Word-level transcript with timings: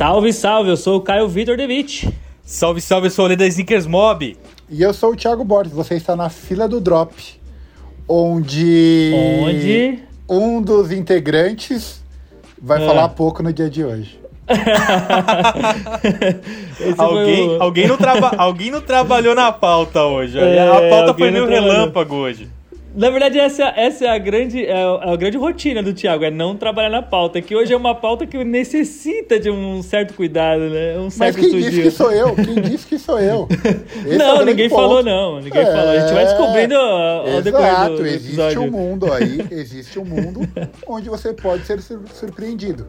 Salve, 0.00 0.32
salve, 0.32 0.70
eu 0.70 0.78
sou 0.78 0.96
o 0.96 1.00
Caio 1.02 1.28
Vitor 1.28 1.58
Devitt. 1.58 2.08
Salve, 2.42 2.80
salve, 2.80 3.08
eu 3.08 3.10
sou 3.10 3.26
o 3.26 3.28
Lê 3.28 3.36
da 3.36 3.46
Sneakers 3.46 3.84
Mob. 3.86 4.34
E 4.70 4.80
eu 4.80 4.94
sou 4.94 5.12
o 5.12 5.14
Thiago 5.14 5.44
Borges, 5.44 5.74
você 5.74 5.94
está 5.94 6.16
na 6.16 6.30
fila 6.30 6.66
do 6.66 6.80
Drop, 6.80 7.12
onde, 8.08 9.12
Onde? 9.44 9.98
um 10.26 10.62
dos 10.62 10.90
integrantes 10.90 12.02
vai 12.58 12.82
É. 12.82 12.86
falar 12.86 13.10
pouco 13.10 13.42
no 13.42 13.52
dia 13.52 13.68
de 13.68 13.84
hoje. 13.84 14.18
Alguém, 16.96 17.48
o- 17.50 17.62
alguém, 17.62 17.86
não 17.86 17.98
traba- 17.98 18.32
alguém 18.38 18.70
não 18.70 18.80
trabalhou 18.80 19.34
na 19.34 19.52
pauta 19.52 20.02
hoje. 20.04 20.38
É, 20.38 20.66
a 20.66 20.88
pauta 20.88 21.12
foi 21.12 21.30
meio 21.30 21.46
relâmpago 21.46 22.14
hoje. 22.14 22.48
Na 22.94 23.08
verdade, 23.08 23.38
essa, 23.38 23.72
essa 23.76 24.04
é, 24.04 24.08
a 24.08 24.18
grande, 24.18 24.66
é 24.66 24.72
a 24.74 25.14
grande 25.16 25.36
rotina 25.36 25.80
do 25.82 25.92
Thiago, 25.92 26.24
é 26.24 26.30
não 26.30 26.56
trabalhar 26.56 26.90
na 26.90 27.00
pauta, 27.02 27.40
que 27.40 27.54
hoje 27.54 27.72
é 27.72 27.76
uma 27.76 27.94
pauta 27.94 28.26
que 28.26 28.42
necessita 28.42 29.38
de 29.38 29.48
um 29.48 29.80
certo 29.80 30.12
cuidado, 30.14 30.68
né? 30.68 30.98
Um 30.98 31.04
Mas 31.04 31.14
certo 31.14 31.38
quem 31.40 31.50
disse 31.60 31.82
que 31.82 31.90
sou 31.90 32.10
eu? 32.10 32.34
Quem 32.34 32.54
disse 32.56 32.86
que 32.86 32.98
sou 32.98 33.20
eu? 33.20 33.46
Esse 34.04 34.14
é 34.14 34.18
Não, 34.18 34.34
grande 34.36 34.50
ninguém 34.50 34.68
ponto. 34.68 34.80
falou 34.80 35.02
não, 35.04 35.40
ninguém 35.40 35.62
É, 35.62 35.66
falou. 35.66 35.90
A 35.90 36.00
gente 36.00 36.12
vai 36.12 36.24
descobrindo 36.24 36.74
ao 36.74 37.30
ao 37.30 37.42
decorrer 37.42 37.68
Exato, 37.68 37.96
do, 37.96 38.06
existe 38.06 38.58
um 38.58 38.70
mundo 38.70 39.12
aí, 39.12 39.46
existe 39.52 39.98
um 39.98 40.04
mundo 40.04 40.40
onde 40.86 41.08
você 41.08 41.32
pode 41.32 41.64
ser 41.66 41.80
sur- 41.80 42.02
surpreendido. 42.12 42.88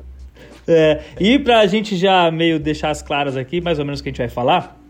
É, 0.68 1.00
e 1.20 1.38
pra 1.38 1.66
gente 1.68 1.96
já 1.96 2.30
meio 2.32 2.60
deixar 2.60 2.90
as 2.90 3.02
claras 3.04 3.38
aqui, 3.38 3.62
mais 3.62 3.78
ou 3.78 3.86
menos 3.86 4.00
o 4.00 4.04
que 4.04 4.10
a 4.10 4.12
gente 4.12 4.18
vai 4.20 4.30
falar, 4.30 4.81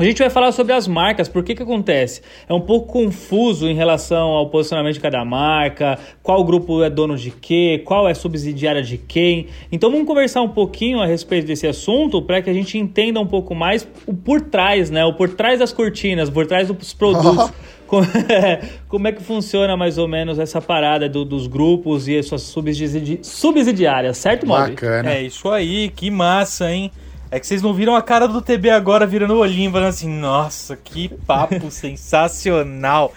a 0.00 0.04
gente 0.04 0.18
vai 0.18 0.30
falar 0.30 0.50
sobre 0.52 0.72
as 0.72 0.88
marcas, 0.88 1.28
por 1.28 1.42
que 1.44 1.54
que 1.54 1.62
acontece? 1.62 2.22
É 2.48 2.54
um 2.54 2.60
pouco 2.60 2.92
confuso 2.92 3.68
em 3.68 3.74
relação 3.74 4.28
ao 4.30 4.48
posicionamento 4.48 4.94
de 4.94 5.00
cada 5.00 5.24
marca, 5.24 5.98
qual 6.22 6.42
grupo 6.42 6.82
é 6.82 6.88
dono 6.90 7.16
de 7.16 7.30
quê, 7.30 7.82
qual 7.84 8.08
é 8.08 8.14
subsidiária 8.14 8.82
de 8.82 8.96
quem. 8.98 9.46
Então 9.70 9.90
vamos 9.90 10.06
conversar 10.06 10.40
um 10.42 10.48
pouquinho 10.48 11.00
a 11.00 11.06
respeito 11.06 11.46
desse 11.46 11.66
assunto 11.66 12.22
para 12.22 12.40
que 12.40 12.48
a 12.48 12.54
gente 12.54 12.78
entenda 12.78 13.20
um 13.20 13.26
pouco 13.26 13.54
mais 13.54 13.86
o 14.06 14.14
por 14.14 14.40
trás, 14.40 14.90
né? 14.90 15.04
O 15.04 15.12
por 15.12 15.28
trás 15.30 15.58
das 15.58 15.72
cortinas, 15.72 16.30
por 16.30 16.46
trás 16.46 16.68
dos 16.68 16.92
produtos. 16.94 17.50
Como 17.90 18.04
é, 18.04 18.60
como 18.88 19.08
é 19.08 19.10
que 19.12 19.20
funciona 19.20 19.76
mais 19.76 19.98
ou 19.98 20.06
menos 20.06 20.38
essa 20.38 20.60
parada 20.62 21.08
do- 21.08 21.24
dos 21.24 21.48
grupos 21.48 22.06
e 22.06 22.16
as 22.16 22.26
suas 22.26 22.42
subsidi- 22.42 23.18
subsidiárias, 23.20 24.16
certo, 24.16 24.46
Mob? 24.46 24.60
Bacana. 24.70 25.12
É 25.12 25.22
isso 25.22 25.48
aí, 25.48 25.88
que 25.88 26.08
massa, 26.08 26.70
hein? 26.72 26.92
É 27.32 27.38
que 27.38 27.46
vocês 27.46 27.62
não 27.62 27.72
viram 27.72 27.94
a 27.94 28.02
cara 28.02 28.26
do 28.26 28.42
TB 28.42 28.70
agora 28.70 29.06
virando 29.06 29.34
o 29.34 29.38
olhinho, 29.38 29.70
falando 29.70 29.88
assim, 29.88 30.08
nossa, 30.08 30.76
que 30.76 31.08
papo 31.08 31.70
sensacional. 31.70 33.12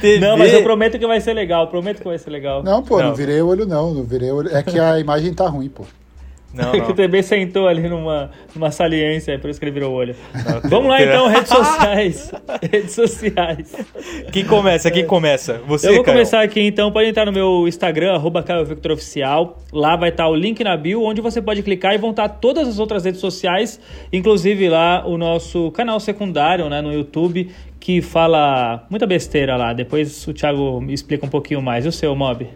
TB, 0.00 0.18
Não, 0.26 0.36
mas 0.36 0.52
eu 0.52 0.62
prometo 0.64 0.98
que 0.98 1.06
vai 1.06 1.20
ser 1.20 1.34
legal, 1.34 1.68
prometo 1.68 1.98
que 1.98 2.04
vai 2.08 2.18
ser 2.18 2.30
legal. 2.30 2.64
Não, 2.64 2.82
pô, 2.82 2.98
não, 2.98 3.08
Não. 3.08 3.14
virei 3.14 3.40
o 3.40 3.46
olho 3.46 3.64
não, 3.64 3.94
não 3.94 4.02
virei 4.02 4.30
o 4.32 4.36
olho. 4.36 4.54
É 4.54 4.62
que 4.62 4.78
a 4.78 4.98
imagem 4.98 5.32
tá 5.32 5.46
ruim, 5.46 5.68
pô. 5.68 5.84
Não, 6.54 6.70
É 6.74 6.80
que 6.80 6.84
o 6.84 6.88
não. 6.88 6.94
TB 6.94 7.22
sentou 7.22 7.66
ali 7.66 7.88
numa, 7.88 8.30
numa 8.54 8.70
saliência, 8.70 9.38
por 9.38 9.50
isso 9.50 9.58
que 9.58 9.64
ele 9.64 9.72
virou 9.72 9.92
o 9.92 9.94
olho. 9.94 10.14
Não, 10.34 10.60
Vamos 10.70 10.88
lá 10.88 11.02
então, 11.02 11.26
redes 11.28 11.48
sociais. 11.48 12.32
redes 12.62 12.92
sociais. 12.92 13.74
Quem 14.32 14.44
começa? 14.44 14.90
Quem 14.90 15.06
começa? 15.06 15.60
Você, 15.66 15.88
Eu 15.88 15.94
vou 15.96 16.04
Caio. 16.04 16.16
começar 16.16 16.42
aqui 16.42 16.60
então, 16.60 16.92
pode 16.92 17.08
entrar 17.08 17.26
no 17.26 17.32
meu 17.32 17.66
Instagram, 17.66 18.14
arroba 18.14 18.44
Oficial. 18.92 19.58
Lá 19.72 19.96
vai 19.96 20.10
estar 20.10 20.28
o 20.28 20.34
link 20.34 20.62
na 20.62 20.76
bio, 20.76 21.02
onde 21.02 21.20
você 21.20 21.42
pode 21.42 21.62
clicar 21.62 21.94
e 21.94 21.98
vão 21.98 22.10
estar 22.10 22.28
todas 22.28 22.68
as 22.68 22.78
outras 22.78 23.04
redes 23.04 23.20
sociais, 23.20 23.80
inclusive 24.12 24.68
lá 24.68 25.04
o 25.06 25.18
nosso 25.18 25.70
canal 25.72 25.98
secundário, 25.98 26.68
né, 26.68 26.80
no 26.80 26.92
YouTube, 26.92 27.50
que 27.80 28.00
fala 28.00 28.86
muita 28.88 29.06
besteira 29.06 29.56
lá. 29.56 29.72
Depois 29.72 30.26
o 30.26 30.32
Thiago 30.32 30.80
me 30.80 30.92
explica 30.94 31.26
um 31.26 31.28
pouquinho 31.28 31.60
mais. 31.60 31.84
E 31.84 31.88
o 31.88 31.92
seu, 31.92 32.14
Mob? 32.14 32.48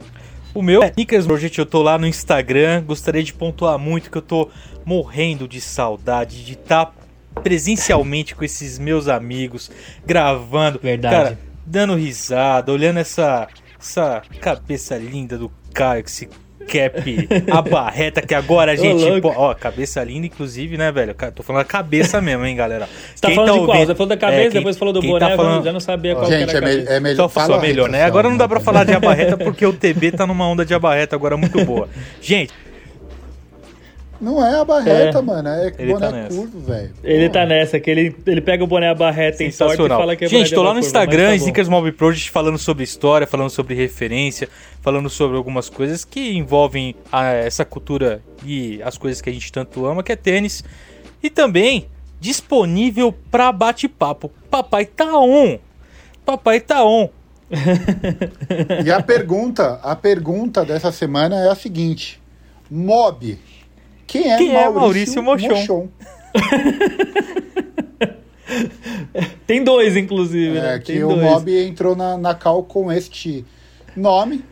O 0.54 0.62
meu 0.62 0.82
é 0.82 0.88
Sneakers 0.88 1.26
Project, 1.26 1.58
eu 1.58 1.66
tô 1.66 1.82
lá 1.82 1.98
no 1.98 2.06
Instagram. 2.06 2.82
Gostaria 2.84 3.22
de 3.22 3.32
pontuar 3.32 3.78
muito 3.78 4.10
que 4.10 4.18
eu 4.18 4.22
tô 4.22 4.48
morrendo 4.84 5.46
de 5.46 5.60
saudade 5.60 6.44
de 6.44 6.54
estar 6.54 6.94
presencialmente 7.42 8.34
com 8.34 8.44
esses 8.44 8.78
meus 8.78 9.06
amigos, 9.08 9.70
gravando, 10.04 10.80
Verdade. 10.82 11.14
cara, 11.14 11.38
dando 11.64 11.94
risada, 11.94 12.72
olhando 12.72 12.98
essa, 12.98 13.46
essa 13.78 14.22
cabeça 14.40 14.96
linda 14.96 15.38
do 15.38 15.50
Caio, 15.72 16.02
com 16.02 16.08
esse 16.08 16.28
cap, 16.68 17.28
a 17.50 17.62
barreta 17.62 18.20
que 18.22 18.34
agora 18.34 18.72
a 18.72 18.76
gente. 18.76 19.20
pô, 19.20 19.32
ó, 19.34 19.54
cabeça 19.54 20.04
linda, 20.04 20.26
inclusive, 20.26 20.76
né, 20.76 20.92
velho? 20.92 21.14
Tô 21.34 21.42
falando 21.42 21.62
a 21.62 21.64
cabeça 21.64 22.20
mesmo, 22.20 22.44
hein, 22.44 22.54
galera? 22.54 22.86
Você 23.14 23.20
tá 23.22 23.28
Quem 23.28 23.36
falando 23.36 23.60
de 23.60 23.64
qual? 23.66 23.78
Você 23.78 23.94
falou 23.94 24.08
da 24.08 24.16
cabeça, 24.16 24.40
É, 24.40 24.50
quem- 24.50 24.60
depois 24.60 24.76
falou 24.76 24.92
do 24.94 25.00
quem 25.00 25.10
boné, 25.10 25.28
tá 25.30 25.36
falando- 25.36 25.64
já 25.64 25.72
não 25.72 25.80
sabia 25.80 26.14
qual 26.14 26.26
Gente, 26.30 26.50
que 26.50 26.56
era 26.56 26.70
é, 26.70 26.72
a 26.72 26.76
me- 26.76 26.84
é 26.88 27.00
melhor. 27.00 27.16
Só 27.16 27.28
fala 27.28 27.54
só 27.56 27.60
melhor, 27.60 27.88
né? 27.88 27.98
social, 27.98 28.06
Agora 28.08 28.28
não 28.28 28.36
dá 28.36 28.46
pra 28.46 28.58
né? 28.58 28.64
falar 28.64 28.84
de 28.84 28.92
abarreta 28.92 29.36
porque 29.36 29.64
o 29.66 29.72
TB 29.72 30.12
tá 30.12 30.26
numa 30.26 30.46
onda 30.46 30.64
de 30.64 30.74
abarreta 30.74 31.16
agora 31.16 31.36
muito 31.36 31.64
boa. 31.64 31.88
Gente, 32.20 32.52
Não 34.20 34.44
é 34.44 34.58
a 34.60 34.64
barreta, 34.64 35.18
É. 35.18 35.22
mano. 35.22 35.48
É 35.48 35.72
Ele 35.78 35.92
boné 35.92 36.06
tá 36.06 36.12
nessa. 36.12 36.36
curvo, 36.36 36.60
velho. 36.60 36.90
Ele 37.04 37.26
Pô. 37.28 37.32
tá 37.32 37.46
nessa, 37.46 37.78
que 37.78 37.88
ele, 37.90 38.16
ele 38.26 38.40
pega 38.40 38.64
o 38.64 38.66
boné 38.66 38.88
a 38.90 38.94
barreta 38.94 39.44
em 39.44 39.46
torta 39.46 39.48
e 39.48 39.52
sensacional. 39.52 39.98
fala 40.00 40.16
que 40.16 40.24
é 40.24 40.28
boné 40.28 40.40
Gente, 40.44 40.54
tô 40.54 40.62
lá 40.62 40.70
no 40.70 40.74
curva, 40.74 40.86
Instagram, 40.86 41.28
tá. 41.28 41.34
Sneakers 41.36 41.68
Mob 41.68 41.92
Project, 41.92 42.30
falando 42.30 42.58
sobre 42.58 42.82
história, 42.82 43.26
falando 43.26 43.50
sobre 43.50 43.74
referência, 43.74 44.48
falando 44.80 45.08
sobre 45.08 45.36
algumas 45.36 45.68
coisas 45.70 46.04
que 46.04 46.36
envolvem 46.36 46.96
a- 47.12 47.26
essa 47.32 47.64
cultura 47.64 48.20
e 48.44 48.82
as 48.82 48.98
coisas 48.98 49.20
que 49.20 49.30
a 49.30 49.32
gente 49.32 49.52
tanto 49.52 49.86
ama, 49.86 50.02
que 50.02 50.10
é 50.10 50.16
tênis. 50.16 50.64
E 51.22 51.30
também 51.30 51.86
disponível 52.20 53.14
pra 53.30 53.52
bate-papo. 53.52 54.32
Papai 54.50 54.84
tá 54.86 55.16
on! 55.18 55.58
Papai 56.26 56.58
tá 56.60 56.84
on! 56.84 57.08
E 58.84 58.90
a 58.90 59.02
pergunta, 59.02 59.80
a 59.82 59.96
pergunta 59.96 60.64
dessa 60.64 60.92
semana 60.92 61.36
é 61.36 61.48
a 61.50 61.54
seguinte: 61.54 62.20
Mob. 62.70 63.38
Quem 64.08 64.32
é 64.32 64.38
Quem 64.38 64.56
é 64.56 64.70
Maurício, 64.70 65.22
Maurício 65.22 65.54
Mochon? 65.54 65.88
Tem 69.46 69.62
dois, 69.62 69.96
inclusive, 69.96 70.58
né? 70.58 70.76
É, 70.76 70.78
Tem 70.78 70.96
que 70.96 71.04
o. 71.04 71.14
Mob 71.14 71.66
entrou 71.66 71.94
na, 71.94 72.16
na 72.16 72.34
cal 72.34 72.62
com 72.62 72.90
este 72.90 73.44
nome. 73.94 74.42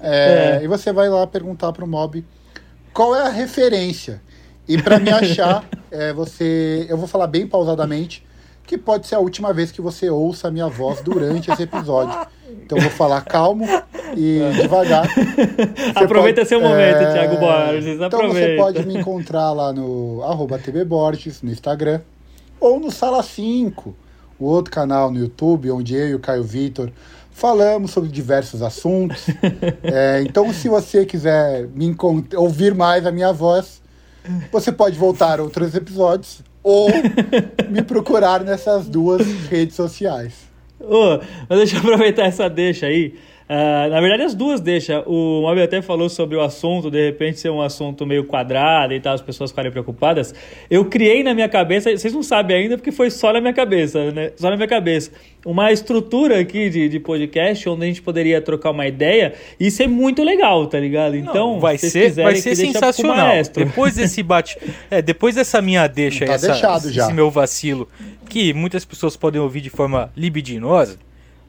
É, 0.00 0.60
É. 0.60 0.64
E 0.64 0.66
você 0.66 0.92
vai 0.92 1.10
lá 1.10 1.26
perguntar 1.26 1.72
pro 1.72 1.86
Mob 1.86 2.24
qual 2.92 3.14
é 3.14 3.22
a 3.22 3.28
referência. 3.28 4.22
E 4.66 4.80
para 4.80 4.98
me 4.98 5.10
achar, 5.10 5.64
é, 5.92 6.12
você, 6.12 6.86
eu 6.88 6.96
vou 6.96 7.06
falar 7.06 7.26
bem 7.26 7.46
pausadamente, 7.46 8.24
que 8.66 8.78
pode 8.78 9.06
ser 9.06 9.16
a 9.16 9.18
última 9.18 9.52
vez 9.52 9.70
que 9.70 9.80
você 9.80 10.08
ouça 10.08 10.48
a 10.48 10.50
minha 10.50 10.68
voz 10.68 11.00
durante 11.02 11.50
esse 11.50 11.62
episódio. 11.62 12.26
Então 12.64 12.78
eu 12.78 12.82
vou 12.82 12.92
falar 12.92 13.20
calmo 13.22 13.66
e 14.16 14.40
devagar. 14.60 15.08
Você 15.14 16.04
Aproveita 16.04 16.44
seu 16.44 16.60
momento, 16.60 16.98
é, 16.98 17.12
Thiago 17.12 17.38
Borges, 17.38 17.86
Então 17.86 18.06
aproveita. 18.06 18.50
você 18.50 18.56
pode 18.56 18.86
me 18.86 18.98
encontrar 18.98 19.52
lá 19.52 19.72
no 19.72 20.22
arroba 20.22 20.58
TB 20.58 20.84
Borges, 20.84 21.42
no 21.42 21.50
Instagram, 21.50 22.00
ou 22.60 22.78
no 22.78 22.90
Sala 22.90 23.22
5, 23.22 23.94
o 24.38 24.44
outro 24.44 24.70
canal 24.72 25.10
no 25.10 25.18
YouTube, 25.18 25.70
onde 25.70 25.94
eu 25.94 26.08
e 26.08 26.14
o 26.14 26.18
Caio 26.18 26.44
Vitor 26.44 26.90
falamos 27.30 27.90
sobre 27.90 28.10
diversos 28.10 28.62
assuntos. 28.62 29.26
É, 29.82 30.22
então, 30.22 30.52
se 30.52 30.68
você 30.68 31.04
quiser 31.04 31.66
me 31.74 31.94
ouvir 32.36 32.74
mais 32.74 33.04
a 33.04 33.10
minha 33.10 33.32
voz, 33.32 33.82
você 34.50 34.70
pode 34.70 34.96
voltar 34.96 35.40
a 35.40 35.42
outros 35.42 35.74
episódios 35.74 36.40
ou 36.62 36.88
me 37.68 37.82
procurar 37.82 38.44
nessas 38.44 38.88
duas 38.88 39.26
redes 39.48 39.74
sociais. 39.74 40.34
Ô, 40.80 41.18
mas 41.48 41.58
deixa 41.58 41.76
eu 41.76 41.80
aproveitar 41.80 42.24
essa 42.24 42.48
deixa 42.48 42.86
aí. 42.86 43.14
Ah, 43.54 43.86
na 43.90 44.00
verdade, 44.00 44.22
as 44.22 44.34
duas 44.34 44.62
deixam. 44.62 45.02
O 45.04 45.42
Mob 45.42 45.60
até 45.60 45.82
falou 45.82 46.08
sobre 46.08 46.34
o 46.34 46.40
assunto, 46.40 46.90
de 46.90 47.04
repente 47.04 47.38
ser 47.38 47.50
um 47.50 47.60
assunto 47.60 48.06
meio 48.06 48.24
quadrado 48.24 48.94
e 48.94 49.00
tal, 49.00 49.12
as 49.12 49.20
pessoas 49.20 49.50
ficarem 49.50 49.70
preocupadas. 49.70 50.34
Eu 50.70 50.86
criei 50.86 51.22
na 51.22 51.34
minha 51.34 51.50
cabeça, 51.50 51.94
vocês 51.94 52.14
não 52.14 52.22
sabem 52.22 52.56
ainda 52.56 52.78
porque 52.78 52.90
foi 52.90 53.10
só 53.10 53.30
na 53.30 53.42
minha 53.42 53.52
cabeça, 53.52 54.10
né? 54.10 54.32
Só 54.36 54.48
na 54.48 54.56
minha 54.56 54.66
cabeça. 54.66 55.10
Uma 55.44 55.70
estrutura 55.70 56.40
aqui 56.40 56.70
de, 56.70 56.88
de 56.88 56.98
podcast 56.98 57.68
onde 57.68 57.84
a 57.84 57.86
gente 57.88 58.00
poderia 58.00 58.40
trocar 58.40 58.70
uma 58.70 58.86
ideia 58.86 59.34
e 59.60 59.70
ser 59.70 59.86
muito 59.86 60.24
legal, 60.24 60.66
tá 60.66 60.80
ligado? 60.80 61.14
Então, 61.14 61.60
vai 61.60 61.76
se 61.76 61.90
vocês 61.90 61.92
ser, 61.92 62.08
quiserem 62.08 62.32
vai 62.32 62.40
ser 62.40 62.56
deixa 62.56 62.72
sensacional. 62.72 63.28
Depois 63.54 63.96
desse 63.96 64.22
bate, 64.22 64.56
é, 64.90 65.02
depois 65.02 65.34
dessa 65.34 65.60
minha 65.60 65.86
deixa, 65.86 66.24
Tá 66.24 66.32
essa, 66.32 66.52
esse 66.88 67.12
meu 67.12 67.30
vacilo, 67.30 67.86
que 68.30 68.54
muitas 68.54 68.86
pessoas 68.86 69.14
podem 69.14 69.42
ouvir 69.42 69.60
de 69.60 69.68
forma 69.68 70.10
libidinosa. 70.16 70.96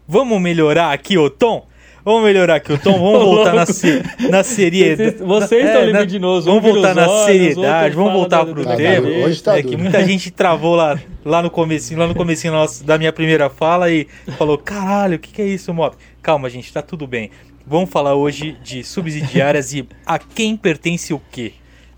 Vamos 0.06 0.42
melhorar 0.42 0.92
aqui 0.92 1.18
o 1.18 1.30
tom? 1.30 1.66
Vamos 2.06 2.24
melhorar 2.24 2.56
aqui 2.56 2.74
o 2.74 2.78
tom, 2.78 2.94
vamos 3.00 3.24
voltar 3.24 3.54
na, 3.54 3.66
se, 3.66 4.04
na 4.30 4.44
seriedade. 4.44 5.18
Vocês- 5.24 5.66
estão 5.66 5.86
libidinosos, 5.86 6.48
um 6.48 6.60
Vamos 6.60 6.74
voltar 6.74 6.94
na 6.94 7.08
olhos, 7.10 7.26
seriedade, 7.26 7.96
vamos 7.96 8.12
voltar 8.14 8.46
pro 8.46 8.66
da 8.66 8.76
tema. 8.76 9.08
Hoje 9.08 9.42
tá 9.42 9.58
é 9.58 9.62
que 9.62 9.70
duro. 9.70 9.80
muita 9.84 10.04
gente 10.06 10.30
travou 10.30 10.76
lá, 10.76 11.00
lá 11.24 11.42
no 11.42 11.50
comecinho, 11.50 12.00
lá 12.02 12.08
no 12.08 12.14
comecinho 12.14 12.52
nosso- 12.52 12.84
da 12.84 12.98
minha 12.98 13.14
primeira 13.14 13.50
fala 13.50 13.90
e 13.90 14.06
falou, 14.38 14.58
caralho, 14.58 15.16
o 15.16 15.20
que, 15.20 15.32
que 15.32 15.42
é 15.42 15.46
isso, 15.46 15.74
Mob? 15.74 15.96
Calma, 16.22 16.50
gente, 16.50 16.74
tá 16.74 16.82
tudo 16.82 17.08
bem. 17.08 17.32
Vamos 17.66 17.90
falar 17.90 18.16
hoje 18.16 18.58
de 18.62 18.84
subsidiárias 18.84 19.72
e 19.74 19.88
a 20.06 20.20
quem 20.20 20.58
pertence 20.58 21.14
o 21.14 21.22
quê, 21.32 21.54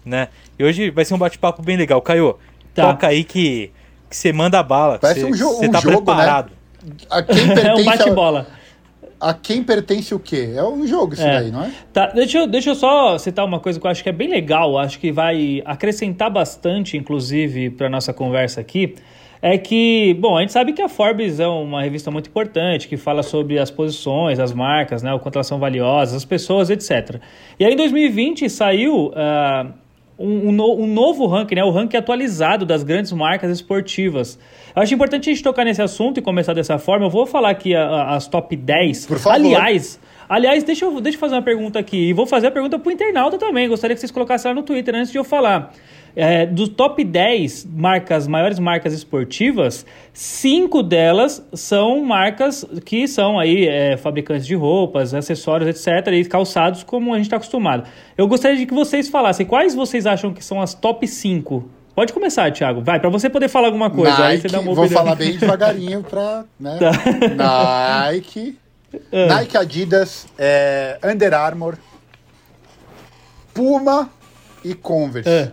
né? 0.05 0.27
E 0.59 0.63
hoje 0.63 0.91
vai 0.91 1.03
ser 1.03 1.15
um 1.15 1.17
bate-papo 1.17 1.63
bem 1.63 1.77
legal. 1.77 1.99
Caio, 2.01 2.37
Tá. 2.75 2.91
toca 2.91 3.07
aí 3.07 3.23
que 3.23 3.71
que 4.07 4.15
você 4.15 4.31
manda 4.31 4.61
bala. 4.61 4.99
Parece 4.99 5.21
Você 5.21 5.25
um 5.25 5.31
jo- 5.31 5.61
um 5.63 5.71
tá 5.71 5.79
jogo, 5.79 5.95
né? 5.95 5.95
preparado. 6.05 6.51
A 7.09 7.23
quem 7.23 7.35
É 7.41 7.51
um 7.51 7.55
pertence 7.55 7.81
a- 7.89 7.91
bate-bola. 7.97 8.47
A 9.19 9.33
quem 9.33 9.63
pertence 9.63 10.13
o 10.13 10.19
quê? 10.19 10.53
É 10.55 10.63
um 10.63 10.85
jogo 10.85 11.13
isso 11.13 11.23
É. 11.23 11.39
daí, 11.41 11.51
não 11.51 11.63
é? 11.63 11.71
Tá, 11.93 12.07
deixa 12.07 12.39
eu, 12.39 12.47
deixa 12.47 12.71
eu 12.71 12.75
só 12.75 13.17
citar 13.17 13.45
uma 13.45 13.59
coisa 13.59 13.79
que 13.79 13.85
eu 13.85 13.91
acho 13.91 14.03
que 14.03 14.09
é 14.09 14.11
bem 14.11 14.27
legal, 14.29 14.77
acho 14.77 14.99
que 14.99 15.11
vai 15.11 15.61
acrescentar 15.65 16.29
bastante, 16.29 16.97
inclusive, 16.97 17.69
para 17.69 17.89
nossa 17.89 18.13
conversa 18.13 18.61
aqui. 18.61 18.95
É 19.41 19.57
que, 19.57 20.15
bom, 20.19 20.37
a 20.37 20.41
gente 20.41 20.53
sabe 20.53 20.73
que 20.73 20.81
a 20.81 20.89
Forbes 20.89 21.39
é 21.39 21.47
uma 21.47 21.83
revista 21.83 22.09
muito 22.09 22.29
importante, 22.29 22.87
que 22.87 22.97
fala 22.97 23.21
sobre 23.21 23.59
as 23.59 23.69
posições, 23.69 24.39
as 24.39 24.51
marcas, 24.53 25.03
né, 25.03 25.13
o 25.13 25.19
quanto 25.19 25.35
elas 25.35 25.45
são 25.45 25.59
valiosas, 25.59 26.15
as 26.15 26.25
pessoas, 26.25 26.69
etc. 26.69 27.19
E 27.59 27.65
aí 27.65 27.73
em 27.73 27.75
2020 27.75 28.49
saiu 28.49 29.11
ah, 29.15 29.67
um, 30.17 30.49
um 30.49 30.51
no- 30.51 30.75
um 30.79 30.87
novo 30.87 31.25
ranking, 31.27 31.55
né, 31.55 31.63
o 31.63 31.69
ranking 31.71 31.97
atualizado 31.97 32.65
das 32.65 32.83
grandes 32.83 33.11
marcas 33.11 33.51
esportivas. 33.51 34.39
Eu 34.75 34.81
acho 34.81 34.93
importante 34.93 35.29
a 35.29 35.33
gente 35.33 35.43
tocar 35.43 35.63
nesse 35.65 35.81
assunto 35.81 36.17
e 36.19 36.21
começar 36.21 36.53
dessa 36.53 36.77
forma. 36.77 37.05
Eu 37.05 37.09
vou 37.09 37.25
falar 37.25 37.49
aqui 37.49 37.75
a- 37.75 37.83
a- 37.85 38.15
as 38.15 38.27
top 38.27 38.55
10. 38.55 39.05
Por 39.05 39.17
favor. 39.19 39.35
Aliás, 39.35 39.99
Aliás, 40.27 40.63
deixa 40.63 40.85
eu, 40.85 40.99
deixa 40.99 41.17
eu 41.17 41.19
fazer 41.19 41.35
uma 41.35 41.41
pergunta 41.43 41.77
aqui. 41.77 42.09
E 42.09 42.11
vou 42.13 42.25
fazer 42.25 42.47
a 42.47 42.51
pergunta 42.51 42.79
pro 42.79 42.91
internauta 42.91 43.37
também. 43.37 43.69
Gostaria 43.69 43.93
que 43.93 43.99
vocês 43.99 44.11
colocassem 44.11 44.49
lá 44.49 44.55
no 44.55 44.63
Twitter 44.63 44.95
antes 44.95 45.11
de 45.11 45.19
eu 45.19 45.23
falar. 45.23 45.71
É, 46.15 46.45
do 46.45 46.67
top 46.67 47.03
10 47.03 47.67
marcas, 47.73 48.25
maiores 48.25 48.57
marcas 48.57 48.93
esportivas, 48.93 49.85
cinco 50.13 50.81
delas 50.81 51.45
são 51.53 52.03
marcas 52.05 52.65
que 52.85 53.07
são 53.07 53.37
aí 53.37 53.67
é, 53.67 53.97
fabricantes 53.97 54.47
de 54.47 54.55
roupas, 54.55 55.13
acessórios, 55.13 55.69
etc. 55.69 56.13
E 56.13 56.23
calçados, 56.25 56.83
como 56.83 57.13
a 57.13 57.17
gente 57.17 57.25
está 57.25 57.35
acostumado. 57.35 57.87
Eu 58.17 58.27
gostaria 58.27 58.57
de 58.57 58.65
que 58.65 58.73
vocês 58.73 59.09
falassem 59.09 59.45
quais 59.45 59.75
vocês 59.75 60.05
acham 60.05 60.33
que 60.33 60.43
são 60.43 60.61
as 60.61 60.73
top 60.73 61.05
5. 61.07 61.69
Pode 61.95 62.11
começar, 62.11 62.51
Thiago. 62.51 62.81
Vai, 62.81 62.99
para 62.99 63.09
você 63.09 63.29
poder 63.29 63.47
falar 63.47 63.67
alguma 63.67 63.89
coisa. 63.89 64.25
aí 64.25 64.37
você 64.37 64.43
Nike, 64.43 64.51
dá 64.53 64.59
uma 64.59 64.75
vou 64.75 64.89
falar 64.89 65.15
bem 65.15 65.37
devagarinho 65.37 66.03
pra. 66.03 66.43
Né? 66.59 66.77
Tá. 67.37 68.05
Nike. 68.09 68.57
Nike, 69.11 69.57
Adidas, 69.57 70.27
é, 70.37 70.97
Under 71.03 71.33
Armour, 71.33 71.77
Puma 73.53 74.09
e 74.63 74.73
Converse. 74.73 75.29
É. 75.29 75.51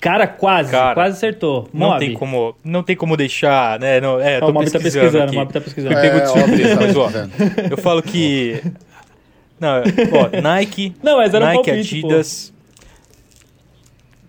Cara, 0.00 0.26
quase, 0.28 0.70
Cara, 0.70 0.94
quase 0.94 1.16
acertou. 1.16 1.68
Não 1.74 1.88
Mob. 1.88 1.98
tem 1.98 2.14
como, 2.14 2.54
não 2.62 2.82
tem 2.84 2.94
como 2.94 3.16
deixar, 3.16 3.80
né? 3.80 4.00
Não, 4.00 4.20
é, 4.20 4.38
tô 4.38 4.46
o 4.50 4.52
Mob 4.52 4.70
tá 4.70 4.78
pesquisando 4.78 5.32
o 5.32 5.34
Mob 5.34 5.52
tá 5.52 5.60
pesquisando. 5.60 5.94
Me 5.94 6.00
pegou 6.00 6.20
de 6.20 6.28
surpresa, 6.28 6.74
óbvio, 6.74 6.76
mas 6.80 6.96
ó, 6.96 7.10
eu 7.70 7.76
falo 7.78 8.00
que 8.02 8.62
não, 9.58 9.78
ó, 9.80 10.40
Nike, 10.40 10.94
Não, 11.02 11.16
mas 11.16 11.34
era 11.34 11.44
um 11.44 11.48
Nike, 11.48 11.64
palpite, 11.70 12.00
pô. 12.00 12.06
Adidas. 12.06 12.52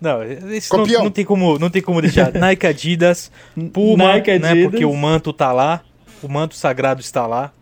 Não, 0.00 0.24
isso 0.24 0.76
não, 0.76 0.86
não 1.04 1.10
tem 1.10 1.24
como, 1.24 1.58
não 1.58 1.68
tem 1.70 1.82
como 1.82 2.00
deixar. 2.00 2.32
Nike, 2.34 2.66
Adidas, 2.66 3.30
Puma, 3.72 4.14
Nike, 4.14 4.38
né? 4.38 4.50
Adidas. 4.50 4.70
Porque 4.70 4.84
o 4.84 4.94
manto 4.96 5.32
tá 5.32 5.52
lá, 5.52 5.82
o 6.22 6.28
manto 6.28 6.54
sagrado 6.54 7.00
está 7.00 7.26
lá, 7.26 7.52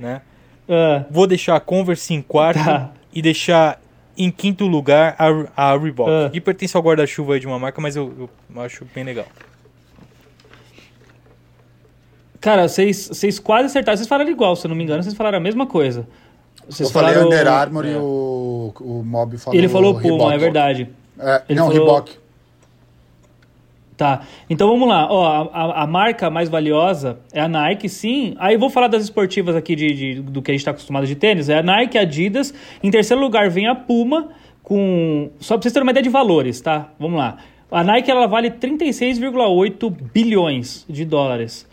né? 0.00 0.22
Ah, 0.68 1.04
Vou 1.10 1.26
deixar 1.26 1.54
a 1.54 1.60
Converse 1.60 2.12
em 2.12 2.22
quarto 2.22 2.64
Tá. 2.64 2.90
e 3.14 3.22
deixar 3.22 3.78
em 4.16 4.30
quinto 4.30 4.66
lugar 4.66 5.14
a, 5.18 5.72
a 5.72 5.76
Reebok. 5.76 6.10
Ah. 6.10 6.30
E 6.32 6.40
pertence 6.40 6.76
ao 6.76 6.82
guarda-chuva 6.82 7.34
aí 7.34 7.40
de 7.40 7.46
uma 7.46 7.58
marca, 7.58 7.80
mas 7.80 7.96
eu, 7.96 8.28
eu 8.54 8.60
acho 8.62 8.84
bem 8.94 9.04
legal. 9.04 9.26
cara, 12.40 12.68
vocês, 12.68 13.08
vocês 13.08 13.38
quase 13.38 13.66
acertaram. 13.66 13.96
Vocês 13.96 14.08
falaram 14.08 14.30
igual, 14.30 14.54
se 14.56 14.66
eu 14.66 14.68
não 14.68 14.76
me 14.76 14.84
engano, 14.84 15.02
vocês 15.02 15.14
falaram 15.14 15.38
a 15.38 15.40
mesma 15.40 15.66
coisa. 15.66 16.06
Vocês 16.68 16.88
Eu 16.88 16.92
falei 16.92 17.14
falaram- 17.14 17.26
Under 17.28 17.48
Armour 17.48 17.86
e 17.86 17.92
é. 17.92 17.96
o, 17.96 18.72
o 18.80 19.02
Mob 19.04 19.36
falou 19.38 19.58
Ele 19.58 19.68
falou 19.68 19.94
Puma, 19.94 20.02
Reebok. 20.08 20.34
é 20.34 20.38
verdade. 20.38 20.90
É, 21.18 21.42
Ele 21.48 21.58
não, 21.58 21.68
falou- 21.70 21.86
Reebok. 21.86 22.18
Tá. 23.96 24.20
Então 24.50 24.68
vamos 24.68 24.86
lá. 24.88 25.08
Ó, 25.10 25.48
a, 25.52 25.82
a- 25.82 25.86
marca 25.86 26.28
mais 26.28 26.48
valiosa 26.50 27.18
é 27.32 27.40
a 27.40 27.48
Nike, 27.48 27.88
sim. 27.88 28.34
Aí 28.38 28.56
vou 28.56 28.68
falar 28.68 28.88
das 28.88 29.02
esportivas 29.04 29.56
aqui 29.56 29.74
de, 29.74 29.92
de- 29.94 30.20
do 30.20 30.42
que 30.42 30.50
a 30.50 30.54
gente 30.54 30.60
está 30.60 30.70
acostumado 30.72 31.06
de 31.06 31.14
tênis. 31.14 31.48
É 31.48 31.58
a 31.58 31.62
Nike, 31.62 31.96
a 31.96 32.02
Adidas. 32.02 32.52
Em 32.82 32.90
terceiro 32.90 33.22
lugar 33.22 33.48
vem 33.48 33.66
a 33.66 33.74
Puma, 33.74 34.28
com. 34.62 35.30
Só 35.40 35.54
pra 35.54 35.62
vocês 35.62 35.72
terem 35.72 35.84
uma 35.86 35.92
ideia 35.92 36.02
de 36.02 36.10
valores, 36.10 36.60
tá? 36.60 36.90
Vamos 37.00 37.18
lá. 37.18 37.38
A 37.70 37.82
Nike 37.82 38.10
ela 38.10 38.26
vale 38.26 38.50
36,8 38.50 39.90
bilhões 40.12 40.84
de 40.88 41.04
dólares. 41.04 41.65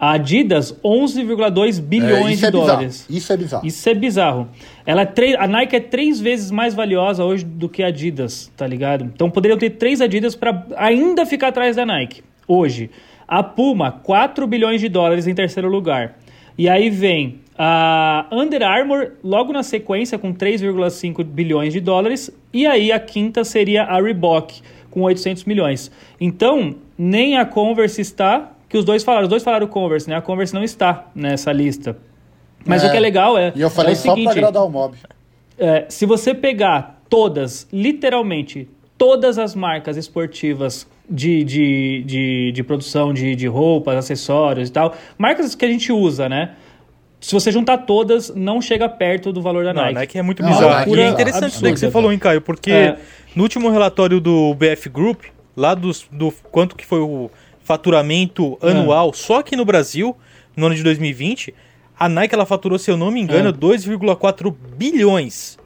A 0.00 0.12
Adidas, 0.12 0.72
11,2 0.84 1.78
É, 1.78 1.82
bilhões 1.82 2.34
isso 2.34 2.40
de 2.40 2.46
é 2.46 2.50
bizarro. 2.50 2.66
dólares. 2.66 3.06
Isso 3.10 3.32
é 3.32 3.36
bizarro. 3.36 3.66
Isso 3.66 3.88
é 3.88 3.94
bizarro. 3.94 4.48
Ela 4.86 5.02
é 5.02 5.34
a 5.36 5.46
Nike 5.48 5.76
é 5.76 5.80
três 5.80 6.20
vezes 6.20 6.50
mais 6.52 6.72
valiosa 6.72 7.24
hoje 7.24 7.44
do 7.44 7.68
que 7.68 7.82
a 7.82 7.88
Adidas, 7.88 8.50
tá 8.56 8.66
ligado? 8.66 9.04
Então 9.04 9.28
poderiam 9.30 9.58
ter 9.58 9.70
três 9.70 10.00
Adidas 10.00 10.36
para 10.36 10.64
ainda 10.76 11.26
ficar 11.26 11.48
atrás 11.48 11.74
da 11.76 11.84
Nike. 11.84 12.22
Hoje. 12.46 12.90
A 13.26 13.42
Puma, 13.42 13.90
4 13.92 14.46
bilhões 14.46 14.80
de 14.80 14.88
dólares 14.88 15.26
em 15.26 15.34
terceiro 15.34 15.68
lugar. 15.68 16.16
E 16.56 16.68
aí 16.68 16.88
vem 16.88 17.40
a 17.58 18.24
Under 18.32 18.62
Armour 18.62 19.12
logo 19.22 19.52
na 19.52 19.62
sequência 19.62 20.16
com 20.16 20.32
3,5 20.32 21.22
bilhões 21.24 21.72
de 21.72 21.80
dólares. 21.80 22.30
E 22.52 22.66
aí 22.66 22.90
a 22.90 22.98
quinta 23.00 23.44
seria 23.44 23.82
a 23.82 24.00
Reebok 24.00 24.60
com 24.90 25.02
800 25.02 25.44
milhões. 25.44 25.90
Então, 26.20 26.74
nem 26.96 27.36
a 27.36 27.44
Converse 27.44 28.00
está, 28.00 28.52
que 28.68 28.76
os 28.76 28.84
dois 28.84 29.02
falaram, 29.04 29.24
os 29.24 29.28
dois 29.30 29.42
falaram 29.42 29.66
Converse, 29.66 30.08
né? 30.08 30.16
A 30.16 30.20
Converse 30.22 30.52
não 30.54 30.62
está 30.62 31.06
nessa 31.14 31.52
lista. 31.52 31.96
Mas 32.66 32.82
É. 32.84 32.88
o 32.88 32.90
que 32.90 32.96
é 32.96 33.00
legal 33.00 33.38
é. 33.38 33.52
E 33.54 33.60
eu 33.60 33.70
falei 33.70 33.92
é 33.92 33.94
o 33.94 33.96
só 33.96 34.10
seguinte, 34.10 34.24
pra 34.24 34.32
agradar 34.32 34.64
o 34.64 34.68
Mob. 34.70 34.96
é, 35.58 35.86
se 35.88 36.04
você 36.06 36.34
pegar 36.34 37.00
todas, 37.08 37.66
literalmente, 37.72 38.68
todas 38.96 39.38
as 39.38 39.54
marcas 39.54 39.96
esportivas 39.96 40.86
de, 41.08 41.42
de, 41.44 42.02
de, 42.04 42.52
de 42.52 42.62
produção 42.62 43.14
de, 43.14 43.34
de 43.34 43.46
roupas, 43.46 43.96
acessórios 43.96 44.68
e 44.68 44.72
tal, 44.72 44.94
marcas 45.16 45.54
que 45.54 45.64
a 45.64 45.68
gente 45.68 45.90
usa, 45.92 46.28
né? 46.28 46.50
Se 47.20 47.32
você 47.32 47.50
juntar 47.50 47.78
todas, 47.78 48.32
não 48.34 48.60
chega 48.60 48.88
perto 48.88 49.32
do 49.32 49.40
valor 49.42 49.64
da 49.64 49.72
Não, 49.72 49.80
a 49.82 49.84
Nike. 49.86 49.94
Nike 49.98 50.18
é 50.18 50.22
muito 50.22 50.42
bizarro. 50.42 50.68
Nike 50.68 50.90
E 50.94 51.00
é 51.00 51.08
interessante 51.08 51.52
isso 51.52 51.62
daí 51.62 51.72
que 51.72 51.80
você 51.80 51.90
falou, 51.90 52.12
hein, 52.12 52.18
Caio? 52.18 52.40
Porque 52.40 52.70
É. 52.70 52.96
no 53.34 53.42
último 53.42 53.70
relatório 53.70 54.20
do 54.20 54.54
BF 54.54 54.88
Group, 54.88 55.24
lá 55.56 55.74
dos, 55.74 56.06
do 56.12 56.30
quanto 56.52 56.76
que 56.76 56.86
foi 56.86 57.00
o 57.00 57.28
faturamento 57.72 58.58
É. 58.62 58.70
anual 58.70 59.12
só 59.12 59.40
aqui 59.40 59.54
no 59.54 59.62
Brasil, 59.64 60.16
no 60.56 60.66
ano 60.66 60.74
de 60.74 60.82
2020, 60.82 61.54
a 61.98 62.08
Nike 62.08 62.34
ela 62.34 62.46
faturou, 62.46 62.78
se 62.78 62.90
eu 62.90 62.96
não 62.96 63.10
me 63.10 63.20
engano, 63.20 63.50
É. 63.50 63.52
2,4 63.52 64.50
bilhões. 64.74 65.58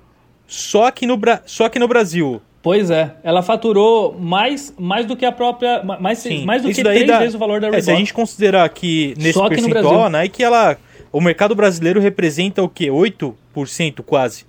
Só 0.48 0.86
aqui, 0.86 1.06
no 1.06 1.16
Bra 1.16 1.42
só 1.46 1.66
aqui 1.66 1.78
no 1.78 1.86
Brasil. 1.86 2.42
Pois 2.60 2.90
é, 2.90 3.14
ela 3.22 3.40
faturou 3.42 4.16
mais, 4.18 4.74
mais 4.78 5.06
do 5.06 5.16
que 5.16 5.24
a 5.24 5.30
própria. 5.32 5.82
ma- 5.84 5.98
Mais, 5.98 6.18
Sim, 6.18 6.44
mais 6.44 6.62
do 6.62 6.70
isso 6.70 6.80
que 6.82 6.84
três 6.88 7.06
dá- 7.06 7.18
vezes 7.20 7.34
o 7.34 7.38
valor 7.38 7.60
da 7.60 7.68
É, 7.68 7.70
Reebok. 7.70 7.84
se 7.84 7.90
a 7.92 7.94
gente 7.96 8.12
considerar 8.12 8.68
que 8.68 9.14
nesse 9.16 9.32
Só 9.34 9.44
no 9.44 9.48
percentual, 9.48 9.82
Brasil. 9.82 10.00
a 10.04 10.10
Nike, 10.10 10.42
ela, 10.42 10.76
o 11.12 11.20
mercado 11.20 11.54
brasileiro 11.54 12.00
representa 12.00 12.62
o 12.62 12.68
quê? 12.68 12.90
8% 12.90 14.02
quase. 14.02 14.44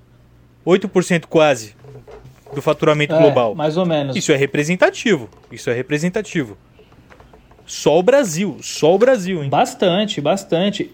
8% 0.65 1.27
quase 1.27 1.75
do 2.53 2.61
faturamento 2.61 3.13
É, 3.15 3.19
global. 3.19 3.55
Mais 3.55 3.77
ou 3.77 3.85
menos. 3.85 4.15
Isso 4.15 4.31
é 4.31 4.35
representativo. 4.35 5.29
Isso 5.51 5.69
é 5.69 5.73
representativo. 5.73 6.57
Só 7.65 7.99
o 7.99 8.03
Brasil. 8.03 8.57
Só 8.61 8.93
o 8.95 8.97
Brasil, 8.97 9.43
hein? 9.43 9.49
Bastante, 9.49 10.19
bastante. 10.19 10.89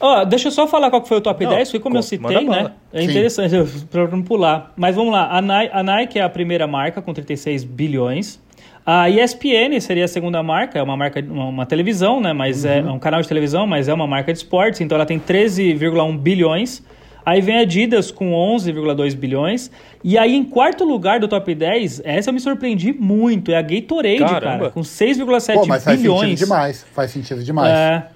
Ó, 0.00 0.24
deixa 0.24 0.48
eu 0.48 0.52
só 0.52 0.66
falar 0.66 0.88
qual 0.88 1.04
foi 1.04 1.18
o 1.18 1.20
top 1.20 1.44
Não, 1.44 1.52
10, 1.52 1.68
porque 1.68 1.82
como 1.82 1.98
eu 1.98 2.02
citei, 2.02 2.48
né? 2.48 2.72
É 2.90 3.02
Sim. 3.02 3.10
interessante, 3.10 3.54
pra 3.90 4.08
não 4.08 4.22
pular. 4.22 4.72
Mas 4.74 4.96
vamos 4.96 5.12
lá, 5.12 5.28
a 5.30 5.42
Nike, 5.42 5.70
a 5.74 5.82
Nike 5.82 6.18
é 6.18 6.22
a 6.22 6.28
primeira 6.28 6.66
marca 6.66 7.02
com 7.02 7.12
36 7.12 7.64
bilhões. 7.64 8.40
A 8.84 9.10
ESPN 9.10 9.78
seria 9.78 10.06
a 10.06 10.08
segunda 10.08 10.42
marca, 10.42 10.78
é 10.78 10.82
uma 10.82 10.96
marca, 10.96 11.20
uma, 11.20 11.44
uma 11.46 11.66
televisão, 11.66 12.18
né? 12.18 12.32
Mas 12.32 12.64
é 12.64 12.82
um 12.82 12.98
canal 12.98 13.20
de 13.20 13.28
televisão, 13.28 13.66
mas 13.66 13.88
é 13.88 13.94
uma 13.94 14.06
marca 14.06 14.32
de 14.32 14.38
esportes, 14.38 14.80
então 14.80 14.96
ela 14.96 15.04
tem 15.04 15.20
13,1 15.20 16.18
bilhões. 16.18 16.82
Aí 17.24 17.40
vem 17.40 17.58
a 17.58 17.60
Adidas 17.60 18.10
com 18.10 18.32
11,2 18.32 19.14
bilhões. 19.14 19.70
E 20.02 20.16
aí, 20.16 20.34
em 20.34 20.44
quarto 20.44 20.84
lugar 20.84 21.20
do 21.20 21.28
top 21.28 21.54
10, 21.54 22.02
essa 22.04 22.30
eu 22.30 22.34
me 22.34 22.40
surpreendi 22.40 22.92
muito, 22.92 23.50
é 23.52 23.56
a 23.56 23.62
Gatorade, 23.62 24.18
Caramba. 24.18 24.40
cara, 24.40 24.70
com 24.70 24.80
6,7 24.80 25.54
Pô, 25.54 25.66
mas 25.66 25.84
faz 25.84 26.00
bilhões. 26.00 26.20
sentido 26.20 26.38
demais. 26.38 26.86
Faz 26.92 27.10
sentido 27.10 27.44
demais. 27.44 27.72
É, 27.72 28.06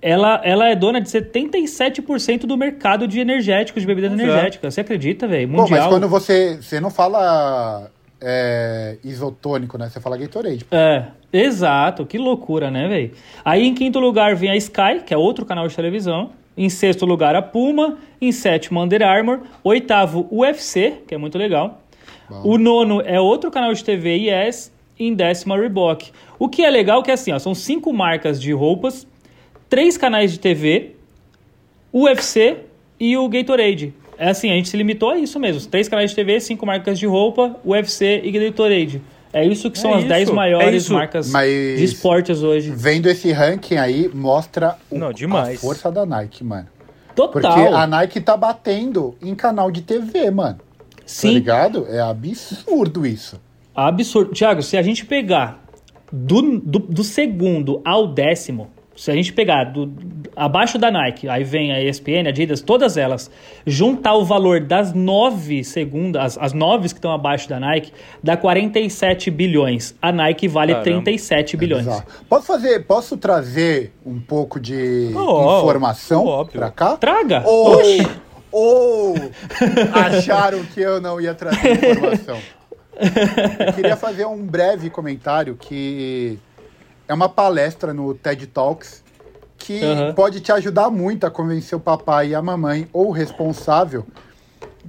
ela, 0.00 0.40
ela 0.44 0.68
é 0.68 0.76
dona 0.76 1.00
de 1.00 1.08
77% 1.08 2.46
do 2.46 2.56
mercado 2.56 3.06
de 3.06 3.20
energéticos, 3.20 3.82
de 3.82 3.86
bebidas 3.86 4.10
Pois 4.10 4.20
é. 4.20 4.24
energéticas. 4.24 4.74
Você 4.74 4.80
acredita, 4.80 5.26
velho? 5.26 5.48
Mundial. 5.48 5.68
mas 5.68 5.86
quando 5.86 6.08
você. 6.08 6.56
Você 6.60 6.80
não 6.80 6.90
fala 6.90 7.90
é, 8.20 8.96
isotônico, 9.04 9.76
né? 9.76 9.88
Você 9.88 10.00
fala 10.00 10.16
Gatorade. 10.16 10.64
É, 10.70 11.04
exato. 11.32 12.06
Que 12.06 12.18
loucura, 12.18 12.70
né, 12.70 12.88
velho? 12.88 13.12
Aí 13.44 13.66
em 13.66 13.74
quinto 13.74 13.98
lugar 13.98 14.34
vem 14.34 14.50
a 14.50 14.56
Sky, 14.56 15.00
que 15.04 15.12
é 15.12 15.16
outro 15.16 15.44
canal 15.44 15.66
de 15.66 15.74
televisão. 15.74 16.30
Em 16.58 16.68
sexto 16.68 17.06
lugar, 17.06 17.36
a 17.36 17.40
Puma. 17.40 17.98
Em 18.20 18.32
sétimo, 18.32 18.82
Under 18.82 19.00
Armour. 19.00 19.42
Oitavo, 19.62 20.26
UFC, 20.30 20.94
que 21.06 21.14
é 21.14 21.18
muito 21.18 21.38
legal. 21.38 21.80
O 22.42 22.58
nono 22.58 23.00
é 23.00 23.20
outro 23.20 23.48
canal 23.50 23.72
de 23.72 23.84
TV. 23.84 24.16
E 24.18 24.30
em 24.98 25.14
décimo, 25.14 25.54
a 25.54 25.56
Reebok. 25.56 26.10
O 26.36 26.48
que 26.48 26.64
é 26.64 26.70
legal 26.70 27.00
é 27.00 27.04
que 27.04 27.10
assim, 27.12 27.32
ó, 27.32 27.38
são 27.38 27.54
cinco 27.54 27.92
marcas 27.92 28.42
de 28.42 28.52
roupas, 28.52 29.06
três 29.70 29.96
canais 29.96 30.32
de 30.32 30.40
TV, 30.40 30.96
UFC 31.92 32.56
e 32.98 33.16
o 33.16 33.28
Gatorade. 33.28 33.94
É 34.18 34.30
assim, 34.30 34.50
a 34.50 34.54
gente 34.54 34.68
se 34.68 34.76
limitou 34.76 35.10
a 35.10 35.18
isso 35.18 35.38
mesmo. 35.38 35.70
Três 35.70 35.88
canais 35.88 36.10
de 36.10 36.16
TV, 36.16 36.40
cinco 36.40 36.66
marcas 36.66 36.98
de 36.98 37.06
roupa, 37.06 37.54
UFC 37.64 38.20
e 38.24 38.32
Gatorade. 38.32 39.00
É 39.32 39.44
isso 39.44 39.70
que 39.70 39.78
são 39.78 39.90
É 39.92 39.98
as 39.98 40.04
10 40.04 40.22
isso, 40.22 40.32
é 40.32 40.34
maiores 40.34 40.82
isso. 40.84 40.94
marcas 40.94 41.30
Mas- 41.30 41.50
de 41.78 41.84
esportes 41.84 42.42
hoje. 42.42 42.70
Vendo 42.74 43.06
esse 43.08 43.30
ranking 43.32 43.76
aí, 43.76 44.10
mostra 44.12 44.76
o- 44.90 44.98
Não, 44.98 45.12
demais. 45.12 45.58
a 45.58 45.60
força 45.60 45.90
da 45.92 46.06
Nike, 46.06 46.42
mano. 46.42 46.66
Porque 47.14 47.40
Total. 47.40 47.74
a 47.74 47.86
Nike 47.86 48.20
tá 48.20 48.36
batendo 48.36 49.16
em 49.20 49.34
canal 49.34 49.70
de 49.70 49.82
TV, 49.82 50.30
mano. 50.30 50.58
Tá 50.58 51.02
Sim, 51.04 51.34
ligado? 51.34 51.86
É 51.88 52.00
absurdo 52.00 53.04
isso. 53.06 53.40
absurdo. 53.74 54.32
Tiago, 54.32 54.62
se 54.62 54.76
a 54.76 54.82
gente 54.82 55.04
pegar 55.04 55.62
do, 56.12 56.58
do, 56.60 56.78
do 56.78 57.04
segundo 57.04 57.80
ao 57.84 58.06
décimo, 58.08 58.68
se 58.98 59.12
a 59.12 59.14
gente 59.14 59.32
pegar 59.32 59.62
do, 59.62 59.92
abaixo 60.34 60.76
da 60.76 60.90
Nike, 60.90 61.28
aí 61.28 61.44
vem 61.44 61.72
a 61.72 61.80
ESPN, 61.80 62.26
a 62.26 62.30
Adidas, 62.30 62.60
todas 62.60 62.96
elas, 62.96 63.30
juntar 63.64 64.14
o 64.14 64.24
valor 64.24 64.60
das 64.60 64.92
nove 64.92 65.62
segundas, 65.62 66.36
as, 66.36 66.38
as 66.38 66.52
nove 66.52 66.88
que 66.88 66.94
estão 66.94 67.12
abaixo 67.12 67.48
da 67.48 67.60
Nike, 67.60 67.92
dá 68.20 68.36
47 68.36 69.30
bilhões. 69.30 69.94
A 70.02 70.10
Nike 70.10 70.48
vale 70.48 70.72
Caramba. 70.72 71.02
37 71.04 71.56
bilhões. 71.56 71.86
Exato. 71.86 72.12
Posso 72.28 72.46
fazer, 72.48 72.84
posso 72.86 73.16
trazer 73.16 73.92
um 74.04 74.18
pouco 74.18 74.58
de 74.58 75.12
Oh, 75.14 75.60
informação 75.60 76.26
óbvio. 76.26 76.58
pra 76.58 76.70
cá? 76.72 76.96
Traga! 76.96 77.44
Ou, 77.46 77.80
ou 78.50 79.14
acharam 79.94 80.64
que 80.64 80.80
eu 80.80 81.00
não 81.00 81.20
ia 81.20 81.34
trazer 81.34 81.90
informação? 81.92 82.38
Eu 83.64 83.72
queria 83.74 83.96
fazer 83.96 84.24
um 84.26 84.44
breve 84.44 84.90
comentário 84.90 85.54
que 85.54 86.36
é 87.08 87.14
uma 87.14 87.28
palestra 87.28 87.92
no 87.94 88.14
TED 88.14 88.46
Talks 88.48 89.02
que 89.56 89.82
Aham. 89.82 90.12
pode 90.14 90.40
te 90.40 90.52
ajudar 90.52 90.90
muito 90.90 91.26
a 91.26 91.30
convencer 91.30 91.76
o 91.76 91.80
papai 91.80 92.28
e 92.28 92.34
a 92.34 92.42
mamãe 92.42 92.88
ou 92.92 93.08
o 93.08 93.10
responsável 93.10 94.06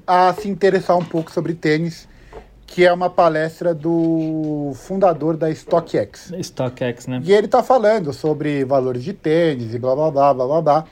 a 0.05 0.33
se 0.33 0.47
interessar 0.47 0.97
um 0.97 1.03
pouco 1.03 1.31
sobre 1.31 1.53
tênis, 1.53 2.07
que 2.67 2.85
é 2.85 2.93
uma 2.93 3.09
palestra 3.09 3.73
do 3.73 4.71
fundador 4.75 5.35
da 5.35 5.49
StockX. 5.53 6.31
StockX, 6.41 7.07
né? 7.07 7.21
E 7.23 7.33
ele 7.33 7.47
tá 7.47 7.63
falando 7.63 8.13
sobre 8.13 8.63
valores 8.63 9.03
de 9.03 9.13
tênis 9.13 9.73
e 9.73 9.79
blá 9.79 9.95
blá 9.95 10.11
blá 10.11 10.33
blá 10.33 10.45
blá 10.45 10.61
blá. 10.61 10.85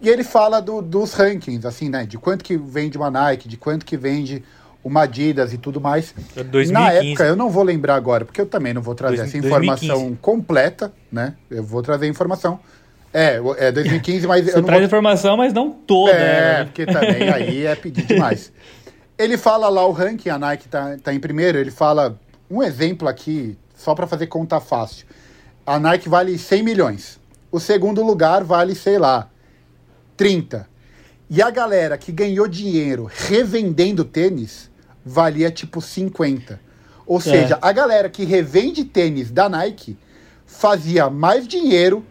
E 0.00 0.08
ele 0.08 0.22
fala 0.22 0.60
do- 0.60 0.82
dos 0.82 1.14
rankings, 1.14 1.66
assim, 1.66 1.88
né? 1.88 2.04
De 2.04 2.18
quanto 2.18 2.44
que 2.44 2.56
vende 2.56 2.96
uma 2.96 3.10
Nike, 3.10 3.48
de 3.48 3.56
quanto 3.56 3.84
que 3.84 3.96
vende 3.96 4.44
uma 4.86 5.02
Adidas 5.02 5.52
e 5.52 5.58
tudo 5.58 5.80
mais. 5.80 6.14
2015. 6.34 6.72
Na 6.72 6.92
época, 6.92 7.24
eu 7.24 7.36
não 7.36 7.50
vou 7.50 7.62
lembrar 7.62 7.96
agora, 7.96 8.24
porque 8.24 8.40
eu 8.40 8.46
também 8.46 8.72
não 8.72 8.80
vou 8.82 8.94
trazer 8.94 9.16
Dois- 9.16 9.28
essa 9.28 9.38
informação 9.38 9.88
2015. 9.88 10.18
completa, 10.22 10.92
né? 11.10 11.34
Eu 11.50 11.62
vou 11.64 11.82
trazer 11.82 12.06
informação. 12.06 12.60
É, 13.12 13.40
é 13.58 13.72
2015, 13.72 14.26
mas 14.26 14.44
Você 14.44 14.52
eu 14.52 14.56
não 14.58 14.64
traz 14.64 14.80
vou 14.80 14.86
informação, 14.86 15.36
mas 15.36 15.52
não 15.52 15.70
toda. 15.70 16.12
é, 16.12 16.58
né? 16.58 16.64
porque 16.64 16.84
também 16.86 17.28
aí 17.30 17.64
é 17.66 17.74
pedir 17.74 18.04
demais. 18.04 18.52
Ele 19.18 19.38
fala 19.38 19.68
lá 19.70 19.86
o 19.86 19.92
ranking, 19.92 20.28
a 20.28 20.38
Nike 20.38 20.68
tá, 20.68 20.96
tá 21.02 21.12
em 21.14 21.18
primeiro, 21.18 21.56
ele 21.56 21.70
fala 21.70 22.18
um 22.50 22.62
exemplo 22.62 23.08
aqui, 23.08 23.56
só 23.74 23.94
para 23.94 24.06
fazer 24.06 24.26
conta 24.26 24.60
fácil. 24.60 25.06
A 25.64 25.78
Nike 25.78 26.06
vale 26.06 26.36
100 26.36 26.62
milhões. 26.62 27.18
O 27.50 27.58
segundo 27.58 28.04
lugar 28.04 28.44
vale, 28.44 28.74
sei 28.74 28.98
lá, 28.98 29.30
30. 30.18 30.68
E 31.30 31.40
a 31.40 31.48
galera 31.50 31.96
que 31.96 32.12
ganhou 32.12 32.46
dinheiro 32.46 33.10
revendendo 33.10 34.04
tênis 34.04 34.70
valia 35.06 35.52
tipo 35.52 35.80
50. 35.80 36.58
Ou 37.06 37.20
seja, 37.20 37.56
a 37.62 37.70
galera 37.70 38.10
que 38.10 38.24
revende 38.24 38.84
tênis 38.84 39.30
da 39.30 39.48
Nike 39.48 39.96
fazia 40.44 41.08
mais 41.08 41.46
dinheiro 41.46 42.04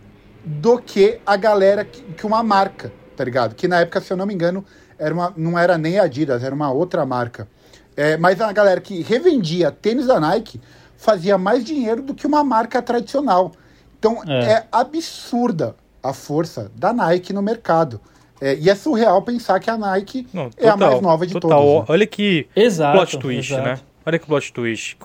do 0.45 0.79
que 0.79 1.19
a 1.25 1.35
galera 1.35 1.83
que, 1.83 2.01
que 2.13 2.25
uma 2.25 2.41
marca, 2.41 2.93
tá 3.17 3.23
ligado? 3.25 3.53
Que 3.53 3.67
na 3.67 3.81
época, 3.81 3.99
se 3.99 4.13
eu 4.13 4.15
não 4.15 4.25
me 4.25 4.33
engano, 4.33 4.63
era 4.97 5.13
uma, 5.13 5.33
não 5.35 5.59
era 5.59 5.77
nem 5.77 5.99
Adidas, 5.99 6.41
era 6.41 6.55
uma 6.55 6.71
outra 6.71 7.05
marca. 7.05 7.49
É, 7.97 8.15
mas 8.15 8.39
a 8.39 8.51
galera 8.53 8.79
que 8.79 9.01
revendia 9.01 9.71
tênis 9.71 10.05
da 10.07 10.17
Nike 10.19 10.61
fazia 10.95 11.37
mais 11.37 11.65
dinheiro 11.65 12.01
do 12.01 12.13
que 12.13 12.25
uma 12.25 12.43
marca 12.43 12.81
tradicional. 12.81 13.51
Então 13.99 14.21
É. 14.25 14.51
é, 14.53 14.67
absurda 14.71 15.75
a 16.01 16.13
força 16.13 16.71
da 16.75 16.93
Nike 16.93 17.33
no 17.33 17.41
mercado. 17.41 17.99
É, 18.41 18.55
e 18.55 18.69
é 18.69 18.75
surreal 18.75 19.21
pensar 19.21 19.59
que 19.59 19.69
a 19.69 19.77
Nike 19.77 20.27
Não, 20.33 20.49
é 20.57 20.67
a 20.67 20.73
total, 20.73 20.89
mais 20.91 21.01
nova 21.01 21.25
de 21.27 21.33
total. 21.33 21.49
todas. 21.61 21.79
né? 21.79 21.85
Olha 21.89 22.05
que 22.07 22.47
Exato, 22.55 22.97
plot 22.97 23.17
twist, 23.17 23.53
exato. 23.53 23.67
né? 23.67 23.77
Olha 24.05 24.19
que 24.19 24.25
plot 24.25 24.51
twist. 24.53 24.97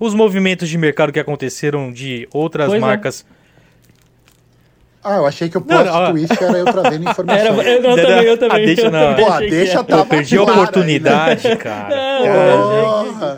Os 0.00 0.14
movimentos 0.14 0.68
de 0.68 0.76
mercado 0.78 1.12
que 1.12 1.20
aconteceram 1.20 1.92
de 1.92 2.26
outras 2.32 2.68
Pois 2.68 2.82
é. 2.82 2.84
marcas. 2.86 3.26
Ah, 5.04 5.16
eu 5.16 5.26
achei 5.26 5.48
que 5.48 5.56
o 5.56 5.60
Não, 5.60 5.66
plot 5.66 5.84
não, 5.84 5.94
ó. 5.94 6.10
twist 6.10 6.42
era 6.42 6.58
eu 6.58 6.64
trazendo 6.64 7.04
informação. 7.10 7.40
Era, 7.40 7.50
eu, 7.50 7.82
eu 7.82 7.82
também, 7.96 8.24
eu 8.24 8.38
também. 8.38 8.62
Ah, 8.62 8.66
deixa 8.66 8.82
eu 8.82 8.90
não. 8.90 9.00
também 9.14 9.24
Pô, 9.26 9.38
deixa 9.38 9.84
tá- 9.84 9.96
Pô, 9.98 10.06
perdi 10.06 10.36
a 10.36 10.40
aí, 10.40 10.46
né? 10.46 10.52
oportunidade, 10.52 11.56
cara. 11.56 11.96
Não, 11.96 13.37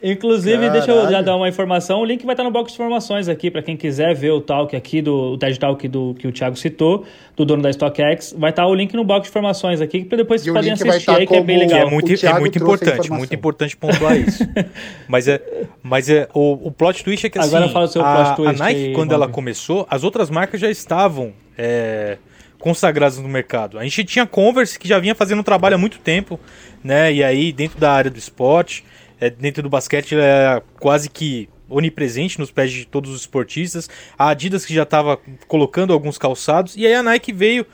Inclusive, 0.00 0.70
deixa 0.70 0.92
eu 0.92 0.96
já 0.96 1.04
Caralho. 1.06 1.24
dar 1.24 1.36
uma 1.36 1.48
informação. 1.48 2.00
O 2.00 2.04
link 2.04 2.24
vai 2.24 2.32
estar 2.32 2.44
no 2.44 2.52
box 2.52 2.70
de 2.70 2.76
informações 2.76 3.28
aqui 3.28 3.50
para 3.50 3.62
quem 3.62 3.76
quiser 3.76 4.14
ver 4.14 4.30
o 4.30 4.40
talk 4.40 4.76
aqui 4.76 5.02
do 5.02 5.32
o 5.32 5.38
TED 5.38 5.58
Talk 5.58 5.88
do 5.88 6.14
que 6.14 6.28
o 6.28 6.32
Thiago 6.32 6.56
citou, 6.56 7.04
do 7.36 7.44
dono 7.44 7.62
da 7.62 7.72
StockX. 7.72 8.32
Vai 8.38 8.50
estar 8.50 8.64
o 8.66 8.74
link 8.74 8.94
no 8.94 9.02
box 9.02 9.24
de 9.24 9.30
informações 9.30 9.80
aqui 9.80 10.04
para 10.04 10.18
depois 10.18 10.42
vocês 10.42 10.54
podem 10.54 10.70
assistir 10.72 11.06
tá 11.06 11.16
aí 11.16 11.26
que 11.26 11.34
é 11.34 11.42
bem 11.42 11.58
legal. 11.58 11.80
é 11.80 11.90
muito, 11.90 12.26
é 12.26 12.38
muito 12.38 12.58
importante, 12.58 13.10
muito 13.10 13.34
importante 13.34 13.76
pontuar 13.76 14.16
isso. 14.16 14.44
mas 15.08 15.26
é, 15.26 15.42
mas 15.82 16.08
é 16.08 16.28
o, 16.32 16.68
o 16.68 16.70
plot 16.70 17.02
twist 17.02 17.26
é 17.26 17.30
que 17.30 17.38
assim, 17.38 17.48
Agora 17.48 17.68
fala 17.68 17.84
o 17.86 17.88
seu 17.88 18.04
a, 18.04 18.14
plot 18.14 18.36
twist 18.36 18.62
a 18.62 18.64
Nike 18.64 18.86
aí, 18.86 18.92
quando 18.92 19.12
ela 19.12 19.26
começou, 19.26 19.84
as 19.90 20.04
outras 20.04 20.30
marcas 20.30 20.60
já 20.60 20.70
estavam 20.70 21.32
é, 21.56 22.18
consagradas 22.60 23.18
no 23.18 23.28
mercado. 23.28 23.80
A 23.80 23.82
gente 23.82 24.04
tinha 24.04 24.24
Converse 24.24 24.78
que 24.78 24.86
já 24.86 25.00
vinha 25.00 25.16
fazendo 25.16 25.40
um 25.40 25.44
trabalho 25.44 25.74
há 25.74 25.78
muito 25.78 25.98
tempo, 25.98 26.38
né? 26.84 27.12
E 27.12 27.24
aí 27.24 27.52
dentro 27.52 27.80
da 27.80 27.90
área 27.90 28.12
do 28.12 28.18
esporte, 28.18 28.84
é, 29.20 29.30
dentro 29.30 29.62
do 29.62 29.68
basquete, 29.68 30.14
é 30.16 30.62
quase 30.78 31.08
que 31.08 31.48
onipresente 31.68 32.38
nos 32.38 32.50
pés 32.50 32.72
de 32.72 32.86
todos 32.86 33.10
os 33.10 33.20
esportistas. 33.20 33.88
A 34.18 34.30
Adidas 34.30 34.64
que 34.64 34.74
já 34.74 34.84
estava 34.84 35.18
colocando 35.46 35.92
alguns 35.92 36.16
calçados 36.16 36.76
e 36.76 36.86
aí 36.86 36.94
a 36.94 37.02
Nike 37.02 37.32
veio 37.32 37.66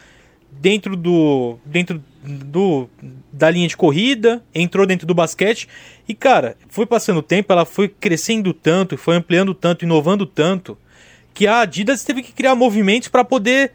dentro 0.51 0.97
do 0.97 1.59
dentro 1.65 2.03
do 2.23 2.89
da 3.33 3.51
linha 3.51 3.69
de 3.69 3.77
corrida, 3.77 4.43
entrou 4.55 4.87
dentro 4.87 5.07
do 5.07 5.15
basquete 5.15 5.69
e 6.09 6.15
cara, 6.15 6.57
foi 6.69 6.87
passando 6.87 7.19
o 7.19 7.23
tempo, 7.23 7.53
ela 7.53 7.65
foi 7.65 7.89
crescendo 7.89 8.53
tanto, 8.53 8.97
foi 8.97 9.17
ampliando 9.17 9.55
tanto, 9.55 9.85
inovando 9.85 10.27
tanto 10.27 10.77
que 11.33 11.47
a 11.47 11.61
Adidas 11.61 12.05
teve 12.05 12.23
que 12.23 12.33
criar 12.33 12.55
movimentos 12.55 13.09
para 13.09 13.25
poder 13.25 13.73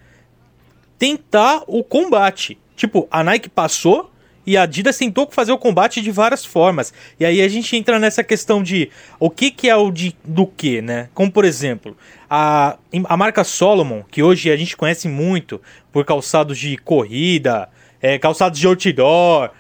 tentar 0.97 1.63
o 1.67 1.83
combate. 1.83 2.57
Tipo, 2.75 3.07
a 3.11 3.21
Nike 3.23 3.49
passou 3.49 4.09
e 4.46 4.58
a 4.58 4.63
Adidas 4.63 4.98
tentou 4.98 5.27
fazer 5.29 5.51
o 5.51 5.58
combate 5.58 6.01
de 6.01 6.12
várias 6.12 6.46
formas. 6.46 6.93
E 7.19 7.25
aí 7.25 7.41
a 7.41 7.48
gente 7.48 7.75
entra 7.75 8.00
nessa 8.00 8.24
questão 8.24 8.63
de 8.63 8.89
o 9.19 9.29
que, 9.29 9.51
que 9.51 9.69
é 9.69 9.75
o 9.75 9.91
de, 9.91 10.15
do 10.24 10.46
que, 10.46 10.81
né? 10.81 11.10
Como 11.13 11.31
por 11.31 11.46
exemplo, 11.46 11.96
a, 12.29 12.77
a 13.05 13.17
marca 13.17 13.43
Solomon, 13.43 14.01
que 14.10 14.24
hoje 14.24 14.51
a 14.51 14.55
gente 14.55 14.75
conhece 14.75 15.08
muito 15.08 15.62
por 15.91 16.05
calçados 16.05 16.58
de 16.58 16.77
corrida, 16.77 17.69
é, 18.01 18.17
calçados 18.17 18.60
de 18.60 18.67
outdoor, 18.67 19.51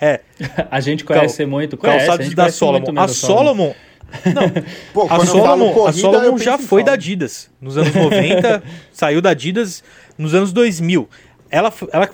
é, 0.00 0.20
A 0.70 0.80
gente 0.80 1.04
conhece 1.04 1.44
muito, 1.44 1.76
conhece, 1.76 2.04
a 2.04 2.08
calçados 2.08 2.34
da 2.34 2.50
Solomon. 2.50 3.00
A 3.00 3.08
Solomon, 3.08 3.74
Pô, 4.92 5.06
a 5.08 5.24
Solomon, 5.24 5.70
a 5.70 5.74
corrida, 5.74 5.88
eu 5.88 6.12
Solomon 6.12 6.38
já 6.38 6.58
foi 6.58 6.82
da. 6.82 6.92
Adidas. 6.92 7.50
Nos 7.60 7.76
anos 7.76 7.94
90, 7.94 8.62
saiu 8.92 9.20
da 9.20 9.30
Adidas 9.30 9.82
nos 10.16 10.34
anos 10.34 10.52
2000. 10.52 11.08
Ela, 11.50 11.72
ela 11.92 12.10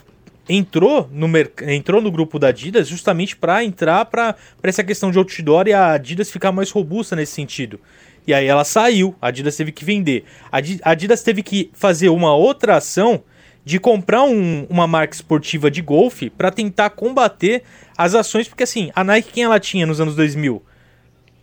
entrou, 0.48 1.08
no 1.12 1.26
entrou 1.68 2.00
no 2.00 2.10
grupo 2.10 2.38
da 2.38 2.48
Adidas 2.48 2.88
justamente 2.88 3.36
para 3.36 3.64
entrar 3.64 4.04
para 4.04 4.36
essa 4.62 4.84
questão 4.84 5.10
de 5.10 5.18
outdoor 5.18 5.66
e 5.68 5.72
a 5.72 5.92
Adidas 5.92 6.30
ficar 6.30 6.52
mais 6.52 6.70
robusta 6.70 7.16
nesse 7.16 7.32
sentido. 7.32 7.80
E 8.26 8.32
aí 8.32 8.46
ela 8.46 8.64
saiu, 8.64 9.14
a 9.20 9.28
Adidas 9.28 9.56
teve 9.56 9.72
que 9.72 9.84
vender. 9.84 10.24
A 10.50 10.90
Adidas 10.90 11.22
teve 11.22 11.42
que 11.42 11.70
fazer 11.74 12.08
uma 12.08 12.34
outra 12.34 12.76
ação 12.76 13.22
de 13.64 13.78
comprar 13.78 14.22
um- 14.24 14.66
uma 14.68 14.86
marca 14.86 15.14
esportiva 15.14 15.70
de 15.70 15.80
golfe 15.80 16.28
para 16.28 16.50
tentar 16.50 16.90
combater 16.90 17.62
as 17.96 18.14
ações, 18.14 18.46
porque 18.48 18.64
assim, 18.64 18.90
a 18.94 19.02
Nike 19.02 19.32
quem 19.32 19.44
ela 19.44 19.58
tinha 19.58 19.86
nos 19.86 20.00
anos 20.00 20.14
2000? 20.14 20.62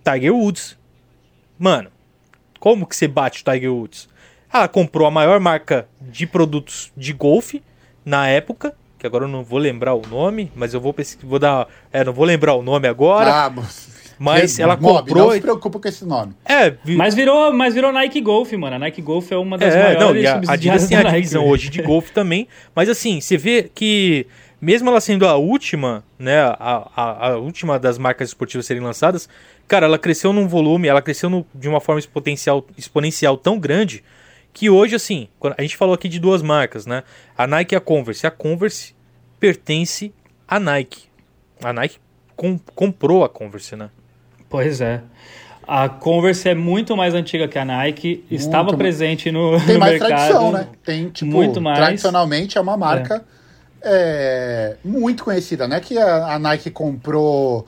Tiger 0.03 0.33
Woods. 0.35 0.77
Mano, 1.57 1.89
como 2.59 2.85
que 2.85 2.95
você 2.95 3.07
bate 3.07 3.41
o 3.41 3.51
Tiger 3.51 3.73
Woods? 3.73 4.07
Ela 4.53 4.67
comprou 4.67 5.07
a 5.07 5.11
maior 5.11 5.39
marca 5.39 5.87
de 5.99 6.27
produtos 6.27 6.91
de 6.97 7.13
golfe 7.13 7.63
na 8.03 8.27
época, 8.27 8.75
que 9.01 9.07
agora 9.07 9.25
eu 9.25 9.27
não 9.27 9.43
vou 9.43 9.57
lembrar 9.57 9.95
o 9.95 10.01
nome, 10.09 10.51
mas 10.55 10.73
eu 10.75 10.79
vou 10.79 10.93
pesquisar, 10.93 11.27
vou 11.27 11.39
dar, 11.39 11.67
é, 11.91 12.03
não 12.03 12.13
vou 12.13 12.23
lembrar 12.23 12.53
o 12.53 12.61
nome 12.61 12.87
agora, 12.87 13.31
Ah, 13.45 13.49
mas 13.49 13.89
mas 14.19 14.59
ela 14.59 14.77
Mob, 14.77 14.99
comprou 15.07 15.25
Não 15.29 15.33
se 15.33 15.41
preocupa 15.41 15.79
com 15.79 15.87
esse 15.87 16.05
nome. 16.05 16.33
é, 16.45 16.69
vi- 16.85 16.95
Mas 16.95 17.15
virou, 17.15 17.51
mas 17.51 17.73
virou 17.73 17.91
Nike 17.91 18.21
Golf, 18.21 18.53
mano. 18.53 18.75
A 18.75 18.79
Nike 18.79 19.01
Golf 19.01 19.31
é 19.31 19.35
uma 19.37 19.57
das 19.57 19.73
é, 19.73 19.81
maiores 19.95 19.99
não, 19.99 20.15
e 20.43 20.47
a 20.47 20.53
Adidas 20.53 20.87
tem 20.87 20.95
a 20.99 21.03
Nike. 21.03 21.15
divisão 21.15 21.47
hoje 21.47 21.69
de 21.71 21.81
golfe 21.81 22.11
também, 22.13 22.47
mas 22.75 22.87
assim, 22.87 23.19
você 23.19 23.35
vê 23.35 23.71
que 23.73 24.27
mesmo 24.61 24.87
ela 24.91 25.01
sendo 25.01 25.27
a 25.27 25.35
última, 25.37 26.03
né, 26.19 26.39
a, 26.39 26.87
a, 26.95 27.27
a 27.29 27.37
última 27.37 27.79
das 27.79 27.97
marcas 27.97 28.27
esportivas 28.29 28.67
serem 28.67 28.83
lançadas, 28.83 29.27
cara, 29.67 29.87
ela 29.87 29.97
cresceu 29.97 30.31
num 30.31 30.47
volume, 30.47 30.87
ela 30.87 31.01
cresceu 31.01 31.27
no- 31.27 31.43
de 31.55 31.67
uma 31.67 31.81
forma 31.81 31.97
exponencial, 31.97 32.63
exponencial 32.77 33.35
tão 33.35 33.57
grande 33.57 34.03
que 34.53 34.69
hoje, 34.69 34.95
assim, 34.95 35.27
quando- 35.39 35.55
a 35.57 35.61
gente 35.61 35.77
falou 35.77 35.93
aqui 35.95 36.07
de 36.09 36.19
duas 36.19 36.41
marcas, 36.41 36.85
né, 36.85 37.03
a 37.37 37.47
Nike 37.47 37.73
e 37.73 37.77
a 37.77 37.81
Converse. 37.81 38.25
A 38.27 38.31
Converse 38.31 38.93
pertence 39.39 40.13
à 40.47 40.59
Nike. 40.59 41.03
A 41.63 41.71
Nike 41.73 41.97
com- 42.35 42.59
comprou 42.75 43.23
a 43.23 43.29
Converse, 43.29 43.75
né? 43.75 43.89
Pois 44.49 44.81
é. 44.81 45.01
A 45.67 45.87
Converse 45.87 46.49
é 46.49 46.55
muito 46.55 46.97
mais 46.97 47.13
antiga 47.13 47.47
que 47.47 47.57
a 47.57 47.63
Nike, 47.63 48.25
estava 48.29 48.65
mais. 48.65 48.77
presente 48.77 49.31
no, 49.31 49.57
Tem 49.63 49.75
no 49.75 49.79
mais 49.79 49.91
mercado. 49.93 50.09
tradição, 50.09 50.51
né? 50.51 50.67
Tem, 50.83 51.09
tipo, 51.09 51.31
muito 51.31 51.61
mais. 51.61 51.77
tradicionalmente 51.77 52.57
é 52.57 52.61
uma 52.61 52.75
marca 52.75 53.23
é, 53.83 54.75
muito 54.83 55.23
conhecida, 55.23 55.67
né? 55.67 55.79
Que 55.79 55.97
a, 55.97 56.33
a 56.35 56.39
Nike 56.39 56.69
comprou 56.69 57.65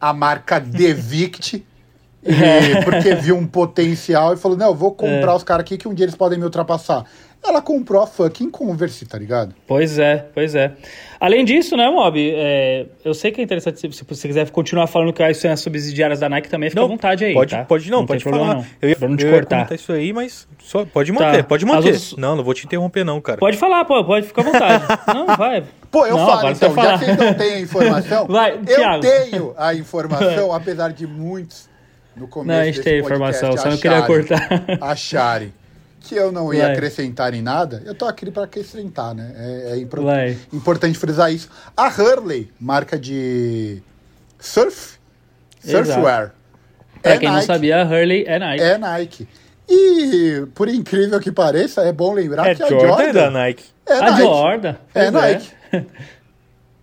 a 0.00 0.12
marca 0.12 0.58
Devict, 0.60 1.64
e- 2.24 2.84
porque 2.84 3.14
viu 3.14 3.36
um 3.36 3.46
potencial 3.46 4.32
e 4.34 4.36
falou, 4.36 4.56
não, 4.56 4.68
eu 4.68 4.74
vou 4.74 4.92
comprar 4.92 5.32
É. 5.32 5.36
os 5.36 5.42
caras 5.42 5.62
aqui 5.62 5.76
que 5.76 5.86
um 5.88 5.94
dia 5.94 6.04
eles 6.04 6.14
podem 6.16 6.38
me 6.38 6.44
ultrapassar. 6.44 7.04
Ela 7.46 7.60
comprou 7.60 8.00
a 8.02 8.06
fucking 8.06 8.50
Converse, 8.50 9.04
tá 9.04 9.18
ligado? 9.18 9.54
Pois 9.66 9.98
é, 9.98 10.28
pois 10.32 10.54
é. 10.54 10.72
Além 11.20 11.44
disso, 11.44 11.76
né, 11.76 11.90
Mob? 11.90 12.16
é, 12.18 12.86
eu 13.04 13.12
sei 13.12 13.30
que 13.30 13.38
é 13.38 13.44
interessante, 13.44 13.78
se, 13.78 13.92
se 13.92 14.02
você 14.02 14.26
quiser 14.28 14.48
continuar 14.50 14.86
falando 14.86 15.12
que 15.12 15.22
isso 15.30 15.46
é 15.46 15.50
as 15.50 15.60
subsidiárias 15.60 16.20
da 16.20 16.28
Nike 16.30 16.48
também, 16.48 16.70
fica 16.70 16.82
à 16.82 16.86
vontade 16.86 17.22
aí, 17.22 17.34
pode, 17.34 17.50
tá? 17.54 17.62
pode 17.66 17.90
não, 17.90 17.98
tem 17.98 18.06
pode 18.06 18.22
problema, 18.22 18.46
falar. 18.46 18.58
Não. 18.60 18.66
Eu 18.80 18.88
ia, 18.88 18.96
pra 18.96 19.08
não 19.08 19.16
te 19.16 19.24
eu 19.26 19.28
ia 19.30 19.34
cortar. 19.36 19.70
isso 19.74 19.92
aí, 19.92 20.10
mas 20.14 20.48
só, 20.62 20.86
pode 20.86 21.12
manter, 21.12 21.36
Tá. 21.36 21.44
pode 21.44 21.66
manter. 21.66 21.78
outras- 21.88 22.16
Não, 22.16 22.34
não 22.34 22.42
vou 22.42 22.54
te 22.54 22.64
interromper 22.64 23.04
não, 23.04 23.20
cara. 23.20 23.36
Pode 23.38 23.58
falar, 23.58 23.84
pô, 23.84 24.02
pode 24.02 24.26
ficar 24.26 24.40
à 24.40 24.44
vontade. 24.46 24.84
não, 25.14 25.26
vai. 25.36 25.64
Pô, 25.90 26.06
eu 26.06 26.16
Não, 26.16 26.26
falo 26.26 26.48
então, 26.50 26.70
já 26.70 26.74
fala. 26.74 26.98
que 26.98 27.04
vocês 27.04 27.16
não 27.18 27.34
têm 27.34 27.52
a 27.56 27.60
informação, 27.60 28.26
Vai, 28.26 28.54
eu 28.54 28.64
Thiago. 28.64 29.00
tenho 29.02 29.54
a 29.58 29.74
informação, 29.74 30.50
apesar 30.56 30.92
de 30.94 31.06
muitos 31.06 31.68
no 32.16 32.28
começo 32.28 32.54
Não, 32.56 32.62
a 32.62 32.64
gente 32.66 32.76
desse 32.76 32.84
tem 32.84 33.02
podcast 33.02 33.44
informação, 33.44 33.56
só 33.62 33.70
não 33.70 33.76
queria 33.78 34.02
cortar. 34.02 34.48
acharem 34.80 35.52
que 36.00 36.14
eu 36.14 36.30
não 36.30 36.52
ia 36.52 36.64
Vai. 36.64 36.72
acrescentar 36.72 37.32
em 37.32 37.40
nada, 37.40 37.82
eu 37.86 37.94
tô 37.94 38.04
aqui 38.04 38.30
para 38.30 38.44
acrescentar, 38.44 39.14
né? 39.14 39.32
É, 39.36 39.70
é 39.72 39.78
impro- 39.78 40.02
Vai. 40.04 40.36
importante 40.52 40.98
frisar 40.98 41.32
isso. 41.32 41.48
A 41.74 41.88
Hurley, 41.88 42.50
marca 42.60 42.98
de 42.98 43.82
surf, 44.38 44.98
surfwear, 45.60 46.34
Pra 47.02 47.12
é 47.12 47.18
quem 47.18 47.28
não 47.28 47.34
Nike, 47.36 47.46
sabia, 47.46 47.80
a 47.82 47.84
Hurley 47.84 48.24
é 48.26 48.38
Nike. 48.38 48.62
é 48.62 48.78
Nike. 48.78 49.28
E, 49.66 50.44
por 50.54 50.68
incrível 50.68 51.18
que 51.20 51.32
pareça, 51.32 51.80
é 51.82 51.90
bom 51.92 52.12
lembrar 52.12 52.48
É 52.48 52.54
que 52.54 52.62
a 52.62 52.68
Jordan, 52.68 52.86
Jordan 52.88 53.02
é 53.04 53.12
da 53.14 53.30
Nike. 53.30 53.64
é 53.86 53.92
a 53.94 54.00
Nike. 54.10 54.22
Jordan. 54.22 54.68
É 54.94 55.10
pois 55.10 55.12
Nike. 55.12 55.50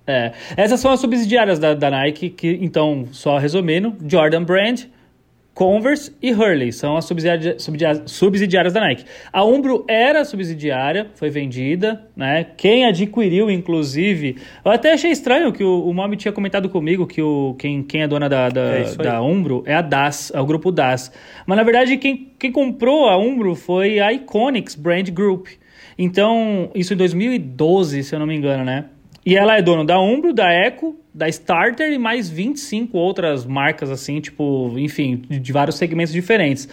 É. 0.08 0.34
Essas 0.58 0.80
são 0.80 0.92
as 0.92 1.00
subsidiárias 1.00 1.60
da, 1.60 1.74
da 1.76 1.90
Nike, 1.92 2.32
que, 2.32 2.58
então, 2.62 3.08
só 3.12 3.38
resumindo, 3.38 3.96
Jordan 4.08 4.44
Brand, 4.44 4.82
Converse 5.54 6.16
e 6.22 6.32
Hurley 6.32 6.72
são 6.72 6.96
as 6.96 7.06
subsidiárias 7.06 8.74
da 8.74 8.80
Nike. 8.80 9.04
A 9.34 9.44
Umbro 9.44 9.84
era 9.88 10.24
subsidiária, 10.24 11.12
foi 11.16 11.30
vendida, 11.30 12.08
né? 12.16 12.46
Quem 12.56 12.86
adquiriu, 12.86 13.52
inclusive... 13.52 14.38
Eu 14.64 14.72
até 14.72 14.94
achei 14.94 15.12
estranho 15.12 15.52
que 15.52 15.64
o, 15.64 15.88
o 15.88 15.94
Mob 15.94 16.16
tinha 16.16 16.32
comentado 16.32 16.70
comigo 16.70 17.06
que 17.06 17.22
o, 17.22 17.54
quem, 17.60 17.84
quem 17.84 18.02
é 18.02 18.08
dona 18.08 18.30
da, 18.30 18.48
da, 18.48 18.62
É 18.78 18.96
da 18.96 19.22
Umbro 19.22 19.64
é 19.66 19.74
a 19.74 19.82
DAS, 19.82 20.32
é 20.34 20.40
o 20.40 20.46
grupo 20.46 20.72
DAS. 20.72 21.12
Mas, 21.46 21.58
na 21.58 21.64
verdade, 21.64 21.98
quem, 21.98 22.32
quem 22.40 22.52
comprou 22.52 23.10
a 23.10 23.18
Umbro 23.18 23.54
foi 23.54 24.00
a 24.00 24.14
Iconics 24.14 24.76
Brand 24.76 25.10
Group. 25.10 25.48
Então, 25.98 26.72
isso 26.74 26.94
em 26.94 26.98
2012, 26.98 28.04
se 28.04 28.16
eu 28.16 28.20
não 28.20 28.26
me 28.26 28.36
engano, 28.36 28.64
né? 28.64 28.86
E 29.26 29.36
ela 29.38 29.58
é 29.58 29.62
dona 29.62 29.86
da 29.86 30.00
Umbro, 30.00 30.34
da 30.34 30.52
Eco, 30.52 30.96
da 31.14 31.28
Starter 31.30 31.92
e 31.92 31.98
mais 32.00 32.30
25 32.30 32.98
outras 32.98 33.46
marcas, 33.46 33.90
assim, 33.92 34.20
tipo, 34.20 34.74
enfim, 34.78 35.22
de, 35.30 35.52
vários 35.54 35.76
segmentos 35.78 36.12
diferentes. 36.14 36.68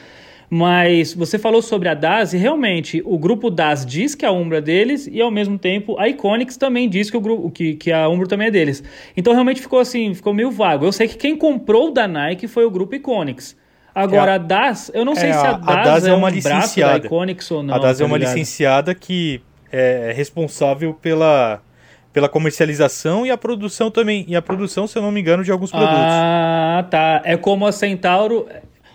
Mas 0.50 1.12
você 1.12 1.38
falou 1.38 1.60
sobre 1.60 1.90
a 1.90 1.94
DAS 1.94 2.32
e 2.32 2.38
realmente 2.38 3.02
o 3.04 3.18
grupo 3.18 3.50
DAS 3.50 3.84
diz 3.84 4.14
que 4.14 4.24
a 4.24 4.32
Umbro 4.32 4.56
é 4.56 4.60
deles 4.62 5.06
e 5.12 5.20
ao 5.20 5.30
mesmo 5.30 5.58
tempo 5.58 5.94
a 5.98 6.08
Iconics 6.08 6.56
também 6.56 6.88
diz 6.88 7.10
que, 7.10 7.16
o 7.18 7.20
grupo, 7.20 7.50
que, 7.50 7.74
que 7.74 7.92
a 7.92 8.08
Umbro 8.08 8.26
também 8.26 8.46
é 8.46 8.50
deles. 8.50 8.82
Então 9.14 9.34
realmente 9.34 9.60
ficou 9.60 9.78
assim, 9.78 10.14
ficou 10.14 10.32
meio 10.32 10.50
vago. 10.50 10.86
Eu 10.86 10.92
sei 10.92 11.06
que 11.06 11.18
quem 11.18 11.36
comprou 11.36 11.92
da 11.92 12.08
Nike 12.08 12.48
foi 12.48 12.64
o 12.64 12.70
grupo 12.70 12.94
Iconics. 12.94 13.54
Agora 13.94 14.30
É 14.30 14.34
a- 14.34 14.36
a 14.36 14.38
DAS, 14.38 14.90
eu 14.94 15.04
não 15.04 15.14
sei 15.14 15.28
É, 15.28 15.32
se 15.34 15.38
a 15.46 15.50
a- 15.50 15.52
DAS, 15.58 15.84
DAS 15.84 16.04
é, 16.06 16.08
é 16.10 16.14
um 16.14 16.16
uma 16.18 16.30
braço 16.30 16.48
da 16.48 16.54
licenciada. 16.56 17.06
Iconics 17.06 17.50
ou 17.50 17.62
não. 17.62 17.74
a 17.74 17.78
DAS 17.78 18.00
é 18.00 18.04
tá 18.04 18.06
uma 18.06 18.16
ligado? 18.16 18.32
licenciada 18.34 18.94
que 18.94 19.42
é 19.70 20.14
responsável 20.16 20.94
pela, 20.94 21.60
pela 22.18 22.28
comercialização 22.28 23.24
e 23.24 23.30
a 23.30 23.36
produção 23.36 23.92
também. 23.92 24.24
E 24.26 24.34
a 24.34 24.42
produção, 24.42 24.88
se 24.88 24.98
eu 24.98 25.02
não 25.02 25.12
me 25.12 25.20
engano, 25.20 25.44
de 25.44 25.52
alguns 25.52 25.70
produtos. 25.70 25.94
Ah, 25.96 26.84
tá. 26.90 27.22
É 27.24 27.36
como 27.36 27.64
a 27.64 27.70
Centauro. 27.70 28.46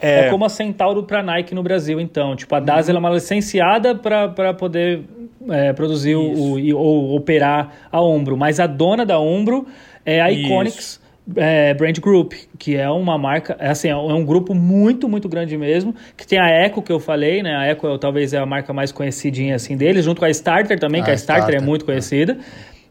É, 0.01 0.25
É. 0.25 0.29
como 0.29 0.43
a 0.43 0.49
Centauro 0.49 1.03
para 1.03 1.23
Nike 1.23 1.55
no 1.55 1.63
Brasil, 1.63 2.01
então. 2.01 2.35
Tipo, 2.35 2.53
a 2.55 2.59
DAS 2.59 2.89
ela 2.89 2.97
é 2.97 2.99
uma 2.99 3.09
licenciada 3.11 3.95
para 3.95 4.53
poder 4.53 5.03
é, 5.49 5.71
produzir 5.71 6.15
o, 6.15 6.21
o- 6.21 6.77
ou 6.77 7.15
operar 7.15 7.87
a 7.89 8.01
Umbro. 8.03 8.35
Mas 8.35 8.59
a 8.59 8.67
dona 8.67 9.05
da 9.05 9.17
Umbro 9.19 9.65
é 10.05 10.21
a 10.21 10.29
Isso. 10.29 10.41
Iconics 10.45 11.01
é, 11.37 11.73
Brand 11.73 11.97
Group, 11.99 12.33
que 12.59 12.75
é 12.75 12.89
uma 12.89 13.17
marca, 13.17 13.55
é 13.57 13.69
assim, 13.69 13.87
é 13.87 13.95
um 13.95 14.11
é 14.11 14.13
um 14.13 14.25
grupo 14.25 14.53
muito, 14.53 15.07
muito 15.07 15.29
grande 15.29 15.57
mesmo, 15.57 15.95
que 16.17 16.27
tem 16.27 16.37
a 16.37 16.49
Eco 16.49 16.81
que 16.81 16.91
eu 16.91 16.99
falei, 16.99 17.41
né? 17.41 17.55
A 17.55 17.65
Eco 17.67 17.87
é, 17.87 17.97
talvez 17.97 18.33
é 18.33 18.39
a 18.39 18.45
marca 18.45 18.73
mais 18.73 18.91
conhecidinha 18.91 19.55
assim 19.55 19.77
deles, 19.77 20.03
junto 20.03 20.19
com 20.19 20.25
a 20.25 20.29
Starter 20.29 20.77
também, 20.77 21.01
que 21.01 21.09
Ah, 21.09 21.13
a 21.13 21.15
Starter, 21.15 21.43
Starter, 21.43 21.63
é 21.63 21.65
muito 21.65 21.89
é. 21.89 21.93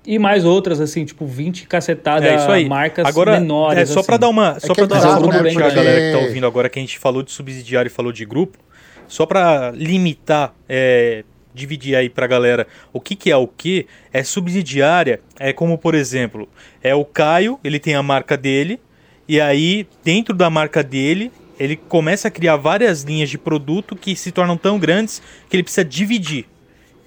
E 0.04 0.18
mais 0.18 0.44
outras, 0.44 0.80
assim, 0.80 1.04
tipo, 1.04 1.24
20 1.24 1.66
cacetadas 1.68 2.28
É 2.28 2.34
isso 2.36 2.50
aí. 2.50 2.68
marcas 2.68 3.06
agora, 3.06 3.38
menores. 3.38 3.78
é, 3.78 3.86
só 3.86 4.00
assim. 4.00 4.06
para 4.06 4.16
dar 4.16 4.28
uma, 4.28 4.58
só 4.58 4.74
que 4.74 4.86
para 4.86 4.98
é 4.98 5.00
dar 5.00 5.18
uma 5.20 5.26
né, 5.42 5.52
pra 5.52 5.62
porque- 5.62 5.74
galera 5.76 6.00
que 6.00 6.12
tá 6.18 6.18
ouvindo 6.26 6.46
agora 6.46 6.68
que 6.68 6.78
a 6.78 6.82
gente 6.82 6.98
falou 6.98 7.22
de 7.22 7.30
subsidiário 7.30 7.88
e 7.88 7.90
falou 7.90 8.10
de 8.12 8.24
grupo, 8.24 8.58
só 9.06 9.24
para 9.26 9.70
limitar, 9.70 10.52
é, 10.68 11.22
dividir 11.54 11.94
aí 11.94 12.08
pra 12.08 12.26
galera 12.26 12.66
o 12.92 13.00
que 13.00 13.14
que 13.14 13.30
é 13.30 13.36
o 13.36 13.46
que, 13.46 13.86
é 14.12 14.24
subsidiária, 14.24 15.20
é 15.38 15.52
como 15.52 15.78
por 15.78 15.94
exemplo, 15.94 16.48
é 16.82 16.94
o 16.94 17.04
Caio, 17.04 17.60
ele 17.62 17.78
tem 17.78 17.94
a 17.94 18.02
marca 18.02 18.36
dele 18.36 18.80
e 19.28 19.40
aí 19.40 19.86
dentro 20.02 20.34
da 20.34 20.50
marca 20.50 20.82
dele 20.82 21.30
ele 21.60 21.76
começa 21.76 22.26
a 22.26 22.30
criar 22.30 22.56
várias 22.56 23.02
linhas 23.02 23.30
de 23.30 23.38
produto 23.38 23.94
que 23.94 24.16
se 24.16 24.32
tornam 24.32 24.56
tão 24.56 24.78
grandes 24.80 25.22
que 25.48 25.54
ele 25.54 25.62
precisa 25.62 25.84
dividir. 25.84 26.46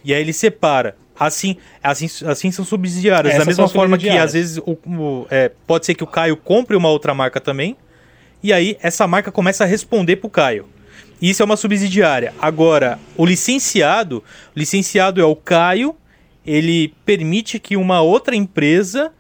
E 0.04 0.14
aí 0.14 0.22
ele 0.22 0.32
separa. 0.32 0.96
Assim, 1.20 1.56
assim, 1.82 2.08
assim 2.26 2.52
são 2.52 2.66
subsidiárias. 2.66 3.34
Essas 3.36 3.46
da 3.46 3.50
mesma 3.50 3.64
forma 3.70 3.98
que 3.98 4.10
às 4.24 4.34
vezes 4.34 4.58
o- 4.58 4.78
o- 4.86 5.28
é, 5.30 5.50
pode 5.66 5.86
ser 5.86 5.96
que 5.96 6.04
o 6.04 6.08
Caio 6.08 6.36
compre 6.36 6.76
uma 6.76 6.90
outra 6.90 7.14
marca 7.14 7.40
também. 7.40 7.76
E 8.44 8.52
aí 8.52 8.78
essa 8.82 9.08
marca 9.08 9.32
começa 9.32 9.64
a 9.64 9.68
responder 9.68 10.18
pro 10.18 10.30
Caio. 10.30 10.68
Isso 11.22 11.42
é 11.42 11.46
uma 11.46 11.56
subsidiária. 11.58 12.34
Agora, 12.42 13.00
o 13.16 13.26
licenciado, 13.26 14.18
o 14.56 14.60
licenciado 14.60 15.22
é 15.22 15.24
o 15.26 15.36
Caio, 15.36 15.96
ele 16.46 16.94
permite 17.06 17.58
que 17.60 17.78
uma 17.78 18.02
outra 18.02 18.36
empresa 18.36 19.12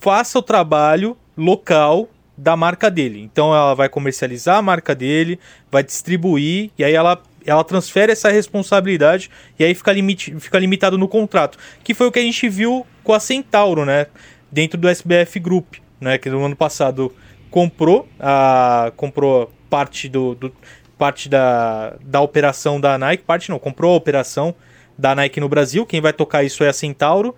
faça 0.00 0.38
o 0.38 0.42
trabalho 0.42 1.16
local 1.36 2.08
da 2.36 2.56
marca 2.56 2.90
dele. 2.90 3.20
Então 3.22 3.54
ela 3.54 3.74
vai 3.74 3.88
comercializar 3.88 4.56
a 4.56 4.62
marca 4.62 4.94
dele, 4.94 5.38
vai 5.70 5.82
distribuir 5.82 6.70
e 6.78 6.84
aí 6.84 6.94
ela 6.94 7.20
ela 7.48 7.64
transfere 7.64 8.12
essa 8.12 8.30
responsabilidade 8.30 9.30
e 9.58 9.64
aí 9.64 9.74
fica, 9.74 9.92
limite, 9.92 10.34
fica 10.38 10.58
limitado 10.58 10.98
no 10.98 11.08
contrato. 11.08 11.58
Que 11.82 11.94
foi 11.94 12.06
o 12.06 12.12
que 12.12 12.18
a 12.18 12.22
gente 12.22 12.48
viu 12.48 12.86
com 13.02 13.12
a 13.12 13.20
Centauro, 13.20 13.84
né? 13.84 14.06
Dentro 14.50 14.78
do 14.78 14.88
SBF 14.88 15.38
Group, 15.40 15.74
né? 16.00 16.18
Que 16.18 16.28
no 16.30 16.44
ano 16.44 16.56
passado 16.56 17.14
comprou 17.50 18.08
a 18.20 18.92
comprou 18.96 19.52
parte 19.70 20.08
do, 20.08 20.34
do- 20.34 20.52
parte 20.98 21.28
da, 21.28 21.94
da 22.00 22.20
operação 22.20 22.80
da 22.80 22.98
Nike, 22.98 23.22
parte 23.22 23.50
não, 23.50 23.58
comprou 23.58 23.92
a 23.94 23.96
operação 23.96 24.54
da 24.98 25.14
Nike 25.14 25.38
no 25.40 25.48
Brasil. 25.48 25.86
Quem 25.86 26.00
vai 26.00 26.12
tocar 26.12 26.42
isso 26.42 26.64
é 26.64 26.68
a 26.68 26.72
Centauro. 26.72 27.34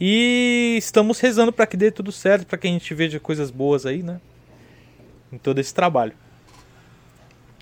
E 0.00 0.76
estamos 0.78 1.18
rezando 1.18 1.52
para 1.52 1.66
que 1.66 1.76
dê 1.76 1.90
tudo 1.90 2.12
certo, 2.12 2.46
para 2.46 2.56
que 2.58 2.68
a 2.68 2.70
gente 2.70 2.94
veja 2.94 3.18
coisas 3.18 3.50
boas 3.50 3.84
aí, 3.86 4.02
né? 4.02 4.20
Em 5.32 5.38
todo 5.38 5.58
esse 5.58 5.74
trabalho. 5.74 6.12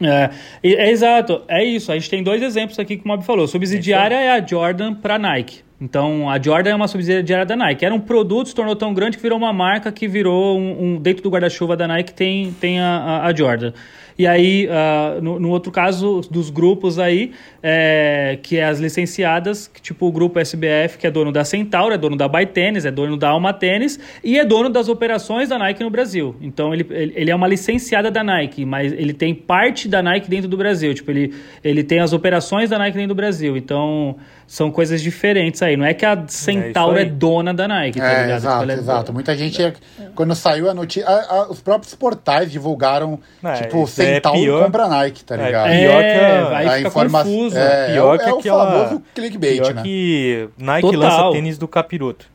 É, 0.00 0.30
e- 0.62 0.74
é 0.74 0.90
exato, 0.90 1.42
é 1.48 1.64
isso. 1.64 1.90
A 1.90 1.94
gente 1.94 2.10
tem 2.10 2.22
dois 2.22 2.42
exemplos 2.42 2.78
aqui 2.78 2.96
que 2.96 3.04
o 3.04 3.08
Mob 3.08 3.24
falou. 3.24 3.46
Subsidiária 3.46 4.14
é 4.16 4.30
a 4.32 4.46
Jordan 4.46 4.94
para 4.94 5.18
Nike. 5.18 5.60
Então, 5.80 6.28
a 6.30 6.40
Jordan 6.40 6.70
é 6.70 6.74
uma 6.74 6.88
subsidiária 6.88 7.44
da 7.44 7.54
Nike. 7.54 7.84
Era 7.84 7.94
um 7.94 8.00
produto, 8.00 8.48
se 8.48 8.54
tornou 8.54 8.74
tão 8.74 8.94
grande 8.94 9.16
que 9.18 9.22
virou 9.22 9.36
uma 9.38 9.52
marca 9.52 9.92
que 9.92 10.08
virou 10.08 10.58
um, 10.58 10.94
um- 10.94 11.00
dentro 11.00 11.22
do 11.22 11.28
guarda-chuva 11.30 11.76
da 11.76 11.86
Nike 11.86 12.14
tem, 12.14 12.50
tem 12.60 12.80
a, 12.80 12.86
a- 12.96 13.26
a 13.26 13.34
Jordan. 13.34 13.72
E 14.18 14.26
aí, 14.26 14.68
ah, 14.70 15.18
no, 15.20 15.38
no 15.38 15.50
outro 15.50 15.70
caso 15.70 16.22
dos 16.30 16.48
grupos 16.48 16.98
aí, 16.98 17.32
é, 17.62 18.38
que 18.42 18.56
é 18.56 18.64
as 18.64 18.78
licenciadas, 18.78 19.68
que, 19.68 19.80
tipo 19.82 20.06
o 20.06 20.12
grupo 20.12 20.38
SBF, 20.38 20.96
que 20.98 21.06
é 21.06 21.10
dono 21.10 21.30
da 21.30 21.44
Centauro, 21.44 21.94
é 21.94 21.98
dono 21.98 22.16
da 22.16 22.26
By 22.26 22.48
é 22.84 22.90
dono 22.90 23.16
da 23.16 23.28
Alma 23.28 23.52
Tênis 23.52 23.98
e 24.24 24.38
é 24.38 24.44
dono 24.44 24.70
das 24.70 24.88
operações 24.88 25.48
da 25.48 25.58
Nike 25.58 25.82
no 25.82 25.90
Brasil. 25.90 26.34
Então, 26.40 26.72
ele, 26.72 26.86
ele, 26.90 27.12
ele 27.14 27.30
é 27.30 27.34
uma 27.34 27.46
licenciada 27.46 28.10
da 28.10 28.24
Nike, 28.24 28.64
mas 28.64 28.92
ele 28.92 29.12
tem 29.12 29.34
parte 29.34 29.88
da 29.88 30.02
Nike 30.02 30.30
dentro 30.30 30.48
do 30.48 30.56
Brasil. 30.56 30.94
Tipo, 30.94 31.10
ele, 31.10 31.34
ele 31.62 31.84
tem 31.84 32.00
as 32.00 32.12
operações 32.12 32.70
da 32.70 32.78
Nike 32.78 32.94
dentro 32.96 33.08
do 33.08 33.14
Brasil. 33.14 33.56
Então, 33.56 34.16
são 34.46 34.70
coisas 34.70 35.02
diferentes 35.02 35.60
aí. 35.60 35.76
Não 35.76 35.84
é 35.84 35.92
que 35.92 36.06
a 36.06 36.22
Centauro 36.28 36.96
é, 36.96 37.00
aí. 37.02 37.10
dona 37.10 37.52
da 37.52 37.66
Nike, 37.66 37.98
tá 37.98 38.06
É, 38.06 38.22
ligado? 38.22 38.36
exato, 38.38 38.62
Ela 38.62 38.72
é- 38.72 38.76
exato. 38.76 39.12
Muita 39.12 39.36
gente, 39.36 39.74
quando 40.14 40.34
saiu 40.36 40.70
a 40.70 40.74
notícia, 40.74 41.08
a- 41.08 41.34
a- 41.42 41.50
os 41.50 41.60
próprios 41.60 41.94
portais 41.94 42.50
divulgaram, 42.50 43.18
É, 43.42 43.52
tipo, 43.62 43.82
é 43.82 43.86
Centauro 43.86 44.38
pior. 44.38 44.64
compra 44.64 44.86
Nike, 44.88 45.24
tá 45.24 45.34
É, 45.34 45.46
ligado? 45.46 45.64
pior 45.70 46.00
que 46.00 46.06
É, 46.08 46.38
a- 46.38 46.44
vai 46.44 46.66
a 46.66 46.72
ficar 46.76 46.88
informa- 46.88 47.24
confuso. 47.24 47.58
É, 47.58 47.92
Pior 47.92 48.14
é, 48.14 48.18
que 48.18 48.24
o- 48.24 48.28
é 48.28 48.32
o 48.34 48.38
aquela- 48.38 48.66
famoso 48.84 49.02
clickbait, 49.14 49.56
Pior 49.62 49.74
né? 49.74 49.82
que 49.82 50.48
Nike 50.56 50.92
Total. 50.92 51.00
lança 51.24 51.32
tênis 51.32 51.58
do 51.58 51.66
capiroto. 51.68 52.26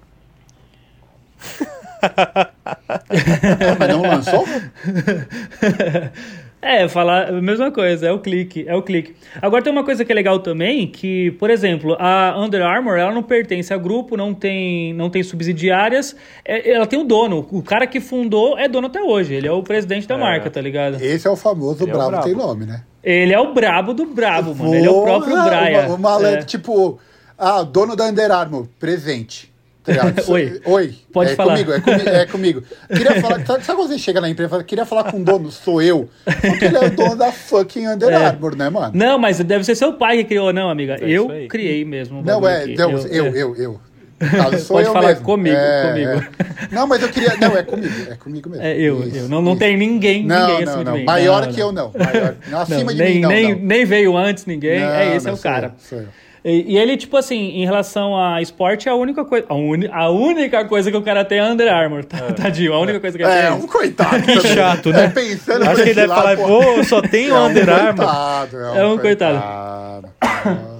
É, 3.10 3.76
mas 3.80 3.90
não 3.90 4.02
lançou? 4.02 4.44
É, 6.62 6.88
falar 6.88 7.30
a 7.30 7.42
mesma 7.42 7.72
coisa, 7.72 8.06
é 8.08 8.12
o 8.12 8.20
clique, 8.20 8.66
é 8.68 8.76
o 8.76 8.84
clique. 8.84 9.16
Agora 9.42 9.64
tem 9.64 9.74
uma 9.74 9.84
coisa 9.84 10.06
que 10.06 10.12
é 10.12 10.16
legal 10.16 10.38
também, 10.40 10.86
que, 10.86 11.32
por 11.40 11.50
exemplo, 11.50 11.96
a 12.00 12.36
Under 12.40 12.62
Armour, 12.64 12.98
ela 12.98 13.12
não 13.12 13.24
pertence 13.24 13.74
a 13.74 13.78
grupo, 13.78 14.16
não 14.16 14.32
tem, 14.32 14.94
não 14.94 15.10
tem 15.10 15.24
subsidiárias, 15.24 16.16
é- 16.46 16.72
ela 16.72 16.86
tem 16.86 17.00
um 17.00 17.06
dono. 17.06 17.48
O 17.52 17.64
cara 17.64 17.88
que 17.88 18.00
fundou 18.00 18.60
é 18.60 18.68
dono 18.68 18.86
até 18.88 19.02
hoje, 19.02 19.34
ele 19.34 19.48
é 19.48 19.52
o 19.52 19.64
presidente 19.64 20.08
da 20.08 20.14
É. 20.16 20.18
marca, 20.20 20.52
tá 20.52 20.62
ligado? 20.62 21.02
Esse 21.02 21.28
é 21.28 21.32
o 21.32 21.36
famoso 21.36 21.84
Ele 21.84 21.90
é 21.92 21.94
o 21.94 21.98
bravo 21.98 22.12
brabo. 22.12 22.26
tem 22.26 22.36
nome, 22.36 22.66
né? 22.68 22.84
Ele 23.04 23.34
é 23.34 23.40
o 23.40 23.54
brabo 23.56 23.94
do 23.96 24.06
brabo, 24.06 24.54
mano. 24.54 24.76
Ele 24.76 24.86
é 24.86 24.92
o 24.92 25.02
próprio 25.02 25.42
Brian. 25.44 25.88
O, 25.90 25.96
o 25.96 25.98
malandro, 25.98 26.42
É. 26.42 26.44
tipo, 26.44 27.00
ah, 27.40 27.64
dono 27.64 27.96
da 27.96 28.06
Under 28.06 28.32
Armour, 28.32 28.68
presente. 28.80 29.51
Oi. 30.28 30.62
Oi. 30.66 30.96
Pode 31.12 31.32
é 31.32 31.36
falar. 31.36 31.54
Comigo, 31.54 31.74
é, 31.74 31.80
comigo, 31.82 32.10
é 32.10 32.26
comigo. 32.26 32.64
Queria 32.88 33.20
falar, 33.22 33.46
sabe, 33.46 33.64
sabe 33.66 33.80
quando 33.80 33.88
você 33.90 33.98
chega 33.98 34.22
na 34.22 34.30
empresa 34.30 34.48
e 34.48 34.52
fala, 34.52 34.64
queria 34.64 34.86
falar 34.86 35.12
com 35.12 35.20
o 35.20 35.24
dono, 35.24 35.52
sou 35.52 35.82
eu? 35.82 36.08
Porque 36.24 36.66
ele 36.66 36.78
é 36.78 36.86
o 36.86 36.92
dono 36.92 37.16
da 37.16 37.32
fucking 37.32 37.88
Under 37.88 38.10
É. 38.14 38.26
Armour, 38.28 38.56
né, 38.56 38.70
mano? 38.70 38.92
Não, 38.94 39.18
mas 39.18 39.40
deve 39.40 39.64
ser 39.64 39.76
seu 39.76 39.94
pai 39.94 40.18
que 40.18 40.26
criou, 40.26 40.54
não, 40.54 40.70
amiga. 40.70 40.98
É 41.02 41.10
eu 41.10 41.28
criei 41.50 41.84
mesmo. 41.84 42.22
Não, 42.22 42.48
é, 42.48 42.68
não, 42.68 42.92
eu, 42.92 43.26
é. 43.26 43.30
eu, 43.42 43.56
eu. 43.56 43.82
Caso, 44.20 44.60
sou 44.64 44.76
Pode 44.78 44.88
eu 44.88 44.94
falar 44.94 45.08
mesmo. 45.08 45.24
comigo, 45.26 45.56
É, 45.56 45.88
comigo. 45.90 46.12
é. 46.12 46.68
Não, 46.76 46.86
mas 46.86 47.02
eu 47.02 47.10
queria. 47.10 47.36
Não, 47.38 47.58
é 47.58 47.64
comigo, 47.64 47.94
é 48.12 48.16
comigo 48.16 48.50
mesmo. 48.52 48.64
É, 48.64 48.78
eu, 48.78 49.04
Isso, 49.08 49.18
eu. 49.18 49.30
Não, 49.30 49.42
não 49.42 49.54
isso. 49.54 49.60
tem 49.60 49.76
ninguém, 49.78 50.24
Não, 50.24 50.48
ninguém 50.48 50.66
não, 50.66 50.74
acima 50.74 50.84
não. 50.84 50.94
de 50.94 51.00
mim. 51.00 51.06
Maior 51.06 51.42
Não, 51.48 51.54
que 51.54 51.60
não. 51.60 51.68
eu, 51.68 51.72
não. 51.74 51.92
Maior, 51.98 52.36
acima 52.62 52.94
de 52.94 53.00
nem, 53.00 53.16
mim, 53.16 53.22
não. 53.22 53.30
nem, 53.30 53.56
não. 53.56 53.62
nem 53.66 53.86
veio 53.86 54.16
antes 54.16 54.46
ninguém. 54.46 54.80
Não, 54.80 54.92
é 54.94 55.16
esse 55.16 55.26
não, 55.26 55.32
é 55.32 55.34
o 55.34 55.38
sou 55.38 55.52
cara. 55.52 55.68
eu, 55.68 55.74
sou 55.80 55.98
eu. 55.98 56.08
E, 56.44 56.74
e 56.74 56.78
ele, 56.78 56.98
tipo 56.98 57.16
assim, 57.18 57.38
em 57.52 57.66
relação 57.66 58.18
a 58.18 58.42
esporte, 58.42 58.90
a 58.90 58.96
única 58.96 59.24
coisa. 59.24 59.46
A, 59.48 59.54
uni- 59.54 59.90
a 59.92 60.10
única 60.10 60.66
coisa 60.66 60.90
que 60.90 60.98
o 60.98 61.02
cara 61.04 61.24
tem 61.24 61.38
é 61.38 61.44
Under 61.44 61.72
Armour, 61.72 62.04
tá, 62.04 62.18
tadinho. 62.34 62.74
A 62.74 62.80
única 62.80 63.00
coisa 63.00 63.16
que 63.18 63.24
ele 63.24 63.32
É, 63.32 63.42
tem. 63.44 63.52
um 63.52 63.68
coitado. 63.68 64.22
Que 64.26 64.48
chato, 64.48 64.90
né? 64.90 65.06
É, 65.06 65.08
pensando 65.10 65.64
Acho 65.64 65.76
que 65.76 65.82
ele 65.82 65.94
deve 65.94 66.08
falar, 66.08 66.36
pô, 66.38 66.48
pô, 66.76 66.84
só 66.84 67.02
tem 67.02 67.32
o 67.32 67.36
é 67.36 67.40
um 67.40 67.46
Under 67.46 67.70
Armour. 67.70 67.96
coitado, 68.06 68.58
É 68.58 68.86
um 68.88 68.98
coitado. 68.98 69.40
coitado. 69.40 70.72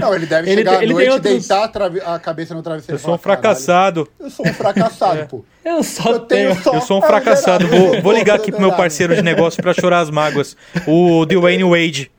Não, 0.00 0.12
ele 0.14 0.26
deve 0.26 0.50
Ele 0.50 0.56
chegar 0.58 0.70
tem- 0.72 0.80
à 0.80 0.82
ele 0.82 0.92
noite, 0.92 1.04
tem 1.06 1.14
outros- 1.14 1.48
deitar 1.48 1.70
a, 2.04 2.14
a 2.16 2.18
cabeça 2.18 2.52
no 2.54 2.62
travesseiro 2.62 2.96
Eu 2.96 3.00
e 3.00 3.02
sou 3.02 3.14
um 3.14 3.18
fracassado. 3.18 4.04
"Caralho, 4.06 4.24
Eu 4.26 4.30
sou 4.30 4.46
um 4.46 4.52
fracassado, 4.52 5.26
pô. 5.28 5.44
Eu 5.64 5.82
só 5.84 6.10
Eu 6.10 6.18
tenho 6.20 6.50
tenho. 6.50 6.62
só- 6.62 6.74
Eu 6.74 6.80
sou 6.80 7.00
um 7.00 7.04
É 7.04 7.06
fracassado. 7.06 7.66
Vou, 7.68 7.94
eu 7.94 8.02
vou 8.02 8.12
ligar 8.12 8.34
aqui 8.36 8.50
pro 8.50 8.60
meu 8.60 8.72
parceiro 8.72 9.14
de 9.14 9.22
negócio 9.22 9.62
pra 9.62 9.72
chorar 9.72 10.00
as 10.00 10.10
mágoas. 10.10 10.56
O 10.86 11.24
Dwayne 11.24 11.62
Wade. 11.64 12.10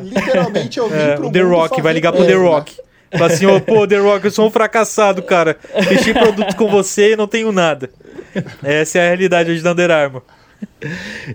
Literalmente 0.00 0.78
eu 0.78 0.88
vim 0.88 0.96
É, 0.96 1.16
pro 1.16 1.28
o 1.28 1.32
The 1.32 1.42
mundo 1.42 1.54
Rock. 1.54 1.68
fazer 1.70 1.82
Vai 1.82 1.92
ligar 1.92 2.12
pro 2.12 2.24
The 2.24 2.34
né? 2.36 2.42
Rock. 2.48 2.76
Fala 3.10 3.26
assim, 3.26 3.44
ô, 3.46 3.60
pô, 3.60 3.86
The 3.86 3.98
Rock, 3.98 4.24
eu 4.24 4.30
sou 4.30 4.46
um 4.46 4.50
fracassado, 4.50 5.22
cara. 5.22 5.56
Fechei 5.86 6.14
produto 6.14 6.56
com 6.56 6.68
você 6.68 7.12
e 7.12 7.16
não 7.16 7.26
tenho 7.26 7.52
nada. 7.52 7.90
Essa 8.62 8.98
é 9.00 9.02
a 9.02 9.06
realidade 9.08 9.50
hoje 9.50 9.62
da 9.62 9.72
Under 9.72 9.90
Armour. 9.90 10.22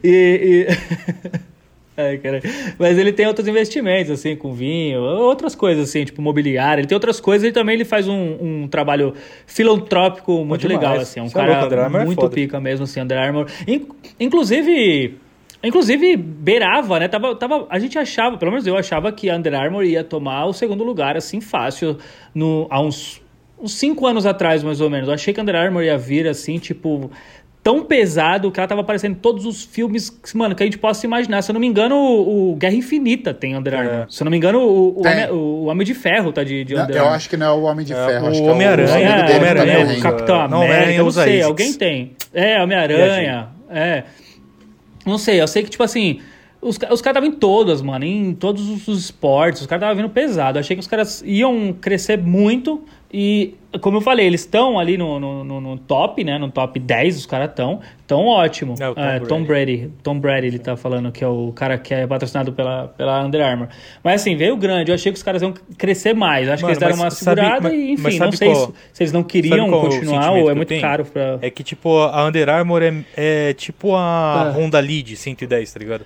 E. 0.04 0.68
e... 0.70 1.38
Ai, 2.00 2.18
cara. 2.20 2.42
Mas 2.78 2.96
ele 2.98 3.12
tem 3.12 3.26
outros 3.26 3.48
investimentos, 3.48 4.12
assim, 4.12 4.36
com 4.36 4.54
vinho, 4.54 5.02
outras 5.02 5.56
coisas, 5.56 5.90
assim, 5.90 6.06
tipo 6.06 6.22
mobiliário. 6.22 6.82
Ele 6.82 6.88
tem 6.88 6.96
outras 6.96 7.20
coisas 7.20 7.50
e 7.50 7.52
também 7.52 7.74
ele 7.74 7.86
faz 7.86 8.08
um, 8.08 8.38
um 8.64 8.68
trabalho 8.68 9.16
filantrópico 9.48 10.46
muito 10.46 10.68
demais. 10.68 10.80
legal, 10.90 11.02
assim. 11.02 11.20
É 11.20 11.24
um 11.24 11.28
Você 11.30 11.40
é 11.40 11.42
louco, 11.42 11.70
cara 11.70 11.86
é 12.02 12.06
muito 12.06 12.22
foda. 12.22 12.36
pica 12.36 12.60
mesmo, 12.60 12.84
assim, 12.84 13.02
Under 13.02 13.18
Armour. 13.18 13.48
In- 13.68 13.88
inclusive. 14.20 15.18
Inclusive, 15.64 16.16
beirava, 16.16 17.00
né? 17.00 17.08
Tava, 17.08 17.36
tava, 17.36 17.66
a 17.70 17.80
gente 17.80 17.98
achava, 17.98 18.38
pelo 18.38 18.52
menos 18.52 18.68
eu 18.68 18.78
achava 18.78 19.12
que 19.12 19.30
a 19.30 19.36
Under 19.36 19.54
Armour 19.56 19.84
ia 19.84 20.04
tomar 20.04 20.46
o 20.46 20.54
segundo 20.54 20.84
lugar, 20.84 21.18
assim, 21.18 21.42
fácil, 21.42 21.98
no, 22.34 22.68
há 22.70 22.80
uns, 22.80 23.22
uns 23.60 23.74
cinco 23.74 24.06
anos 24.06 24.26
atrás, 24.26 24.64
mais 24.64 24.80
ou 24.82 24.90
menos. 24.90 25.08
Eu 25.08 25.14
achei 25.16 25.34
que 25.34 25.40
a 25.40 25.44
Under 25.44 25.56
Armour 25.56 25.84
ia 25.84 25.98
vir, 25.98 26.28
assim, 26.28 26.60
tipo, 26.60 27.10
tão 27.64 27.84
pesado 27.84 28.52
que 28.52 28.60
ela 28.60 28.68
tava 28.68 28.82
aparecendo 28.82 29.14
em 29.14 29.20
todos 29.20 29.46
os 29.46 29.66
filmes, 29.66 30.10
que, 30.12 30.38
mano, 30.38 30.54
que 30.56 30.62
a 30.62 30.66
gente 30.66 30.78
possa 30.78 31.06
imaginar. 31.08 31.42
Se 31.42 31.50
eu 31.50 31.54
não 31.56 31.60
me 31.60 31.68
engano, 31.68 31.96
o, 31.96 32.52
o 32.52 32.56
Guerra 32.56 32.76
Infinita 32.76 33.34
tem 33.34 33.58
Under 33.58 33.74
Armour. 33.74 34.06
Se 34.10 34.22
eu 34.22 34.26
não 34.26 34.32
me 34.32 34.38
engano, 34.38 34.60
o, 34.60 35.00
o. 35.00 35.00
Homem, 35.00 35.30
o 35.32 35.66
Homem 35.66 35.86
de 35.86 35.94
Ferro 35.96 36.32
tá 36.32 36.44
de, 36.44 36.64
de 36.64 36.76
Não, 36.76 36.84
Under 36.84 36.96
eu 36.96 37.02
Armour. 37.02 37.16
acho 37.16 37.30
que 37.30 37.36
não 37.36 37.46
é 37.48 37.52
o 37.52 37.64
Homem 37.64 37.86
de 37.86 37.94
Ferro. 37.96 38.28
o 38.30 38.34
é 38.48 38.52
Homem-Aranha, 38.52 38.94
amigo 38.94 39.10
É, 39.10 39.28
tá 39.32 39.38
Homem-Aranha 39.38 39.80
morrendo. 39.80 40.00
o 40.00 40.04
Capitão 40.04 40.48
Não, 40.48 40.62
América, 40.62 40.92
eu 40.92 40.98
não 41.00 41.08
usa 41.08 41.24
sei, 41.24 41.42
alguém 41.42 41.74
tem. 41.74 42.12
É, 42.32 42.62
Homem-Aranha, 42.62 43.48
é. 43.72 44.04
Não 45.08 45.18
sei, 45.18 45.42
eu 45.42 45.48
sei 45.48 45.64
que, 45.64 45.70
tipo 45.70 45.84
assim, 45.84 46.20
os, 46.62 46.76
os 46.76 46.78
caras 46.78 47.00
estavam 47.02 47.30
em 47.30 47.32
todas, 47.34 47.82
mano, 47.82 48.04
em 48.06 48.34
todos 48.34 48.68
os- 48.70 48.88
os 48.88 49.00
esportes, 49.06 49.62
os 49.62 49.68
caras 49.68 49.84
estavam 49.84 49.96
vindo 50.04 50.12
pesado. 50.14 50.58
Eu 50.58 50.60
achei 50.60 50.76
que 50.76 50.82
os 50.82 50.88
caras 50.88 51.24
iam 51.26 51.74
crescer 51.80 52.18
muito 52.22 52.84
e, 53.14 53.56
como 53.82 53.98
eu 53.98 54.02
falei, 54.02 54.26
eles 54.26 54.42
estão 54.42 54.78
ali 54.78 54.98
no, 54.98 55.20
no, 55.20 55.44
no- 55.44 55.62
no 55.62 55.78
top, 55.78 56.24
né, 56.24 56.38
no 56.38 56.52
top 56.52 56.80
10, 56.80 57.18
os 57.18 57.26
caras 57.26 57.50
estão, 57.50 57.80
tão 58.06 58.26
ótimo. 58.26 58.74
É, 58.80 58.94
Tom 58.94 59.02
É, 59.02 59.20
Tom 59.22 59.44
Brady, 59.44 59.92
Tom 60.04 60.20
Brady, 60.20 60.48
ele 60.48 60.60
tá 60.60 60.76
falando 60.76 61.12
que 61.12 61.24
é 61.24 61.28
o 61.28 61.52
cara 61.54 61.78
que 61.78 61.94
é 61.94 62.06
patrocinado 62.06 62.52
pela, 62.54 62.88
pela 62.90 63.24
Under 63.24 63.42
Armour. 63.46 63.68
Mas 64.04 64.22
assim, 64.22 64.36
veio 64.36 64.58
grande, 64.58 64.92
eu 64.92 64.96
achei 64.96 65.12
que 65.12 65.18
os 65.18 65.24
caras 65.24 65.42
iam 65.42 65.54
crescer 65.78 66.14
mais. 66.14 66.50
Acho 66.50 66.64
Mano, 66.64 66.76
que 66.78 66.84
eles 66.84 66.90
deram 66.98 67.04
uma 67.04 67.12
sabe- 67.12 67.40
segurada 67.42 67.70
mas- 67.70 67.74
e, 67.74 67.92
enfim, 67.92 68.04
não 68.04 68.12
sabe 68.18 68.38
sei 68.38 68.52
qual- 68.52 68.74
se, 68.92 69.04
eles 69.04 69.14
não 69.14 69.24
queriam 69.24 69.70
Sabe 69.70 69.82
continuar 69.82 70.32
ou 70.32 70.50
é 70.50 70.54
muito 70.54 70.70
tenho? 70.70 70.82
caro 70.82 71.06
pra... 71.06 71.40
É 71.42 71.50
que, 71.50 71.64
tipo, 71.64 71.98
a 72.00 72.26
Under 72.26 72.50
Armour 72.50 72.82
é, 72.84 72.94
é 73.16 73.54
tipo 73.54 73.96
a 73.96 74.50
Ah. 74.50 74.52
Honda 74.56 74.80
Lead 74.80 75.16
110, 75.16 75.72
tá 75.74 75.80
ligado? 75.80 76.06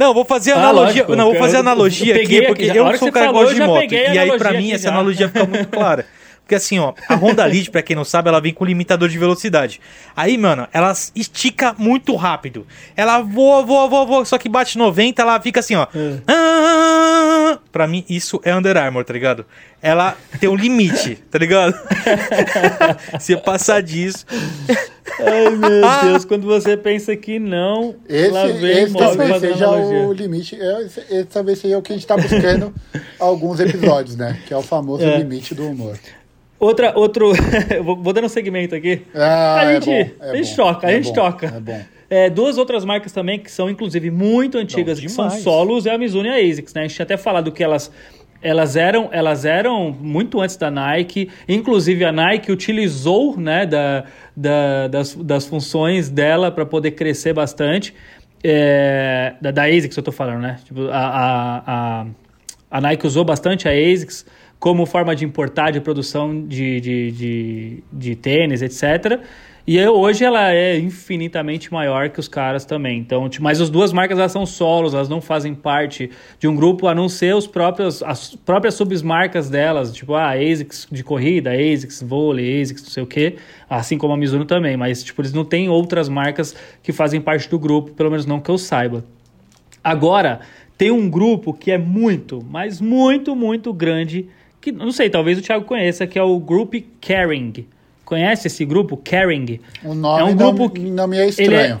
Não, 0.00 0.14
vou 0.14 0.24
fazer 0.24 0.52
Ah, 0.52 0.56
analogia. 0.56 0.86
lógico, 0.86 1.14
não, 1.14 1.26
vou 1.26 1.34
eu- 1.34 1.38
fazer 1.40 1.56
eu 1.56 1.60
analogia 1.60 2.14
peguei 2.14 2.24
aqui, 2.24 2.36
aqui, 2.38 2.46
porque 2.46 2.66
já- 2.68 2.72
a 2.72 2.76
eu 2.78 2.98
sou 2.98 3.08
um 3.08 3.12
cara 3.12 3.26
que 3.26 3.32
gosta 3.34 3.54
de 3.54 3.60
eu 3.60 3.66
moto. 3.66 3.92
E 3.92 4.18
aí, 4.18 4.38
pra 4.38 4.50
mim, 4.52 4.58
aqui 4.58 4.72
essa 4.72 4.84
já. 4.84 4.90
analogia 4.90 5.28
fica 5.28 5.44
muito 5.44 5.68
clara. 5.68 6.06
Porque 6.50 6.56
assim, 6.56 6.80
ó, 6.80 6.92
a 7.08 7.14
Honda 7.14 7.44
Lead, 7.46 7.70
pra 7.70 7.80
quem 7.80 7.94
não 7.94 8.04
sabe, 8.04 8.28
ela 8.28 8.40
vem 8.40 8.52
com 8.52 8.64
limitador 8.64 9.08
de 9.08 9.16
velocidade. 9.16 9.80
Aí, 10.16 10.36
mano, 10.36 10.66
ela 10.72 10.92
estica 11.14 11.76
muito 11.78 12.16
rápido. 12.16 12.66
Ela 12.96 13.20
voa, 13.20 13.62
voa, 13.62 13.86
voa, 13.86 14.04
voa, 14.04 14.24
só 14.24 14.36
que 14.36 14.48
bate 14.48 14.76
90, 14.76 15.22
ela 15.22 15.40
fica 15.40 15.60
assim, 15.60 15.76
ó. 15.76 15.86
É. 15.94 16.18
Ah, 16.26 17.58
pra 17.70 17.86
mim, 17.86 18.04
isso 18.08 18.40
é 18.42 18.52
Under 18.52 18.76
Armour, 18.76 19.04
tá 19.04 19.12
ligado? 19.12 19.46
Ela 19.80 20.16
tem 20.40 20.48
um 20.48 20.56
limite, 20.56 21.14
tá 21.30 21.38
ligado? 21.38 21.72
Se 23.20 23.36
passar 23.36 23.80
disso. 23.80 24.26
Ai, 25.20 25.50
meu 25.50 26.10
Deus, 26.12 26.24
quando 26.24 26.46
você 26.46 26.76
pensa 26.76 27.14
que 27.16 27.38
não, 27.38 27.94
Esse, 28.08 28.30
lá 28.30 28.46
vem 28.46 28.84
esse 28.84 28.94
talvez 28.94 29.40
seja 29.40 29.66
analogia. 29.66 29.98
o 30.08 30.12
limite. 30.12 30.56
é, 30.60 30.82
Esse, 30.82 31.00
esse 31.10 31.24
talvez 31.24 31.58
seja 31.58 31.78
o 31.78 31.82
que 31.82 31.92
a 31.92 31.94
gente 31.96 32.06
tá 32.06 32.16
buscando 32.16 32.72
alguns 33.20 33.60
episódios, 33.60 34.16
né? 34.16 34.38
Que 34.46 34.54
é 34.54 34.56
o 34.56 34.62
famoso 34.62 35.02
É. 35.04 35.18
limite 35.18 35.54
do 35.54 35.68
humor. 35.68 35.98
Outra, 36.60 36.92
outro, 36.94 37.32
vou, 37.82 38.12
dando 38.12 38.26
um 38.26 38.28
segmento 38.28 38.74
aqui. 38.74 39.02
Ah, 39.14 39.60
a 39.60 39.64
é 39.64 39.80
gente, 39.80 39.86
bom, 39.86 40.24
é 40.24 40.30
a 40.30 40.36
gente 40.36 40.48
bom, 40.50 40.54
troca, 40.56 40.86
a 40.86 40.90
é 40.90 40.94
gente 40.96 41.06
bom, 41.06 41.12
troca. 41.14 41.46
É 41.46 41.60
bom. 41.60 41.80
É, 42.10 42.28
duas 42.28 42.58
outras 42.58 42.84
marcas 42.84 43.12
também 43.12 43.38
que 43.38 43.50
são, 43.50 43.70
inclusive, 43.70 44.10
muito 44.10 44.58
antigas, 44.58 44.98
Não, 44.98 45.02
que 45.06 45.08
são 45.08 45.30
solos, 45.30 45.86
é 45.86 45.94
a 45.94 45.96
Mizuno 45.98 46.26
e 46.26 46.30
a 46.30 46.34
ASICS, 46.50 46.74
né? 46.74 46.80
A 46.82 46.84
gente 46.86 46.96
tinha 46.96 47.04
até 47.04 47.16
falado 47.16 47.50
que 47.50 47.62
elas, 47.64 47.90
elas, 48.42 48.76
eram, 48.76 49.08
elas 49.12 49.44
eram 49.44 49.90
muito 49.92 50.40
antes 50.40 50.56
da 50.56 50.70
Nike. 50.70 51.30
Inclusive, 51.48 52.04
a 52.04 52.12
Nike 52.12 52.50
utilizou 52.52 53.36
né, 53.38 53.64
da, 53.64 54.04
da- 54.36 54.88
das, 54.88 55.14
das 55.14 55.46
funções 55.46 56.10
dela 56.10 56.50
para 56.50 56.66
poder 56.66 56.90
crescer 56.90 57.32
bastante. 57.32 57.94
É, 58.42 59.34
da, 59.40 59.50
da 59.50 59.64
ASICS 59.64 59.96
eu 59.96 60.02
tô 60.02 60.12
falando, 60.12 60.40
né? 60.40 60.58
Tipo, 60.64 60.88
a, 60.88 60.96
a, 60.98 61.62
a, 62.02 62.06
a 62.70 62.80
Nike 62.80 63.06
usou 63.06 63.24
bastante 63.24 63.68
a 63.68 63.70
ASICS 63.70 64.26
como 64.60 64.84
forma 64.84 65.16
de 65.16 65.24
importar, 65.24 65.72
de 65.72 65.80
produção 65.80 66.46
de, 66.46 66.80
de, 66.80 67.10
de, 67.10 67.84
de 67.90 68.14
tênis, 68.14 68.60
etc. 68.60 69.20
E 69.66 69.82
hoje 69.86 70.24
ela 70.24 70.52
é 70.52 70.78
infinitamente 70.78 71.72
maior 71.72 72.10
que 72.10 72.20
os 72.20 72.28
caras 72.28 72.64
também. 72.64 72.98
Então, 72.98 73.28
mas 73.40 73.60
as 73.60 73.70
duas 73.70 73.92
marcas 73.92 74.18
elas 74.18 74.32
são 74.32 74.44
solos, 74.44 74.92
elas 74.94 75.08
não 75.08 75.20
fazem 75.20 75.54
parte 75.54 76.10
de 76.38 76.46
um 76.46 76.54
grupo, 76.54 76.88
a 76.88 76.94
não 76.94 77.08
ser 77.08 77.34
os 77.34 77.46
próprios, 77.46 78.02
as 78.02 78.34
próprias 78.34 78.74
submarcas 78.74 79.48
delas, 79.48 79.92
tipo 79.94 80.14
a 80.14 80.32
ASICS 80.32 80.88
de 80.90 81.02
corrida, 81.02 81.52
ASICS 81.52 82.02
vôlei, 82.02 82.60
ASICS 82.60 82.82
não 82.82 82.90
sei 82.90 83.02
o 83.02 83.06
quê, 83.06 83.36
assim 83.68 83.96
como 83.96 84.12
a 84.12 84.16
Mizuno 84.16 84.44
também. 84.44 84.76
Mas 84.76 85.02
tipo, 85.02 85.22
eles 85.22 85.32
não 85.32 85.44
têm 85.44 85.70
outras 85.70 86.08
marcas 86.08 86.54
que 86.82 86.92
fazem 86.92 87.20
parte 87.20 87.48
do 87.48 87.58
grupo, 87.58 87.92
pelo 87.92 88.10
menos 88.10 88.26
não 88.26 88.40
que 88.40 88.50
eu 88.50 88.58
saiba. 88.58 89.04
Agora, 89.82 90.40
tem 90.76 90.90
um 90.90 91.08
grupo 91.08 91.52
que 91.52 91.70
é 91.70 91.78
muito, 91.78 92.44
mas 92.50 92.80
muito, 92.80 93.36
muito 93.36 93.72
grande, 93.72 94.28
que 94.60 94.70
não 94.72 94.92
sei, 94.92 95.08
talvez 95.08 95.38
o 95.38 95.42
Thiago 95.42 95.64
conheça, 95.64 96.06
que 96.06 96.18
é 96.18 96.22
o 96.22 96.38
Group 96.38 96.74
Caring. 97.00 97.66
Conhece 98.04 98.48
esse 98.48 98.64
grupo, 98.64 98.96
Caring? 98.96 99.60
O 99.84 99.94
nome 99.94 100.20
é 100.20 100.24
um 100.24 100.34
não, 100.34 100.54
grupo 100.54 100.70
que- 100.74 100.80
não 100.80 101.06
me 101.06 101.16
é 101.16 101.20
Ele 101.22 101.28
estranho. 101.30 101.80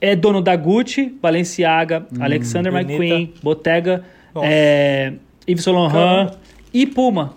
é, 0.00 0.10
é 0.10 0.16
dono 0.16 0.42
da 0.42 0.54
Gucci, 0.56 1.06
Balenciaga, 1.22 2.06
Alexander 2.20 2.72
bonita. 2.72 2.92
McQueen, 2.92 3.34
Bottega, 3.42 4.04
é, 4.42 5.12
Yves 5.48 5.62
Saint 5.64 5.76
Laurent 5.76 6.32
e 6.74 6.84
Puma. 6.86 7.34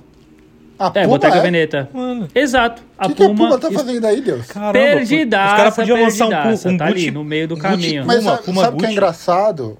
A 0.79 0.87
É, 0.87 0.89
Puma 1.03 1.07
Bottega 1.09 1.35
é? 1.35 1.41
Veneta. 1.41 1.89
Mano. 1.93 2.27
Exato. 2.33 2.81
O 2.81 2.85
A 2.97 3.07
que, 3.07 3.13
que 3.13 3.23
a 3.23 3.27
Puma, 3.27 3.37
Puma 3.49 3.59
tá 3.59 3.71
fazendo 3.71 4.03
aí, 4.05 4.19
Deus? 4.21 4.47
Caramba, 4.47 4.73
Perdidaça, 4.73 5.51
os 5.53 5.57
caras 5.57 5.75
podiam 5.75 6.01
lançar 6.01 6.25
um, 6.25 6.29
perdidaça, 6.29 6.69
um 6.69 6.77
tá 6.77 6.87
Gucci, 6.87 7.01
ali 7.03 7.11
no 7.11 7.23
meio 7.23 7.47
do 7.47 7.55
Gucci, 7.55 7.67
caminho. 7.69 8.05
Mas 8.07 8.17
Puma, 8.17 8.31
sabe, 8.31 8.45
Puma 8.45 8.61
sabe 8.63 8.75
o 8.75 8.79
que 8.79 8.85
é 8.85 8.87
Gucci. 8.87 8.93
engraçado? 8.97 9.77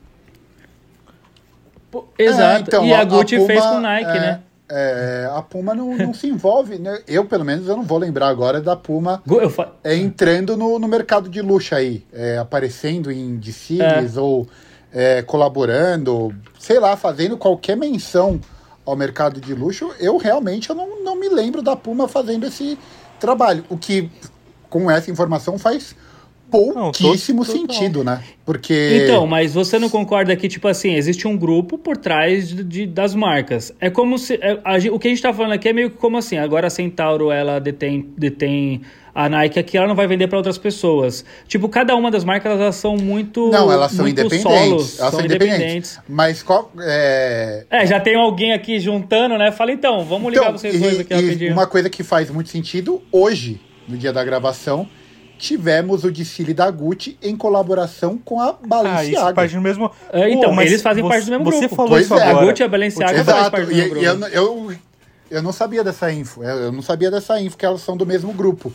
Exato. 2.18 2.60
É, 2.60 2.60
então, 2.68 2.86
e 2.86 2.94
a, 2.94 3.04
Gucci 3.04 3.46
fez 3.46 3.60
Puma, 3.60 3.72
com 3.74 3.80
Nike, 3.82 4.10
é, 4.12 4.20
né? 4.20 4.40
É, 4.74 5.30
a 5.36 5.42
Puma 5.42 5.76
não, 5.76 5.98
não 5.98 6.14
se 6.14 6.28
envolve, 6.28 6.80
né? 6.80 7.02
Eu, 7.06 7.26
pelo 7.26 7.44
menos, 7.44 7.68
eu 7.68 7.76
não 7.76 7.84
vou 7.84 7.98
lembrar 7.98 8.30
agora 8.30 8.62
da 8.62 8.76
Puma 8.76 9.22
fa... 9.50 9.74
é, 9.84 9.96
entrando 9.96 10.56
no, 10.56 10.80
no 10.80 10.88
mercado 10.88 11.28
de 11.28 11.42
luxo 11.42 11.76
aí, 11.76 12.06
é, 12.14 12.38
aparecendo 12.38 13.12
em 13.12 13.36
desfiles 13.36 14.16
ou 14.16 14.48
é, 14.94 15.22
colaborando, 15.22 16.34
sei 16.58 16.80
lá, 16.80 16.96
fazendo 16.96 17.38
qualquer 17.38 17.76
menção 17.76 18.40
ao 18.86 18.96
mercado 18.96 19.42
de 19.42 19.54
luxo, 19.54 19.92
eu 20.00 20.16
realmente 20.18 20.70
eu 20.70 20.76
não, 20.76 21.04
não 21.04 21.16
me 21.16 21.28
lembro 21.28 21.62
da 21.62 21.76
Puma 21.76 22.08
fazendo 22.08 22.46
esse 22.46 22.80
trabalho. 23.20 23.66
O 23.70 23.78
que, 23.78 24.10
com 24.70 24.90
essa 24.90 25.12
informação, 25.12 25.60
faz 25.60 25.96
pouquíssimo 26.52 27.46
total. 27.46 27.62
sentido, 27.62 28.04
né? 28.04 28.22
Porque. 28.46 29.02
Então, 29.04 29.26
mas 29.26 29.54
você 29.54 29.80
não 29.80 29.90
concorda 29.90 30.36
que, 30.36 30.48
tipo 30.48 30.68
assim, 30.68 30.94
existe 30.96 31.28
um 31.28 31.38
grupo 31.38 31.78
por 31.78 31.96
trás 31.98 32.50
de, 32.50 32.64
de- 32.64 32.86
das 32.88 33.16
marcas. 33.16 33.74
É 33.80 33.90
como 33.90 34.18
se. 34.18 34.36
é, 34.36 34.60
a 34.64 34.78
o 34.94 35.00
que 35.00 35.08
a 35.08 35.12
gente 35.12 35.22
tá 35.22 35.34
falando 35.34 35.54
aqui 35.54 35.70
é 35.70 35.74
meio 35.74 35.90
que 35.90 35.98
como 35.98 36.18
assim. 36.18 36.38
Agora 36.38 36.68
a 36.68 36.70
Centauro, 36.70 37.32
ela 37.32 37.60
detém, 37.60 38.10
detém 38.18 38.82
a 39.14 39.28
Nike 39.28 39.60
aqui, 39.60 39.78
ela 39.78 39.88
não 39.88 39.96
vai 39.96 40.08
vender 40.08 40.28
para 40.28 40.38
outras 40.38 40.58
pessoas. 40.58 41.24
Tipo, 41.48 41.68
cada 41.68 41.96
uma 41.96 42.10
das 42.10 42.24
marcas, 42.24 42.60
elas 42.60 42.76
são 42.76 42.96
muito. 42.98 43.50
não, 43.50 43.72
elas 43.72 43.92
são 43.92 44.08
independentes. 44.08 44.42
solos, 44.42 45.00
elas 45.00 45.12
são 45.14 45.22
independentes. 45.26 46.00
Mas 46.08 46.42
qual. 46.44 46.72
É, 46.80 47.66
É, 47.70 47.86
já 47.86 48.00
tem 48.00 48.16
alguém 48.16 48.54
aqui 48.54 48.80
juntando, 48.80 49.38
né? 49.38 49.52
Fala 49.52 49.72
então, 49.72 50.04
vamos 50.06 50.32
ligar 50.32 50.46
Então, 50.48 50.58
vocês 50.58 50.76
e- 50.76 50.80
dois 50.80 51.00
aqui 51.00 51.14
e 51.14 51.16
rapidinho. 51.16 51.54
uma 51.54 51.68
coisa 51.68 51.90
que 51.90 52.04
faz 52.04 52.30
muito 52.30 52.50
sentido, 52.50 53.02
hoje, 53.12 53.60
no 53.88 53.98
dia 53.98 54.12
da 54.14 54.24
gravação, 54.24 54.88
tivemos 55.42 56.04
o 56.04 56.12
desfile 56.12 56.54
da 56.54 56.70
Gucci 56.70 57.18
em 57.20 57.36
colaboração 57.36 58.16
com 58.16 58.40
a 58.40 58.50
Ah, 58.50 58.54
isso 58.60 58.68
Balenciaga. 58.68 59.34
parte 59.34 59.56
do 59.56 59.62
mesmo. 59.62 59.92
É, 60.14 60.30
então, 60.30 60.52
Pô, 60.52 60.56
mas 60.56 60.68
eles 60.70 60.84
fazem 60.84 61.02
você- 61.04 61.10
parte 61.10 61.26
do 61.26 61.32
mesmo 61.32 61.46
Você 61.46 61.60
grupo. 61.62 61.76
falou 61.76 61.92
Pois 61.92 62.06
isso 62.06 62.14
é, 62.14 62.22
agora. 62.24 62.46
a 62.46 62.50
Gucci 62.50 62.62
e 62.62 62.66
a 62.66 62.68
Balenciaga 62.68 63.24
faz 63.26 63.38
Exato, 63.38 63.52
parte 63.52 63.66
do 63.66 63.72
e, 63.72 63.76
mesmo 63.76 63.98
e 63.98 64.06
eu, 64.06 64.18
grupo. 64.18 64.36
eu, 64.36 64.76
eu 65.32 65.42
não 65.42 65.52
sabia 65.52 65.84
dessa 65.84 66.12
info, 66.14 66.44
eu 66.44 66.56
eu 66.66 66.72
não 66.72 66.84
sabia 66.84 67.10
dessa 67.10 67.42
info, 67.42 67.58
que 67.58 67.66
elas 67.66 67.82
são 67.82 67.98
do 67.98 68.06
mesmo 68.06 68.32
grupo. 68.34 68.72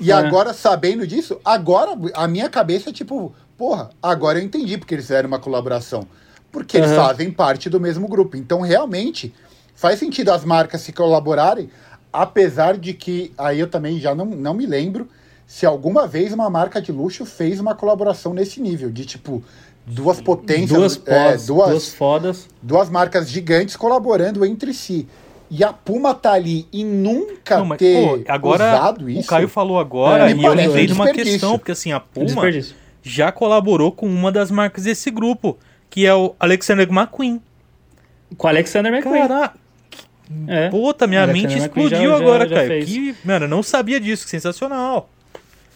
E 0.00 0.10
É. 0.10 0.14
agora, 0.14 0.54
sabendo 0.54 1.06
disso, 1.06 1.38
agora 1.44 1.92
a 2.14 2.26
minha 2.26 2.48
cabeça 2.48 2.88
é 2.88 2.92
tipo, 2.94 3.34
porra, 3.58 3.90
agora 4.02 4.38
eu 4.38 4.42
entendi 4.42 4.78
porque 4.78 4.94
eles 4.94 5.04
fizeram 5.04 5.28
uma 5.28 5.38
colaboração. 5.38 6.06
Porque 6.50 6.78
eles 6.78 6.92
Aham. 6.92 7.08
fazem 7.08 7.30
parte 7.30 7.68
do 7.68 7.78
mesmo 7.78 8.08
grupo. 8.08 8.38
Então, 8.38 8.62
realmente, 8.62 9.34
faz 9.74 9.98
sentido 9.98 10.30
as 10.30 10.44
marcas 10.46 10.80
se 10.80 10.92
colaborarem, 10.92 11.68
apesar 12.10 12.78
de 12.78 12.94
que, 12.94 13.32
aí 13.36 13.60
eu 13.60 13.66
também 13.68 14.00
já 14.00 14.14
não, 14.14 14.24
não 14.24 14.54
me 14.54 14.64
lembro 14.64 15.06
se 15.46 15.64
alguma 15.64 16.06
vez 16.06 16.32
uma 16.32 16.50
marca 16.50 16.80
de 16.82 16.90
luxo 16.92 17.24
fez 17.24 17.60
uma 17.60 17.74
colaboração 17.74 18.34
nesse 18.34 18.60
nível, 18.60 18.90
de 18.90 19.04
tipo, 19.04 19.42
duas 19.86 20.20
potências, 20.20 20.70
Duas 20.70 21.00
é, 21.06 21.30
pós, 21.30 21.46
duas, 21.46 21.70
duas 21.70 21.94
fodas. 21.94 22.48
duas 22.60 22.90
marcas 22.90 23.28
gigantes 23.30 23.76
colaborando 23.76 24.44
entre 24.44 24.74
si. 24.74 25.06
E 25.48 25.62
a 25.62 25.72
Puma 25.72 26.12
tá 26.12 26.32
ali 26.32 26.66
e 26.72 26.82
nunca 26.84 27.58
Não, 27.58 27.66
mas, 27.66 27.78
ter 27.78 28.02
pô, 28.24 28.32
agora 28.32 28.64
usado 28.74 29.08
isso. 29.08 29.20
o 29.20 29.26
Caio 29.26 29.48
falou 29.48 29.78
agora 29.78 30.28
É, 30.28 30.34
e 30.34 30.44
eu 30.44 30.52
lembrei 30.52 30.86
de 30.86 30.92
uma 30.92 31.12
questão, 31.12 31.56
porque 31.56 31.70
assim, 31.70 31.92
a 31.92 32.00
Puma 32.00 32.26
Desperdício. 32.26 32.74
já 33.00 33.30
colaborou 33.30 33.92
com 33.92 34.06
uma 34.08 34.32
das 34.32 34.50
marcas 34.50 34.82
desse 34.82 35.08
grupo, 35.08 35.56
que 35.88 36.04
é 36.04 36.12
o 36.12 36.34
Alexander 36.40 36.88
McQueen. 36.90 37.40
Com 38.36 38.46
o 38.48 38.50
Alexander 38.50 38.92
McQueen. 38.92 39.28
Caraca, 39.28 39.56
É. 40.48 40.68
puta, 40.68 41.06
minha 41.06 41.22
Alexander 41.22 41.48
mente 41.48 41.60
McQueen 41.62 41.86
explodiu 41.86 42.10
já- 42.10 42.16
já- 42.18 42.24
agora, 42.24 42.48
já 42.48 42.56
Caio. 42.56 42.68
fez. 42.68 42.84
Que, 42.86 43.14
mano, 43.24 43.44
eu 43.44 43.48
não 43.48 43.62
sabia 43.62 44.00
disso, 44.00 44.24
que 44.24 44.30
sensacional. 44.30 45.08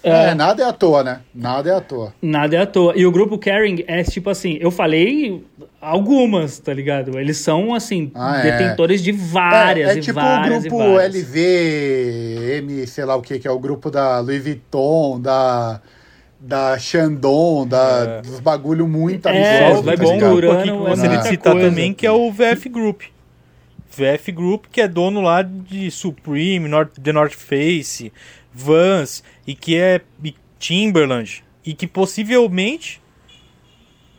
É, 0.03 0.35
nada 0.35 0.63
é 0.63 0.67
à 0.67 0.73
toa, 0.73 1.05
né? 1.05 1.21
Nada 1.35 1.71
é 1.71 1.75
à 1.75 1.81
toa. 1.81 2.15
Nada 2.23 2.57
é 2.57 2.61
à 2.61 2.67
toa. 2.67 2.95
E 2.97 3.05
o 3.05 3.13
grupo 3.13 3.37
Caring 3.39 3.85
é 3.87 4.03
tipo 4.03 4.31
assim, 4.31 4.57
eu 4.61 4.71
falei 4.71 5.45
algumas, 5.81 6.59
tá 6.59 6.73
ligado? 6.73 7.19
Eles 7.19 7.37
são, 7.39 7.75
assim, 7.75 8.11
Ah, 8.15 8.39
é. 8.39 8.51
detentores 8.51 9.03
de 9.03 9.13
várias 9.13 9.91
é, 9.91 9.93
é 9.95 9.97
e 9.99 10.01
tipo 10.01 10.15
várias 10.21 10.65
o 10.65 10.69
grupo 10.69 10.79
várias. 10.79 11.15
LV, 11.15 12.59
M, 12.63 12.87
sei 12.87 13.05
lá 13.05 13.15
o 13.17 13.23
que, 13.23 13.39
que 13.39 13.47
é 13.47 13.51
o 13.51 13.59
grupo 13.59 13.91
da 13.91 14.21
Louis 14.21 14.43
Vuitton, 14.43 15.21
da, 15.21 15.81
da 16.39 16.79
Chandon, 16.79 17.67
da, 17.67 18.21
dos 18.23 18.41
bagulho 18.41 18.87
muito 18.89 19.27
É, 19.29 19.67
absurdo. 19.67 19.83
vai 19.85 19.97
tá 19.97 20.03
ligado? 20.05 20.21
misturando, 20.21 20.53
aqui 20.59 20.63
que 20.65 20.71
é 20.71 20.73
eu 20.73 20.79
gostaria 20.87 21.19
de 21.19 21.29
citar 21.29 21.53
coisa. 21.53 21.69
também, 21.69 21.93
que 21.93 22.07
é 22.07 22.13
o 22.13 22.31
VF 22.33 22.69
Group. 22.71 23.03
VF 23.91 24.33
Group, 24.33 24.65
que 24.71 24.81
é 24.81 24.89
dono 24.89 25.21
lá 25.21 25.43
de 25.43 25.91
Supreme, 25.91 26.69
North, 26.69 26.93
The 27.03 27.13
North 27.13 27.35
Face, 27.35 28.13
Vans, 28.53 29.23
e 29.47 29.55
que 29.55 29.77
é 29.77 30.01
e 30.25 30.35
Timberland, 30.59 31.45
e 31.65 31.73
que 31.75 31.87
possivelmente 31.87 33.01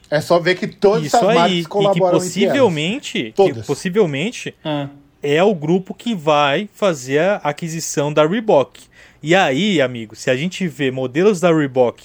É 0.09 0.19
só 0.19 0.39
ver 0.39 0.55
que 0.55 0.67
todas 0.67 1.05
isso 1.05 1.15
essas 1.15 1.29
aí, 1.29 1.35
marcas 1.35 1.57
e 1.57 1.61
que 1.63 1.67
colaboram 1.69 2.17
entre 2.17 2.19
possivelmente, 2.19 3.33
que 3.35 3.53
possivelmente 3.65 4.55
Ah. 4.63 4.89
é 5.23 5.41
o 5.43 5.53
grupo 5.55 5.93
que 5.93 6.13
vai 6.15 6.69
fazer 6.73 7.19
a 7.19 7.35
aquisição 7.37 8.11
da 8.11 8.25
Reebok. 8.25 8.81
E 9.23 9.35
aí, 9.35 9.79
amigo, 9.81 10.15
se 10.15 10.29
a 10.29 10.35
gente 10.35 10.67
vê 10.67 10.91
modelos 10.91 11.39
da 11.39 11.53
Reebok 11.53 12.03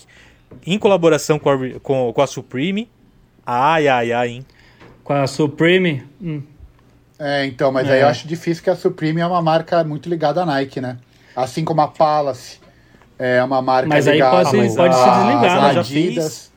em 0.67 0.79
colaboração 0.79 1.39
com 1.39 1.51
a, 1.51 1.57
com, 1.81 2.13
com 2.13 2.23
a 2.23 2.27
Supreme, 2.27 2.89
ai, 3.45 3.89
ai, 3.89 4.13
ai, 4.13 4.29
hein? 4.31 4.47
Com 5.03 5.13
a 5.13 5.27
Supreme. 5.27 6.03
hum. 6.21 6.43
É, 7.19 7.47
então, 7.47 7.73
mas 7.73 7.89
É. 7.89 7.95
aí 7.95 8.01
eu 8.03 8.09
acho 8.09 8.29
difícil 8.29 8.63
que 8.63 8.69
a 8.69 8.77
Supreme 8.77 9.21
é 9.23 9.27
uma 9.27 9.41
marca 9.41 9.83
muito 9.83 10.07
ligada 10.09 10.43
à 10.43 10.47
Nike, 10.47 10.81
né? 10.83 10.99
Assim 11.37 11.65
como 11.65 11.81
a 11.83 11.89
Palace 11.89 12.59
é 13.19 13.45
uma 13.45 13.61
marca 13.61 13.89
Mas 13.89 14.09
aí 14.09 14.15
ligada 14.15 14.37
pode- 14.45 14.47
às 14.49 14.53
pode 14.75 14.95
se 14.95 15.01
desligar, 15.05 15.63
né? 15.63 15.73
Já 15.75 15.81
Adidas. 15.81 16.53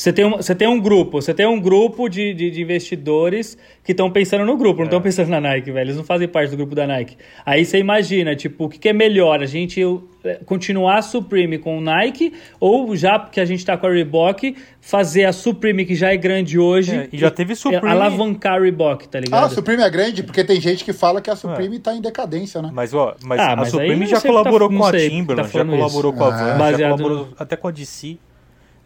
Você 0.00 0.14
tem, 0.14 0.24
um, 0.24 0.30
você 0.36 0.54
tem 0.54 0.66
um 0.66 0.80
grupo, 0.80 1.20
você 1.20 1.34
tem 1.34 1.46
um 1.46 1.60
grupo 1.60 2.08
de, 2.08 2.32
de, 2.32 2.50
de 2.50 2.62
investidores 2.62 3.58
que 3.84 3.92
estão 3.92 4.10
pensando 4.10 4.46
no 4.46 4.56
grupo, 4.56 4.78
não 4.78 4.84
É. 4.84 4.86
estão 4.86 5.02
pensando 5.02 5.28
na 5.28 5.38
Nike, 5.42 5.70
velho. 5.70 5.88
Eles 5.88 5.96
não 5.96 6.04
fazem 6.04 6.26
parte 6.26 6.50
do 6.50 6.56
grupo 6.56 6.74
da 6.74 6.86
Nike. 6.86 7.18
Aí 7.44 7.66
você 7.66 7.76
imagina, 7.78 8.34
tipo, 8.34 8.64
o 8.64 8.68
que, 8.70 8.78
que 8.78 8.88
é 8.88 8.94
melhor? 8.94 9.42
A 9.42 9.46
gente 9.46 9.78
eh, 10.24 10.40
continuar 10.46 10.96
a 10.98 11.02
Supreme 11.02 11.58
com 11.58 11.76
o 11.76 11.82
Nike 11.82 12.32
ou 12.58 12.96
já 12.96 13.18
que 13.18 13.38
a 13.40 13.44
gente 13.44 13.62
tá 13.62 13.76
com 13.76 13.86
a 13.88 13.90
Reebok, 13.90 14.56
fazer 14.80 15.26
a 15.26 15.34
Supreme, 15.34 15.84
que 15.84 15.94
já 15.94 16.10
é 16.14 16.16
grande 16.16 16.58
hoje, 16.58 16.96
É, 16.96 17.08
e 17.12 17.18
já 17.18 17.30
teve 17.30 17.54
Supreme- 17.54 17.86
alavancar 17.86 18.54
a 18.54 18.58
Reebok, 18.58 19.06
tá 19.06 19.18
Ah, 19.18 19.20
ligado? 19.20 19.44
a 19.44 19.48
Supreme 19.50 19.82
é 19.82 19.90
grande 19.90 20.22
porque 20.22 20.42
tem 20.42 20.58
gente 20.62 20.82
que 20.82 20.94
fala 20.94 21.20
que 21.20 21.28
a 21.28 21.36
Supreme 21.36 21.78
tá 21.78 21.94
em 21.94 22.00
decadência, 22.00 22.62
né? 22.62 22.70
Mas, 22.72 22.94
ó, 22.94 23.14
mas 23.22 23.38
Ah, 23.38 23.52
a 23.52 23.56
mas 23.56 23.68
Supreme 23.68 24.06
já 24.06 24.18
tá- 24.18 24.26
colaborou 24.28 24.70
não 24.70 24.78
com 24.78 24.84
a 24.86 24.92
tá 24.92 24.98
Timberland, 24.98 25.46
já 25.46 25.52
falando 25.52 25.70
colaborou 25.76 26.10
isso. 26.12 26.18
com 26.18 26.24
a 26.24 26.28
Ah. 26.28 26.30
Vans, 26.30 26.48
já 26.48 26.56
Baseado 26.58 26.90
colaborou 26.96 27.28
até 27.38 27.54
com 27.54 27.68
a 27.68 27.70
DC, 27.70 28.16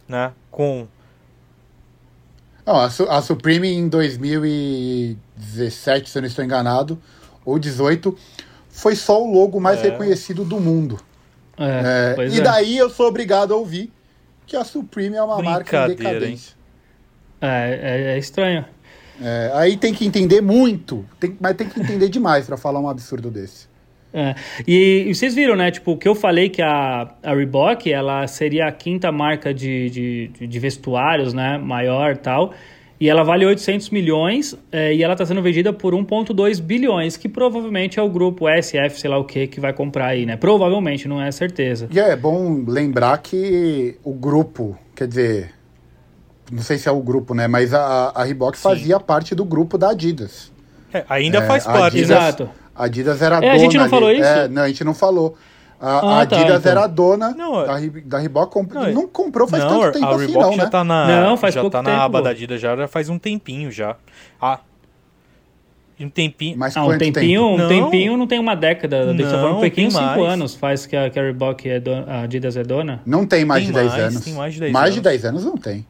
né? 0.09 0.31
Com... 0.51 0.87
Não, 2.65 2.75
a, 2.77 2.89
Su- 2.89 3.09
a 3.09 3.21
Supreme 3.21 3.67
em 3.69 3.87
2017, 3.87 6.09
se 6.09 6.17
eu 6.17 6.21
não 6.21 6.27
estou 6.27 6.43
enganado, 6.43 6.99
ou 7.45 7.57
18, 7.59 8.17
foi 8.69 8.95
só 8.95 9.23
o 9.23 9.31
logo 9.31 9.59
mais 9.59 9.79
reconhecido 9.91 10.43
do 10.43 10.59
mundo. 10.59 10.99
É, 11.57 12.11
É, 12.11 12.13
pois 12.15 12.35
e 12.35 12.39
é. 12.39 12.43
daí 12.43 12.77
eu 12.77 12.89
sou 12.89 13.07
obrigado 13.07 13.53
a 13.53 13.57
ouvir 13.57 13.91
que 14.45 14.55
a 14.57 14.63
Supreme 14.63 15.15
é 15.15 15.23
uma 15.23 15.41
marca 15.41 15.85
em 15.85 15.95
decadência. 15.95 16.53
É, 17.41 17.79
é- 17.81 18.15
é 18.15 18.17
estranho. 18.17 18.65
É, 19.21 19.51
aí 19.53 19.77
tem 19.77 19.93
que 19.93 20.05
entender 20.05 20.41
muito, 20.41 21.05
tem- 21.19 21.37
mas 21.39 21.55
tem 21.55 21.69
que 21.69 21.79
entender 21.79 22.09
demais 22.09 22.45
para 22.45 22.57
falar 22.57 22.79
um 22.81 22.89
absurdo 22.89 23.31
desse. 23.31 23.67
É. 24.17 24.33
E, 24.65 25.03
e 25.09 25.13
vocês 25.13 25.35
viram, 25.35 25.57
né? 25.57 25.69
Tipo, 25.71 25.91
o 25.91 25.97
que 25.97 26.07
eu 26.07 26.15
falei 26.15 26.47
que 26.47 26.61
a, 26.61 27.09
a 27.21 27.33
Reebok, 27.35 27.91
ela 27.91 28.25
seria 28.27 28.65
a 28.67 28.71
quinta 28.71 29.11
marca 29.11 29.53
de, 29.53 29.89
de, 29.89 30.47
de 30.47 30.59
vestuários, 30.59 31.33
né? 31.33 31.57
Maior 31.57 32.13
e 32.13 32.17
tal. 32.17 32.53
E 32.97 33.09
ela 33.09 33.23
vale 33.23 33.45
800 33.45 33.89
milhões 33.89 34.57
é, 34.71 34.93
e 34.93 35.03
ela 35.03 35.15
está 35.15 35.25
sendo 35.25 35.41
vendida 35.41 35.73
por 35.73 35.93
1,2 35.93 36.61
bilhões, 36.61 37.17
que 37.17 37.27
provavelmente 37.27 37.99
é 37.99 38.01
o 38.01 38.07
grupo 38.07 38.45
SF, 38.47 39.01
sei 39.01 39.09
lá 39.09 39.17
o 39.17 39.25
que, 39.25 39.47
que 39.47 39.59
vai 39.59 39.73
comprar 39.73 40.07
aí, 40.07 40.25
né? 40.25 40.37
Provavelmente, 40.37 41.05
não 41.05 41.21
é 41.21 41.29
certeza. 41.29 41.89
E 41.91 41.99
é 41.99 42.15
bom 42.15 42.63
lembrar 42.65 43.17
que 43.17 43.97
o 44.01 44.13
grupo, 44.13 44.77
quer 44.95 45.09
dizer, 45.09 45.51
não 46.49 46.63
sei 46.63 46.77
se 46.77 46.87
é 46.87 46.91
o 46.91 47.01
grupo, 47.01 47.33
né? 47.33 47.49
Mas 47.49 47.73
a, 47.73 48.13
a 48.15 48.23
Reebok 48.23 48.57
fazia 48.57 48.97
parte 48.97 49.35
do 49.35 49.43
grupo 49.43 49.77
da 49.77 49.89
Adidas. 49.89 50.49
É, 50.93 51.03
ainda 51.09 51.39
É, 51.39 51.41
faz 51.47 51.65
parte, 51.65 51.97
Adidas- 51.97 52.09
né? 52.11 52.17
Exato. 52.17 52.49
A 52.75 52.85
Adidas 52.85 53.21
era 53.21 53.37
É, 53.37 53.41
dona. 53.41 53.53
a 53.53 53.57
gente 53.57 53.75
não 53.77 53.83
ali. 53.83 53.89
falou 53.91 54.11
isso? 54.11 54.23
É, 54.23 54.47
não, 54.47 54.61
a 54.63 54.67
gente 54.67 54.83
não 54.83 54.93
falou. 54.93 55.37
A, 55.79 55.87
Ah, 55.89 55.97
a 56.21 56.25
tá, 56.25 56.35
Adidas 56.37 56.59
então. 56.59 56.71
era 56.71 56.87
dona 56.87 57.29
Não, 57.31 57.53
da, 57.65 57.79
da 58.05 58.17
Reebok. 58.19 58.51
comp- 58.51 58.73
Não, 58.73 58.91
Não, 58.93 59.07
comprou 59.07 59.47
faz 59.47 59.63
não, 59.63 59.69
tanto 59.81 59.93
tempo 59.93 60.05
a 60.05 60.15
assim, 60.15 60.33
não, 60.33 60.53
já 60.53 60.63
né? 60.63 60.69
tá 60.69 60.83
na, 60.83 61.07
Não, 61.23 61.37
faz 61.37 61.53
já 61.53 61.61
pouco 61.61 61.71
tá 61.73 61.81
na 61.83 61.89
tempo, 61.91 62.01
aba 62.01 62.17
pô. 62.19 62.23
da 62.23 62.29
Adidas 62.31 62.59
já, 62.61 62.75
já 62.75 62.87
faz 62.87 63.09
um 63.09 63.17
tempinho 63.19 63.71
já. 63.71 63.95
Ah, 64.41 64.59
um 65.99 66.09
tempinho. 66.09 66.57
Mas 66.57 66.75
Ah, 66.75 66.85
um 66.85 66.97
tempinho, 66.97 67.41
tempo? 67.41 67.53
um 67.53 67.57
Não. 67.57 67.67
tempinho 67.69 68.17
não 68.17 68.27
tem 68.27 68.39
uma 68.39 68.55
década. 68.55 69.05
Não, 69.05 69.13
Não, 69.13 69.29
falando 69.29 69.57
um 69.57 69.59
pouquinho, 69.61 69.73
tem 69.73 69.91
cinco 69.91 70.01
mais. 70.19 70.33
anos 70.33 70.55
faz 70.55 70.85
que 70.85 70.95
a, 70.95 71.09
que 71.09 71.19
Reebok 71.19 71.69
é 71.69 71.79
dona, 71.79 72.05
a 72.11 72.21
Adidas 72.23 72.57
é 72.57 72.63
dona. 72.63 73.01
Não 73.05 73.25
tem 73.25 73.45
mais 73.45 73.63
Tem 73.63 73.67
de 73.71 73.79
10 73.79 73.91
mais, 73.91 74.03
anos. 74.03 74.25
tem 74.25 74.33
mais 74.33 74.53
de 74.53 74.59
10 74.61 74.73
mais 74.73 74.83
anos. 74.85 74.95
de 74.95 75.01
10 75.01 75.25
anos 75.25 75.45
não 75.45 75.55
tem. 75.57 75.85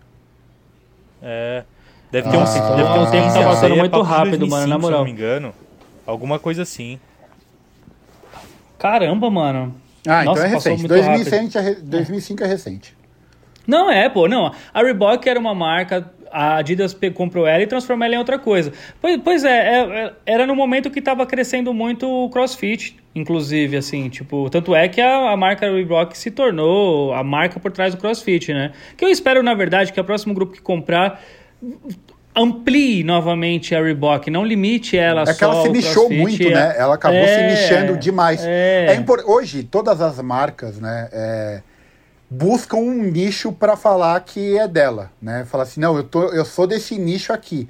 É. 1.24 1.64
Deve 2.12 2.30
ter 2.30 2.38
Ah, 2.38 2.44
deve 2.44 2.94
ter 2.94 3.00
uns 3.00 3.08
o 3.08 3.12
tempo 3.12 3.24
15 3.26 3.40
tá 3.40 3.44
passando 3.46 3.74
é 3.74 3.78
muito 3.78 4.02
rápido, 4.02 4.48
mano, 4.48 4.68
na 4.68 4.78
2005, 4.78 4.82
moral. 4.82 4.92
Se 4.92 4.92
não 4.98 5.04
me 5.06 5.12
engano. 5.12 5.54
Alguma 6.06 6.40
coisa 6.40 6.64
assim. 6.64 7.00
Caramba, 8.78 9.30
mano. 9.30 9.76
Ah, 10.08 10.22
então 10.22 10.36
Nossa, 10.36 10.48
é 10.48 10.52
passou 10.52 10.72
recente. 10.74 10.80
muito 10.80 11.06
2005 11.06 11.58
é, 11.58 11.62
re- 11.62 11.76
2005 11.76 12.44
é 12.44 12.48
recente. 12.48 12.98
Não 13.66 13.92
é, 13.92 14.08
pô, 14.08 14.28
não. 14.28 14.52
A 14.74 14.84
Reebok 14.84 15.28
era 15.28 15.40
uma 15.40 15.56
marca 15.56 16.14
a 16.32 16.58
Adidas 16.58 16.94
comprou 17.14 17.48
ela 17.48 17.64
e 17.64 17.68
transformou 17.68 18.06
ela 18.06 18.16
em 18.16 18.18
outra 18.18 18.38
coisa. 18.38 18.74
Pois, 19.02 19.18
pois 19.24 19.46
é, 19.46 19.50
é, 19.50 20.06
é, 20.06 20.14
era 20.26 20.46
no 20.46 20.54
momento 20.54 20.92
que 20.92 21.00
estava 21.00 21.26
crescendo 21.26 21.74
muito 21.74 22.06
o 22.10 22.30
CrossFit, 22.30 22.98
inclusive, 23.16 23.78
assim, 23.78 24.10
tipo, 24.10 24.50
tanto 24.50 24.76
é 24.76 24.90
que 24.90 25.00
a, 25.00 25.32
a 25.32 25.38
marca 25.38 25.72
Reebok 25.72 26.18
se 26.18 26.30
tornou 26.30 27.14
a 27.14 27.24
marca 27.24 27.58
por 27.58 27.72
trás 27.72 27.96
do 27.96 28.02
CrossFit, 28.02 28.54
né? 28.54 28.74
Que 28.98 29.06
eu 29.06 29.10
espero, 29.10 29.42
na 29.42 29.54
verdade, 29.54 29.94
que 29.94 30.00
o 30.00 30.04
próximo 30.04 30.34
grupo 30.34 30.52
que 30.52 30.62
comprar 30.62 31.24
amplie 32.36 33.04
novamente 33.04 33.74
a 33.76 33.82
Reebok, 33.82 34.30
não 34.30 34.44
limite 34.44 34.98
ela 34.98 35.22
É 35.22 35.26
só 35.28 35.34
que 35.34 35.44
ela 35.44 35.62
se 35.64 35.70
nichou 35.70 36.10
muito, 36.10 36.44
é- 36.44 36.54
né? 36.54 36.76
Ela 36.78 36.96
acabou 36.96 37.24
se 37.26 37.34
É, 37.34 37.50
nichando 37.50 37.98
demais. 37.98 38.42
é. 38.44 38.88
É 38.90 38.96
impor- 38.96 39.24
Hoje, 39.26 39.64
todas 39.64 40.02
as 40.02 40.20
marcas, 40.22 40.78
né, 40.80 41.10
é, 41.12 41.62
buscam 42.30 42.78
um 42.78 43.04
nicho 43.04 43.52
para 43.52 43.78
falar 43.78 44.20
que 44.22 44.58
é 44.58 44.68
dela, 44.68 45.12
né? 45.22 45.46
Falar 45.46 45.64
assim, 45.64 45.80
não, 45.80 45.96
eu, 45.96 46.04
tô, 46.04 46.24
eu 46.34 46.44
sou 46.44 46.68
desse 46.68 46.98
nicho 46.98 47.32
aqui. 47.32 47.70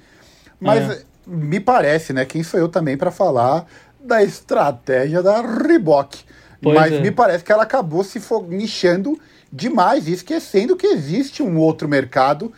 Mas 0.60 0.89
É. 0.89 1.01
me 1.28 1.60
parece, 1.60 2.13
né? 2.13 2.25
Quem 2.25 2.41
sou 2.41 2.60
eu 2.60 2.67
também 2.69 2.97
para 2.97 3.12
falar 3.12 3.65
da 3.99 4.23
estratégia 4.23 5.21
da 5.21 5.41
Reebok. 5.41 6.19
Pois 6.62 6.75
Mas 6.75 6.93
é. 6.93 6.99
me 7.01 7.12
parece 7.12 7.43
que 7.43 7.51
ela 7.51 7.63
acabou 7.63 8.04
se 8.04 8.19
nichando 8.47 9.19
demais 9.51 10.08
e 10.08 10.13
esquecendo 10.13 10.75
que 10.75 10.88
existe 10.88 11.43
um 11.43 11.58
outro 11.58 11.88
mercado 11.88 12.51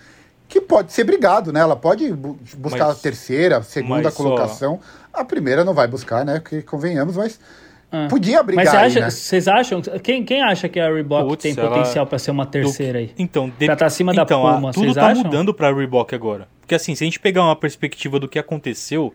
que 0.59 0.67
pode 0.67 0.91
ser 0.93 1.03
brigado, 1.03 1.51
né? 1.53 1.59
Ela 1.59 1.75
pode 1.75 2.11
bu- 2.13 2.37
buscar 2.57 2.87
Mas- 2.87 2.97
a 2.97 3.01
terceira, 3.01 3.57
a 3.57 3.63
segunda 3.63 4.03
mas 4.03 4.13
só- 4.13 4.23
colocação. 4.23 4.79
A 5.13 5.23
primeira 5.25 5.63
não 5.63 5.73
vai 5.73 5.87
buscar, 5.87 6.23
né? 6.25 6.39
Porque 6.39 6.61
convenhamos, 6.61 7.15
mas 7.17 7.39
Ah. 7.91 8.07
podia 8.09 8.43
brigar 8.43 8.65
Mas 8.65 8.71
você 8.71 8.77
aí, 8.77 8.85
acha- 8.87 8.99
né? 8.99 9.09
vocês 9.09 9.47
acham? 9.47 9.81
Quem, 10.03 10.23
quem 10.23 10.41
acha 10.41 10.67
que 10.67 10.79
a 10.79 10.91
Reebok 10.93 11.27
Putz, 11.29 11.41
tem 11.43 11.53
ela- 11.57 11.69
potencial 11.69 12.05
para 12.05 12.19
ser 12.19 12.31
uma 12.31 12.45
terceira 12.45 12.99
aí? 12.99 13.11
Então, 13.17 13.49
de... 13.57 13.65
Pra 13.65 13.75
tá 13.75 13.85
acima 13.85 14.13
da 14.13 14.23
então, 14.23 14.45
a- 14.45 14.55
Puma, 14.55 14.71
tudo 14.73 14.83
vocês 14.85 14.95
tá 14.95 15.07
acham? 15.07 15.23
mudando 15.23 15.53
pra 15.53 15.73
Reebok 15.73 16.13
agora. 16.13 16.47
Porque 16.61 16.75
assim, 16.75 16.93
se 16.95 17.03
a 17.03 17.07
gente 17.07 17.19
pegar 17.19 17.43
uma 17.43 17.55
perspectiva 17.55 18.19
do 18.19 18.27
que 18.27 18.37
aconteceu, 18.37 19.13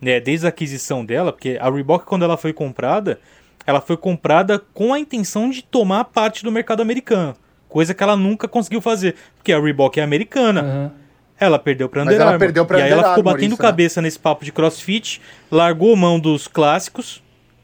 né, 0.00 0.20
desde 0.20 0.44
a 0.46 0.50
aquisição 0.50 1.04
dela, 1.04 1.32
porque 1.32 1.56
a 1.60 1.70
Reebok 1.70 2.04
quando 2.04 2.24
ela 2.24 2.36
foi 2.36 2.52
comprada, 2.52 3.18
ela 3.66 3.80
foi 3.80 3.96
comprada 3.96 4.58
com 4.74 4.92
a 4.92 4.98
intenção 4.98 5.48
de 5.50 5.62
tomar 5.62 6.04
parte 6.04 6.44
do 6.44 6.52
mercado 6.52 6.80
americano, 6.82 7.34
coisa 7.70 7.94
que 7.94 8.02
ela 8.02 8.16
nunca 8.16 8.46
conseguiu 8.46 8.80
fazer, 8.82 9.14
porque 9.36 9.52
a 9.52 9.58
Reebok 9.60 9.98
é 9.98 10.02
americana. 10.02 10.60
Aham. 10.60 10.92
Ela 11.38 11.58
perdeu 11.58 11.88
pra 11.88 12.04
Mas 12.04 12.08
Under 12.12 12.20
ela 12.20 12.30
Armour. 12.32 12.38
perdeu 12.46 12.66
pra 12.66 12.78
e 12.78 12.82
aí 12.82 12.90
ela 12.90 12.98
ficou 12.98 13.12
Armour, 13.12 13.24
batendo 13.32 13.52
isso, 13.54 13.62
né? 13.62 13.68
cabeça 13.68 14.02
nesse 14.02 14.18
papo 14.18 14.44
de 14.44 14.52
crossfit, 14.52 15.22
largou 15.50 15.96
mão 15.96 16.20
dos 16.20 16.46
clássicos, 16.46 17.22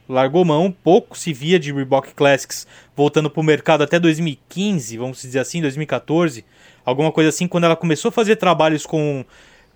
largou 0.08 0.42
mão, 0.46 0.74
pouco 0.82 1.18
se 1.18 1.30
via 1.34 1.58
de 1.58 1.72
Reebok 1.74 2.14
Classics 2.14 2.66
voltando 2.96 3.28
pro 3.28 3.42
mercado 3.42 3.82
até 3.84 3.98
2015, 3.98 4.96
vamos 4.96 5.20
dizer 5.20 5.40
assim, 5.40 5.60
2014, 5.60 6.42
alguma 6.86 7.12
coisa 7.12 7.28
assim, 7.28 7.46
quando 7.46 7.64
ela 7.64 7.76
começou 7.76 8.08
a 8.08 8.12
fazer 8.12 8.36
trabalhos 8.36 8.86
com, 8.86 9.22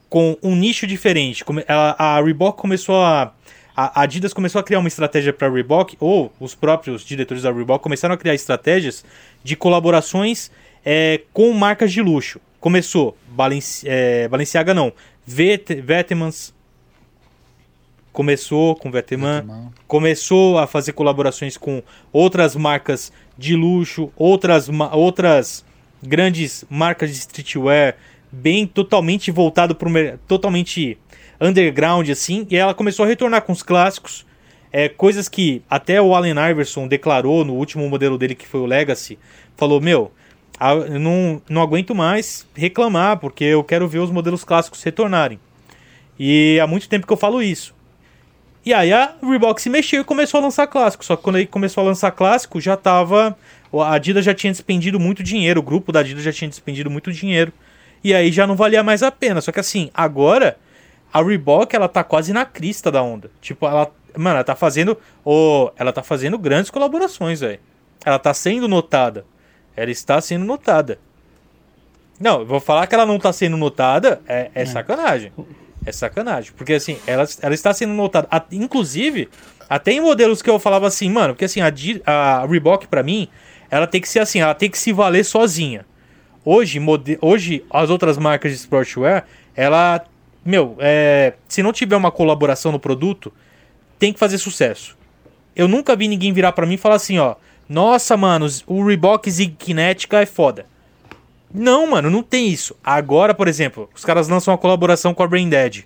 com 0.09 0.35
um 0.43 0.57
nicho 0.57 0.87
diferente. 0.87 1.45
Ela- 1.67 1.95
a 1.99 2.23
Reebok 2.23 2.57
começou 2.59 3.03
a. 3.03 3.35
A 3.83 4.03
Adidas 4.03 4.35
começou 4.35 4.59
a 4.59 4.63
criar 4.63 4.79
uma 4.79 4.89
estratégia 4.89 5.33
para 5.33 5.49
a 5.49 5.51
Reebok, 5.51 5.97
ou 5.99 6.31
os 6.39 6.55
próprios 6.55 7.03
diretores 7.03 7.45
da 7.45 7.51
Reebok 7.51 7.83
começaram 7.83 8.15
a 8.15 8.19
criar 8.19 8.35
estratégias 8.35 9.03
de 9.43 9.57
colaborações 9.57 10.51
é, 10.85 11.23
com 11.33 11.51
marcas 11.55 11.91
de 11.91 12.03
luxo. 12.03 12.39
Começou 12.61 13.17
Balenci, 13.31 13.87
é, 13.89 14.29
Balenciaga 14.29 14.75
não, 14.75 14.93
Vet, 15.27 15.81
Vetemans 15.81 16.53
começou 18.13 18.77
com 18.77 18.91
Veteman, 18.91 19.41
Veteman. 19.41 19.73
começou 19.89 20.59
a 20.59 20.67
fazer 20.67 20.93
colaborações 20.93 21.57
com 21.57 21.83
outras 22.13 22.55
marcas 22.55 23.11
de 23.39 23.57
luxo, 23.57 24.13
outras, 24.15 24.69
outras 24.93 25.65
grandes 26.03 26.67
marcas 26.69 27.11
de 27.11 27.17
streetwear, 27.17 27.97
bem 28.31 28.67
totalmente 28.67 29.31
voltado 29.31 29.75
para 29.75 29.89
o 29.89 30.19
totalmente 30.29 30.99
underground 31.41 32.09
assim, 32.11 32.47
e 32.51 32.57
ela 32.57 32.75
começou 32.75 33.05
a 33.05 33.09
retornar 33.09 33.43
com 33.43 33.53
os 33.53 33.63
clássicos, 33.63 34.27
é, 34.73 34.89
coisas 34.89 35.29
que 35.29 35.63
até 35.69 36.01
o 36.01 36.15
Allen 36.15 36.35
Iverson 36.51 36.87
declarou 36.87 37.45
no 37.45 37.55
último 37.55 37.89
modelo 37.89 38.19
dele 38.19 38.35
que 38.35 38.47
foi 38.47 38.61
o 38.61 38.67
Legacy, 38.67 39.19
falou 39.57 39.81
meu, 39.81 40.13
não, 41.01 41.41
não 41.49 41.63
aguento 41.63 41.95
mais 41.95 42.47
reclamar 42.55 43.19
porque 43.19 43.45
eu 43.45 43.65
quero 43.65 43.89
ver 43.89 43.99
os 43.99 44.11
modelos 44.11 44.45
clássicos 44.45 44.83
retornarem. 44.83 45.41
E 46.19 46.61
há 46.61 46.67
muito 46.67 46.89
tempo 46.89 47.07
que 47.07 47.13
eu 47.13 47.17
falo 47.17 47.43
isso. 47.43 47.75
E 48.65 48.75
aí 48.75 48.93
a 48.93 49.15
Reebok 49.23 49.61
se 49.61 49.71
mexeu 49.71 50.03
e 50.03 50.05
começou 50.05 50.39
a 50.39 50.43
lançar 50.43 50.67
clássico. 50.67 51.03
Só 51.03 51.17
que 51.17 51.23
quando 51.23 51.37
ele 51.37 51.47
começou 51.47 51.83
a 51.83 51.87
lançar 51.87 52.11
clássico, 52.11 52.61
já 52.61 52.77
tava. 52.77 53.37
A 53.73 53.95
Adidas 53.95 54.25
já 54.25 54.35
tinha 54.35 54.53
despendido 54.53 55.01
muito 55.01 55.23
dinheiro, 55.23 55.61
o 55.61 55.63
grupo 55.63 55.93
da 55.93 56.01
Adidas 56.01 56.23
já 56.23 56.33
tinha 56.33 56.49
despendido 56.49 56.91
muito 56.91 57.11
dinheiro. 57.11 57.53
E 58.05 58.13
aí 58.13 58.31
já 58.31 58.47
não 58.47 58.57
valia 58.57 58.83
mais 58.83 59.03
a 59.03 59.11
pena. 59.11 59.41
Só 59.41 59.51
que 59.51 59.61
assim, 59.61 59.91
agora 59.95 60.59
a 61.13 61.23
Reebok 61.23 61.75
ela 61.75 61.89
tá 61.89 62.03
quase 62.05 62.33
na 62.33 62.45
crista 62.45 62.91
da 62.91 63.03
onda. 63.03 63.31
Tipo, 63.41 63.67
ela. 63.67 63.91
Mano, 64.17 64.37
ela 64.37 64.45
tá 64.45 64.57
fazendo. 64.57 64.97
Oh, 65.25 65.71
ela 65.77 65.93
tá 65.93 66.03
fazendo 66.03 66.37
grandes 66.39 66.71
colaborações, 66.71 67.41
velho. 67.41 67.61
Ela 68.05 68.19
tá 68.19 68.33
sendo 68.35 68.67
notada. 68.67 69.25
Ela 69.77 69.91
está 69.91 70.21
sendo 70.21 70.45
notada. 70.45 70.99
Não, 72.19 72.41
eu 72.41 72.47
vou 72.47 72.61
falar 72.61 72.87
que 72.87 72.95
ela 72.95 73.07
não 73.07 73.19
tá 73.19 73.33
sendo 73.33 73.57
notada, 73.57 74.21
é, 74.29 74.51
é 74.55 74.67
sacanagem. 74.67 75.33
É 75.87 75.93
sacanagem. 75.93 76.53
Porque 76.57 76.75
assim, 76.75 76.99
ela, 77.07 77.25
ela 77.41 77.55
está 77.55 77.73
sendo 77.73 77.95
notada. 77.95 78.29
A- 78.31 78.45
inclusive, 78.53 79.29
até 79.69 79.93
em 79.93 80.01
modelos 80.01 80.43
que 80.43 80.51
eu 80.51 80.59
falava 80.59 80.87
assim, 80.87 81.09
mano, 81.09 81.33
porque 81.35 81.47
assim, 81.47 81.61
a, 81.63 81.73
a 82.07 82.47
Reebok, 82.47 82.87
pra 82.89 83.03
mim, 83.03 83.29
ela 83.71 83.87
tem 83.87 84.01
que 84.01 84.09
ser 84.09 84.19
assim, 84.19 84.41
ela 84.41 84.55
tem 84.55 84.69
que 84.69 84.77
se 84.79 84.93
valer 84.93 85.25
sozinha. 85.25 85.87
Hoje, 86.45 86.79
mode, 86.79 87.19
hoje 87.23 87.65
as 87.71 87.89
outras 87.89 88.19
marcas 88.19 88.53
de 88.53 88.59
sportswear, 88.59 89.25
ela. 89.55 90.05
Meu, 90.45 90.77
é, 90.79 91.35
se 91.49 91.63
não 91.63 91.73
tiver 91.73 91.97
uma 91.97 92.11
colaboração 92.11 92.73
no 92.73 92.81
produto, 92.81 93.33
tem 93.99 94.13
que 94.13 94.19
fazer 94.19 94.39
sucesso. 94.39 94.97
Eu 95.55 95.69
nunca 95.69 95.95
vi 95.95 96.09
ninguém 96.09 96.33
virar 96.33 96.53
pra 96.53 96.67
mim 96.67 96.75
e 96.75 96.79
falar 96.79 96.97
assim, 96.97 97.19
ó. 97.19 97.35
Nossa, 97.69 98.17
mano, 98.17 98.47
o 98.67 98.85
Reebok 98.85 99.31
Zig 99.31 99.55
Kinetica 99.57 100.21
é 100.21 100.27
foda. 100.27 100.67
Não, 101.53 101.89
mano, 101.89 102.11
não 102.11 102.23
tem 102.23 102.49
isso. 102.49 102.77
Agora, 102.83 103.35
por 103.35 103.49
exemplo, 103.49 103.89
os 103.95 104.05
caras 104.05 104.29
lançam 104.29 104.53
uma 104.53 104.59
colaboração 104.59 105.13
com 105.13 105.23
a 105.23 105.27
Brain 105.27 105.49
Dead. 105.49 105.85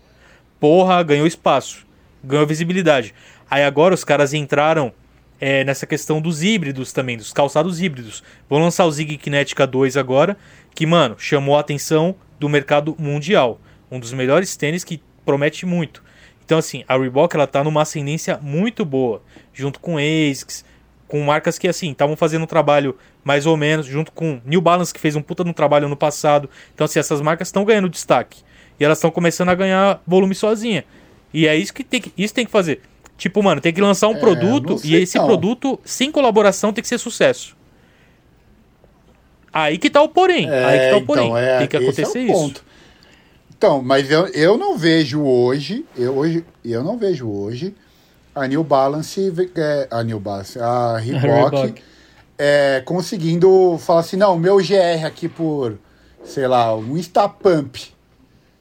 Porra, 0.60 1.02
ganhou 1.02 1.26
espaço. 1.26 1.86
Ganhou 2.22 2.46
visibilidade. 2.46 3.14
Aí 3.50 3.64
agora 3.64 3.94
os 3.94 4.04
caras 4.04 4.32
entraram 4.32 4.92
é, 5.40 5.64
nessa 5.64 5.86
questão 5.86 6.20
dos 6.20 6.42
híbridos 6.42 6.92
também, 6.92 7.16
dos 7.16 7.32
calçados 7.32 7.80
híbridos. 7.80 8.22
Vão 8.48 8.60
lançar 8.60 8.84
o 8.84 8.90
Zig 8.90 9.16
Kinetica 9.16 9.66
2 9.66 9.96
agora, 9.96 10.36
que, 10.74 10.86
mano, 10.86 11.16
chamou 11.18 11.56
a 11.56 11.60
atenção 11.60 12.14
do 12.38 12.48
mercado 12.48 12.94
mundial. 12.98 13.60
Um 13.94 14.00
dos 14.00 14.12
melhores 14.12 14.56
tênis 14.56 14.82
que 14.82 15.00
promete 15.24 15.64
muito. 15.64 16.02
Então, 16.44 16.58
assim, 16.58 16.84
a 16.88 16.96
Reebok, 16.98 17.34
ela 17.36 17.46
tá 17.46 17.62
numa 17.64 17.82
ascendência 17.82 18.38
muito 18.42 18.84
boa. 18.84 19.22
Junto 19.52 19.78
com 19.80 19.96
ASICS, 19.96 20.64
com 21.06 21.20
marcas 21.22 21.58
que, 21.58 21.68
assim, 21.68 21.92
estavam 21.92 22.16
fazendo 22.16 22.42
um 22.42 22.46
trabalho 22.46 22.96
mais 23.22 23.46
ou 23.46 23.56
menos, 23.56 23.86
junto 23.86 24.10
com 24.12 24.40
New 24.44 24.60
Balance, 24.60 24.92
que 24.92 25.00
fez 25.00 25.14
um 25.16 25.22
puta 25.22 25.44
no 25.44 25.54
trabalho 25.54 25.86
ano 25.86 25.96
passado. 25.96 26.50
Então, 26.74 26.84
assim, 26.84 26.98
essas 26.98 27.20
marcas 27.20 27.48
estão 27.48 27.64
ganhando 27.64 27.88
destaque. 27.88 28.42
E 28.78 28.84
elas 28.84 28.98
estão 28.98 29.10
começando 29.10 29.50
a 29.50 29.54
ganhar 29.54 30.02
volume 30.06 30.34
sozinha. 30.34 30.84
E 31.32 31.46
é 31.46 31.56
isso 31.56 31.72
que 31.72 31.84
tem 31.84 32.00
que, 32.00 32.12
isso 32.18 32.34
tem 32.34 32.44
que 32.44 32.50
fazer. 32.52 32.80
Tipo, 33.16 33.42
mano, 33.42 33.60
tem 33.60 33.72
que 33.72 33.80
lançar 33.80 34.08
um 34.08 34.16
É, 34.16 34.20
produto 34.20 34.80
e 34.82 34.96
esse 34.96 35.16
não. 35.16 35.26
produto, 35.26 35.78
sem 35.84 36.10
colaboração, 36.10 36.72
tem 36.72 36.82
que 36.82 36.88
ser 36.88 36.98
sucesso. 36.98 37.56
Aí 39.52 39.78
que 39.78 39.88
tá 39.88 40.02
o 40.02 40.08
porém. 40.08 40.50
aí 40.50 40.80
que 40.80 40.90
tá 40.90 40.96
o 40.96 41.02
porém. 41.02 41.26
então, 41.26 41.38
é, 41.38 41.58
tem 41.58 41.68
que 41.68 41.76
esse 41.76 41.84
acontecer 41.86 42.18
é 42.18 42.22
isso. 42.22 42.32
ponto. 42.32 42.64
Então, 43.64 43.80
mas 43.80 44.10
eu, 44.10 44.26
eu 44.26 44.58
não 44.58 44.76
vejo 44.76 45.22
hoje, 45.22 45.86
eu 45.96 46.14
hoje, 46.18 46.44
eu 46.62 46.84
não 46.84 46.98
vejo 46.98 47.26
hoje 47.26 47.74
a 48.34 48.46
New 48.46 48.62
Balance, 48.62 49.32
é, 49.56 49.88
a 49.90 50.02
New 50.02 50.20
Balance, 50.20 50.58
a 50.58 50.98
Reebok, 50.98 51.56
Reebok. 51.56 51.82
é, 52.36 52.82
conseguindo 52.84 53.78
falar 53.78 54.00
assim, 54.00 54.18
não, 54.18 54.38
meu 54.38 54.58
GR 54.58 55.06
aqui 55.06 55.30
por, 55.30 55.78
sei 56.24 56.46
lá, 56.46 56.76
um 56.76 56.94
Instapump. 56.98 57.78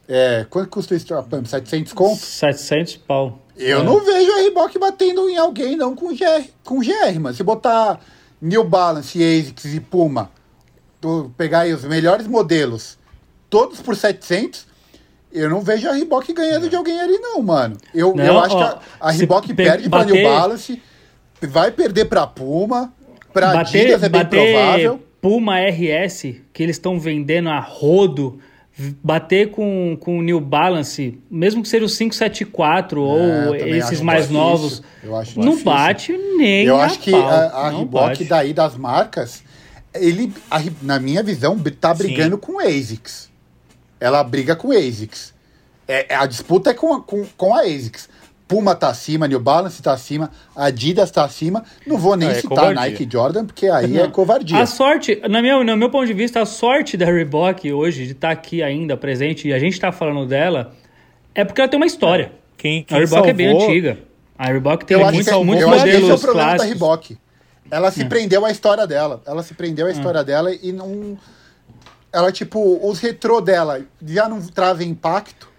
É, 0.08 0.46
quanto 0.50 0.70
custa 0.70 0.94
o 0.94 0.96
Instapump? 0.96 1.50
700 1.50 1.92
conto? 1.92 2.22
700 2.22 2.96
pau. 3.06 3.40
Eu 3.58 3.82
É. 3.82 3.84
não 3.84 4.00
vejo 4.06 4.32
a 4.32 4.38
Reebok 4.38 4.80
batendo 4.80 5.30
em 5.30 5.36
alguém 5.36 5.76
não 5.76 5.94
com 5.98 6.16
GR, 6.16 6.48
com 6.64 6.80
GR, 6.80 7.20
mano. 7.20 7.36
Se 7.36 7.44
botar 7.44 8.00
New 8.42 8.64
Balance, 8.64 9.22
ASICS 9.22 9.66
e 9.66 9.82
Puma, 9.82 10.32
pegar 11.36 11.60
aí 11.60 11.74
os 11.74 11.84
melhores 11.84 12.26
modelos, 12.26 12.98
todos 13.50 13.82
por 13.82 13.98
700, 13.98 14.72
eu 15.34 15.50
não 15.50 15.62
vejo 15.62 15.88
a 15.90 15.94
Reebok 15.94 16.32
ganhando 16.34 16.70
de 16.70 16.76
alguém 16.76 17.00
ali 17.00 17.18
não, 17.20 17.42
mano. 17.42 17.76
Eu, 17.94 18.14
Não, 18.16 18.24
eu 18.24 18.40
acho 18.40 18.56
ó, 18.56 18.74
que 18.74 18.80
a, 19.00 19.12
Reebok 19.12 19.48
pe- 19.48 19.54
perde 19.64 19.90
pra 19.90 20.06
New 20.06 20.24
Balance, 20.24 20.82
vai 21.42 21.72
perder 21.72 22.06
pra 22.06 22.26
Puma, 22.28 22.94
pra 23.34 23.54
bater, 23.54 23.82
Adidas 23.82 24.04
é 24.04 24.10
bem 24.10 24.26
provável. 24.26 25.02
Puma 25.22 25.58
RS, 25.60 26.36
que 26.52 26.62
eles 26.62 26.76
estão 26.76 27.00
vendendo 27.00 27.48
a 27.50 27.60
rodo, 27.60 28.40
bater 29.04 29.52
com, 29.52 29.96
com 30.00 30.20
o 30.20 30.22
New 30.22 30.40
Balance, 30.42 31.18
mesmo 31.32 31.62
que 31.64 31.70
seja 31.70 31.86
o 31.86 31.90
574 31.90 33.00
É, 33.00 33.04
ou 33.48 33.56
esses 33.56 34.02
mais 34.02 34.24
difícil. 34.28 34.42
novos, 34.44 34.84
não 35.38 35.44
difícil. 35.52 35.64
bate 35.66 36.18
nem 36.38 36.66
Eu 36.66 36.78
acho 36.78 37.00
que 37.00 37.12
pau, 37.12 37.26
a, 37.28 37.34
a 37.36 37.70
Reebok 37.70 37.90
bate. 37.92 38.24
daí 38.26 38.54
das 38.54 38.76
marcas, 38.76 39.44
ele, 39.94 40.34
a 40.52 40.62
na 40.82 41.00
minha 41.00 41.24
visão, 41.24 41.58
tá 41.80 41.94
brigando 41.94 42.38
com 42.38 42.54
o 42.54 42.60
ASICS. 42.60 43.32
Ela 44.04 44.22
briga 44.22 44.54
com 44.54 44.72
ASICS. 44.72 45.34
É, 45.88 46.14
a 46.14 46.26
disputa 46.26 46.72
é 46.72 46.74
com, 46.74 47.02
com, 47.02 47.26
com 47.38 47.56
a 47.56 47.62
ASICS. 47.62 48.10
Puma 48.46 48.76
tá 48.76 48.90
acima, 48.90 49.26
New 49.30 49.40
Balance 49.40 49.82
tá 49.82 49.94
acima, 49.94 50.30
Adidas 50.54 51.10
tá 51.10 51.24
acima. 51.24 51.64
Não 51.88 51.98
vou 51.98 52.18
nem 52.18 52.28
é, 52.28 52.34
citar 52.34 52.72
é 52.72 52.76
Nike 52.76 53.08
Jordan, 53.10 53.46
porque 53.46 53.68
aí 53.68 53.88
não. 53.88 54.04
é 54.04 54.08
covardia. 54.10 54.60
A 54.60 54.66
sorte, 54.66 55.22
na 55.30 55.42
minha, 55.42 55.64
no 55.64 55.78
meu 55.78 55.90
ponto 55.90 56.06
de 56.06 56.14
vista, 56.14 56.42
a 56.42 56.46
sorte 56.46 56.98
da 56.98 57.06
Reebok 57.06 57.72
hoje 57.72 58.06
de 58.06 58.12
estar 58.12 58.28
tá 58.28 58.34
aqui 58.34 58.62
ainda 58.62 58.98
presente 58.98 59.48
e 59.48 59.54
a 59.54 59.58
gente 59.58 59.80
tá 59.80 59.94
falando 59.94 60.26
dela 60.28 60.74
é 61.34 61.46
porque 61.46 61.62
ela 61.62 61.70
tem 61.70 61.80
uma 61.80 61.86
história. 61.86 62.34
Quem, 62.58 62.84
quem 62.84 62.98
a 62.98 63.00
Reebok 63.00 63.16
salvou... 63.16 63.30
é 63.30 63.34
bem 63.34 63.48
antiga. 63.48 63.98
A 64.38 64.48
Reebok 64.48 64.86
tem 64.86 64.98
eu 64.98 65.04
muitos, 65.04 65.28
acho 65.28 65.40
que, 65.40 65.46
muitos 65.46 65.64
eu 65.64 65.70
modelos 65.70 65.84
acho 65.84 65.98
que 65.98 66.04
esse 66.04 66.12
é 66.12 66.14
o 66.14 66.20
problema 66.20 66.50
clássicos. 66.50 66.80
da 66.80 66.86
Reebok. 66.88 67.18
Ela 67.72 67.92
se 67.92 68.04
hum. 68.04 68.10
prendeu 68.10 68.46
à 68.46 68.52
história 68.52 68.86
dela. 68.86 69.22
Ela 69.26 69.42
se 69.42 69.54
prendeu 69.54 69.88
à 69.88 69.92
história 69.92 70.24
dela 70.24 70.54
e 70.54 70.74
não. 70.74 71.18
Ela, 72.14 72.32
tipo, 72.32 72.80
os 72.88 73.00
retrô 73.00 73.42
dela 73.42 73.82
já 74.06 74.30
não 74.30 74.40
trazem 74.40 74.90
impacto. 74.90 75.52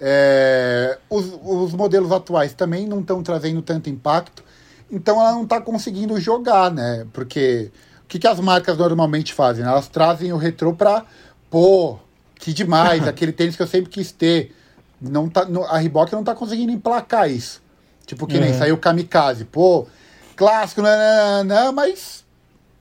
É, 0.00 0.98
os, 1.10 1.26
os 1.44 1.74
modelos 1.74 2.10
atuais 2.10 2.54
também 2.54 2.86
não 2.86 3.00
estão 3.00 3.22
trazendo 3.22 3.60
tanto 3.60 3.90
impacto. 3.90 4.42
Então 4.90 5.20
ela 5.20 5.32
não 5.32 5.44
está 5.44 5.60
conseguindo 5.60 6.18
jogar, 6.18 6.70
né? 6.72 7.06
Porque 7.12 7.70
o 8.02 8.08
que, 8.08 8.18
que 8.18 8.26
as 8.26 8.40
marcas 8.40 8.78
normalmente 8.78 9.34
fazem? 9.34 9.64
Elas 9.64 9.88
trazem 9.88 10.32
o 10.32 10.36
retrô 10.36 10.72
para, 10.72 11.04
pô, 11.50 11.98
que 12.36 12.52
demais, 12.52 13.06
aquele 13.08 13.30
tênis 13.30 13.54
que 13.54 13.62
eu 13.62 13.66
sempre 13.66 13.90
quis 13.90 14.10
ter. 14.10 14.56
Não 15.00 15.28
tá, 15.28 15.46
a 15.68 15.78
Reebok 15.78 16.12
não 16.12 16.20
está 16.20 16.34
conseguindo 16.34 16.72
emplacar 16.72 17.30
isso. 17.30 17.62
Tipo, 18.06 18.26
que 18.26 18.40
nem 18.40 18.52
saiu 18.52 18.74
o 18.74 18.78
Kamikaze. 18.78 19.44
Pô, 19.44 19.86
clássico, 20.34 20.82
não, 20.82 20.90
não, 20.90 21.44
não, 21.44 21.72
mas 21.72 22.24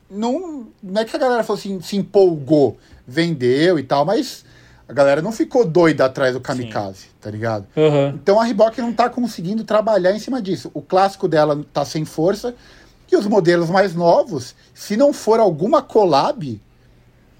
não, 0.10 0.68
não 0.82 1.02
é 1.02 1.06
que 1.06 1.16
a 1.16 1.20
galera 1.20 1.44
falou 1.44 1.60
assim, 1.60 1.80
se 1.82 1.98
empolgou, 1.98 2.78
vendeu 3.10 3.80
e 3.80 3.84
tal, 3.84 4.06
mas 4.06 4.46
a 4.88 4.94
galera 4.94 5.22
não 5.22 5.32
ficou 5.32 5.66
doida 5.66 6.06
atrás 6.06 6.34
do 6.34 6.40
kamikaze, 6.40 7.02
Sim. 7.02 7.08
tá 7.20 7.30
ligado? 7.30 7.68
Uhum. 7.76 8.10
Então 8.10 8.40
a 8.40 8.44
Reebok 8.44 8.80
não 8.82 8.94
tá 8.94 9.10
conseguindo 9.10 9.64
trabalhar 9.64 10.12
em 10.12 10.20
cima 10.20 10.42
disso. 10.42 10.72
O 10.74 10.82
clássico 10.82 11.28
dela 11.28 11.64
tá 11.74 11.84
sem 11.84 12.06
força 12.06 12.56
e 13.12 13.16
os 13.16 13.26
modelos 13.26 13.70
mais 13.70 13.96
novos, 13.96 14.56
se 14.74 14.96
não 14.96 15.12
for 15.12 15.40
alguma 15.40 15.82
collab, 15.82 16.62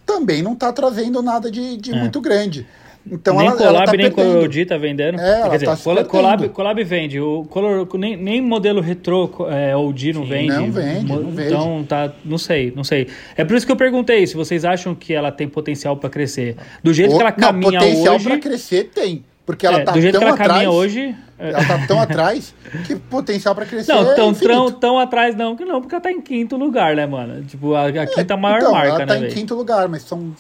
também 0.06 0.42
não 0.42 0.56
tá 0.56 0.74
trazendo 0.74 1.22
nada 1.22 1.52
de, 1.52 1.78
de 1.78 1.92
é. 1.92 1.96
muito 1.96 2.20
grande. 2.20 2.68
Então 3.12 3.38
nem 3.38 3.48
ela, 3.48 3.58
Colab, 3.58 3.76
ela 3.76 3.86
tá 3.86 3.92
nem 3.94 4.12
perdendo. 4.12 4.34
Colorodi 4.34 4.66
tá 4.66 4.78
vendendo. 4.78 5.20
É, 5.20 5.40
ela 5.42 5.50
Quer 5.50 5.58
dizer, 5.58 5.66
tá 5.66 5.78
Colab. 5.78 6.08
Colab, 6.08 6.50
Colab 6.50 6.84
vende. 6.84 7.20
O 7.20 7.44
Color, 7.46 7.88
nem, 7.98 8.16
nem 8.16 8.42
modelo 8.42 8.82
retrô 8.82 9.30
é, 9.50 9.76
OG 9.76 10.14
não 10.14 10.24
Sim, 10.24 10.30
vende. 10.30 10.48
não 10.54 10.72
vende, 10.72 11.06
não 11.06 11.32
vende. 11.32 11.48
Então 11.48 11.84
tá, 11.84 12.14
não 12.24 12.38
sei, 12.38 12.72
não 12.76 12.84
sei. 12.84 13.08
É 13.36 13.44
por 13.44 13.56
isso 13.56 13.66
que 13.66 13.72
eu 13.72 13.76
perguntei 13.76 14.26
se 14.28 14.36
vocês 14.36 14.64
acham 14.64 14.94
que 14.94 15.14
ela 15.14 15.32
tem 15.32 15.48
potencial 15.48 15.98
para 15.98 16.10
crescer. 16.10 16.56
Do 16.84 16.94
jeito 16.94 17.16
que 17.16 17.22
ela 17.22 17.32
não, 17.32 17.38
caminha 17.38 17.80
potencial 17.80 18.16
hoje, 18.16 18.26
pra 18.26 18.38
crescer 18.38 18.92
tem. 18.94 19.26
Porque 19.46 19.66
ela 19.66 19.80
é, 19.80 19.84
tá 19.84 19.94
do 19.94 20.02
jeito 20.02 20.14
tão 20.14 20.22
que 20.22 20.26
ela 20.26 20.36
atrás. 20.36 20.52
caminha 20.52 20.72
hoje, 20.72 21.16
é, 21.40 21.50
Ela 21.50 21.66
tá 21.66 21.88
tão 21.88 22.00
atrás 22.00 22.54
que 22.86 22.96
potencial 22.96 23.56
pra 23.56 23.66
crescer 23.66 23.92
não, 23.92 24.12
é 24.12 24.14
tão, 24.14 24.30
infinito. 24.30 24.54
tão, 24.54 24.72
tão 24.72 25.00
atrás 25.00 25.36
não, 25.36 25.56
que 25.56 25.66
não, 25.66 25.82
porque 25.82 25.96
ela 25.96 26.02
tá 26.04 26.12
em 26.12 26.22
quinto 26.22 26.56
lugar, 26.56 26.96
né, 26.96 27.08
mano? 27.08 27.44
Tipo, 27.46 27.74
a, 27.74 27.88
a 27.88 28.06
quinta 28.06 28.38
maior 28.38 28.60
então, 28.60 28.72
marca, 28.72 28.88
ela 28.90 29.00
tá 29.00 29.06
né, 29.14 29.18
em 29.18 29.22
velho? 29.22 29.34
quinto 29.34 29.56
lugar, 29.56 29.88
mas 29.88 30.04
são 30.04 30.32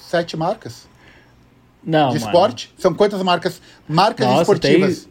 sete 0.00 0.36
marcas 0.36 0.89
Não, 1.84 2.10
de 2.10 2.18
mano. 2.18 2.26
esporte. 2.26 2.74
São 2.78 2.92
quantas 2.94 3.22
marcas? 3.22 3.60
Marcas 3.88 4.26
Nossa, 4.26 4.42
esportivas. 4.42 5.08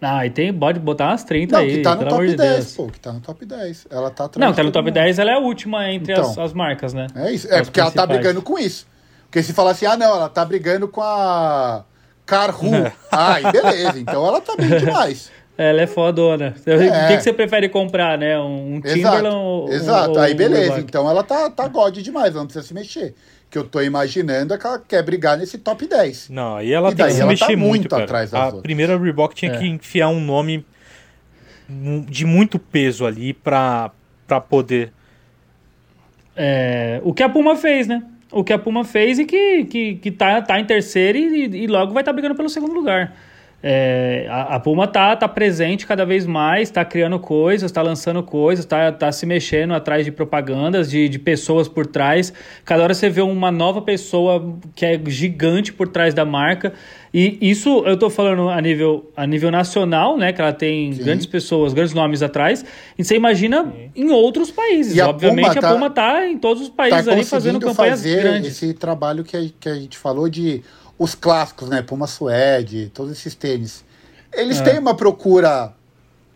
Ah, 0.00 0.26
e 0.26 0.30
tem, 0.30 0.52
pode 0.52 0.80
botar 0.80 1.10
umas 1.10 1.22
30 1.22 1.52
Não, 1.54 1.60
aí, 1.62 1.76
que 1.76 1.82
tá 1.82 1.94
no 1.94 2.08
top 2.08 2.26
de 2.26 2.34
10, 2.36 2.54
Deus. 2.54 2.74
pô, 2.74 2.86
que 2.88 2.98
tá 2.98 3.12
no 3.12 3.20
top 3.20 3.46
10. 3.46 3.86
Ela 3.88 4.10
tá 4.10 4.24
atrás 4.24 4.44
Não, 4.48 4.52
tá 4.54 4.62
no 4.64 4.72
top 4.72 4.86
mundo. 4.86 4.94
10, 4.94 5.18
ela 5.20 5.30
é 5.30 5.34
a 5.34 5.38
última 5.38 5.88
entre 5.92 6.12
as, 6.12 6.30
Então. 6.32 6.42
as 6.44 6.52
marcas, 6.52 6.92
né? 6.92 7.06
É 7.14 7.30
isso. 7.32 7.46
É 7.48 7.60
As 7.60 7.68
porque 7.68 7.78
ela 7.78 7.90
tá 7.90 8.02
principais. 8.02 8.18
brigando 8.20 8.42
com 8.42 8.58
isso. 8.58 8.84
Porque 9.26 9.42
se 9.44 9.52
falar 9.52 9.70
assim, 9.70 9.86
ah, 9.86 9.96
não, 9.96 10.08
ela 10.16 10.28
tá 10.28 10.44
brigando 10.44 10.88
com 10.88 11.00
a 11.02 11.84
Carhu. 12.26 12.66
É. 12.84 12.92
Ai, 13.12 13.52
beleza. 13.52 13.98
Então 14.00 14.26
ela 14.26 14.40
tá 14.40 14.56
bem 14.56 14.76
demais. 14.76 15.30
Ela 15.56 15.82
é 15.82 15.86
fodona. 15.86 16.54
O 16.66 16.70
É. 16.70 17.08
que, 17.08 17.16
que 17.18 17.22
você 17.22 17.32
prefere 17.32 17.68
comprar, 17.68 18.16
né? 18.18 18.38
Um, 18.40 18.80
Timberland 18.80 19.26
Exato. 19.26 19.36
ou 19.36 19.72
Exato. 19.72 20.18
Aí 20.18 20.34
beleza. 20.34 20.80
Então 20.80 21.08
ela 21.08 21.22
tá, 21.22 21.50
tá 21.50 21.68
god 21.68 21.96
demais, 21.98 22.30
ela 22.30 22.40
não 22.40 22.46
precisa 22.46 22.66
se 22.66 22.72
mexer. 22.74 23.14
O 23.46 23.50
que 23.52 23.58
eu 23.58 23.64
tô 23.64 23.82
imaginando 23.82 24.54
é 24.54 24.58
que 24.58 24.66
ela 24.66 24.78
quer 24.78 25.02
brigar 25.02 25.36
nesse 25.36 25.58
top 25.58 25.86
10. 25.86 26.30
Não, 26.30 26.56
aí 26.56 26.72
ela 26.72 26.90
E 26.90 26.94
tem 26.94 27.04
que 27.06 27.12
se 27.12 27.20
ela 27.20 27.30
mexer 27.30 27.44
tá 27.48 27.50
muito, 27.56 27.68
muito 27.68 27.88
cara. 27.90 28.04
atrás 28.04 28.30
das 28.30 28.40
a 28.40 28.44
outras. 28.46 28.62
primeira 28.62 28.96
Reebok 28.98 29.34
tinha 29.34 29.52
É. 29.52 29.58
que 29.58 29.66
enfiar 29.66 30.08
um 30.08 30.20
nome 30.20 30.64
de 32.08 32.24
muito 32.24 32.58
peso 32.58 33.04
ali 33.06 33.32
pra, 33.34 33.90
pra 34.26 34.40
poder... 34.40 34.90
É, 36.34 36.98
o 37.04 37.12
que 37.12 37.22
a 37.22 37.28
Puma 37.28 37.56
fez, 37.56 37.86
né? 37.86 38.02
O 38.30 38.42
que 38.42 38.52
a 38.54 38.58
Puma 38.58 38.84
fez 38.84 39.18
e 39.18 39.26
que, 39.26 39.64
que, 39.64 39.94
que 39.96 40.10
tá, 40.10 40.40
tá 40.40 40.58
em 40.58 40.64
terceiro 40.64 41.18
e, 41.18 41.64
e 41.64 41.66
logo 41.66 41.92
vai 41.92 42.00
estar 42.00 42.12
brigando 42.14 42.34
pelo 42.34 42.48
segundo 42.48 42.72
lugar. 42.72 43.14
É, 43.62 44.26
a, 44.28 44.56
a 44.56 44.60
Puma 44.60 44.88
tá, 44.88 45.14
tá 45.14 45.28
presente 45.28 45.86
cada 45.86 46.04
vez 46.04 46.26
mais, 46.26 46.68
tá 46.70 46.84
criando 46.84 47.18
coisas, 47.20 47.70
tá 47.70 47.80
lançando 47.80 48.20
coisas, 48.22 48.64
tá, 48.64 48.90
tá 48.90 49.12
se 49.12 49.24
mexendo 49.24 49.72
atrás 49.72 50.04
de 50.04 50.10
propagandas, 50.10 50.90
de, 50.90 51.08
de 51.08 51.18
pessoas 51.18 51.68
por 51.68 51.86
trás. 51.86 52.32
Cada 52.64 52.82
hora 52.82 52.92
você 52.92 53.08
vê 53.08 53.20
uma 53.20 53.52
nova 53.52 53.80
pessoa 53.80 54.52
que 54.74 54.84
é 54.84 55.00
gigante 55.06 55.72
por 55.72 55.86
trás 55.88 56.12
da 56.12 56.24
marca. 56.24 56.72
E 57.14 57.38
isso 57.42 57.84
eu 57.86 57.96
tô 57.96 58.08
falando 58.08 58.48
a 58.48 58.58
nível, 58.60 59.10
a 59.14 59.26
nível 59.26 59.50
nacional, 59.50 60.16
né? 60.16 60.32
Que 60.32 60.40
ela 60.40 60.52
tem 60.52 60.92
Sim. 60.94 61.04
grandes 61.04 61.26
pessoas, 61.26 61.74
grandes 61.74 61.92
nomes 61.92 62.22
atrás. 62.22 62.64
E 62.98 63.04
você 63.04 63.14
imagina 63.14 63.70
em 63.94 64.10
outros 64.10 64.50
países. 64.50 64.96
E 64.96 65.00
Obviamente 65.02 65.58
a 65.58 65.60
tá- 65.60 65.72
Puma 65.74 65.90
tá 65.90 66.26
em 66.26 66.38
todos 66.38 66.62
os 66.62 66.68
Tá 66.70 66.74
países 66.76 67.06
ali 67.06 67.24
fazendo 67.24 67.60
campanhas 67.60 68.00
fazer 68.00 68.22
grandes. 68.22 68.52
esse 68.52 68.72
trabalho 68.74 69.22
que 69.22 69.36
a, 69.36 69.40
que 69.60 69.68
a 69.68 69.74
gente 69.74 69.98
falou 69.98 70.26
de 70.28 70.62
os 71.02 71.14
clássicos, 71.14 71.68
né? 71.68 71.82
Puma 71.82 72.06
Suede, 72.06 72.90
todos 72.94 73.12
esses 73.12 73.34
tênis. 73.34 73.84
Eles 74.32 74.60
É. 74.60 74.64
têm 74.64 74.78
uma 74.78 74.94
procura 74.94 75.72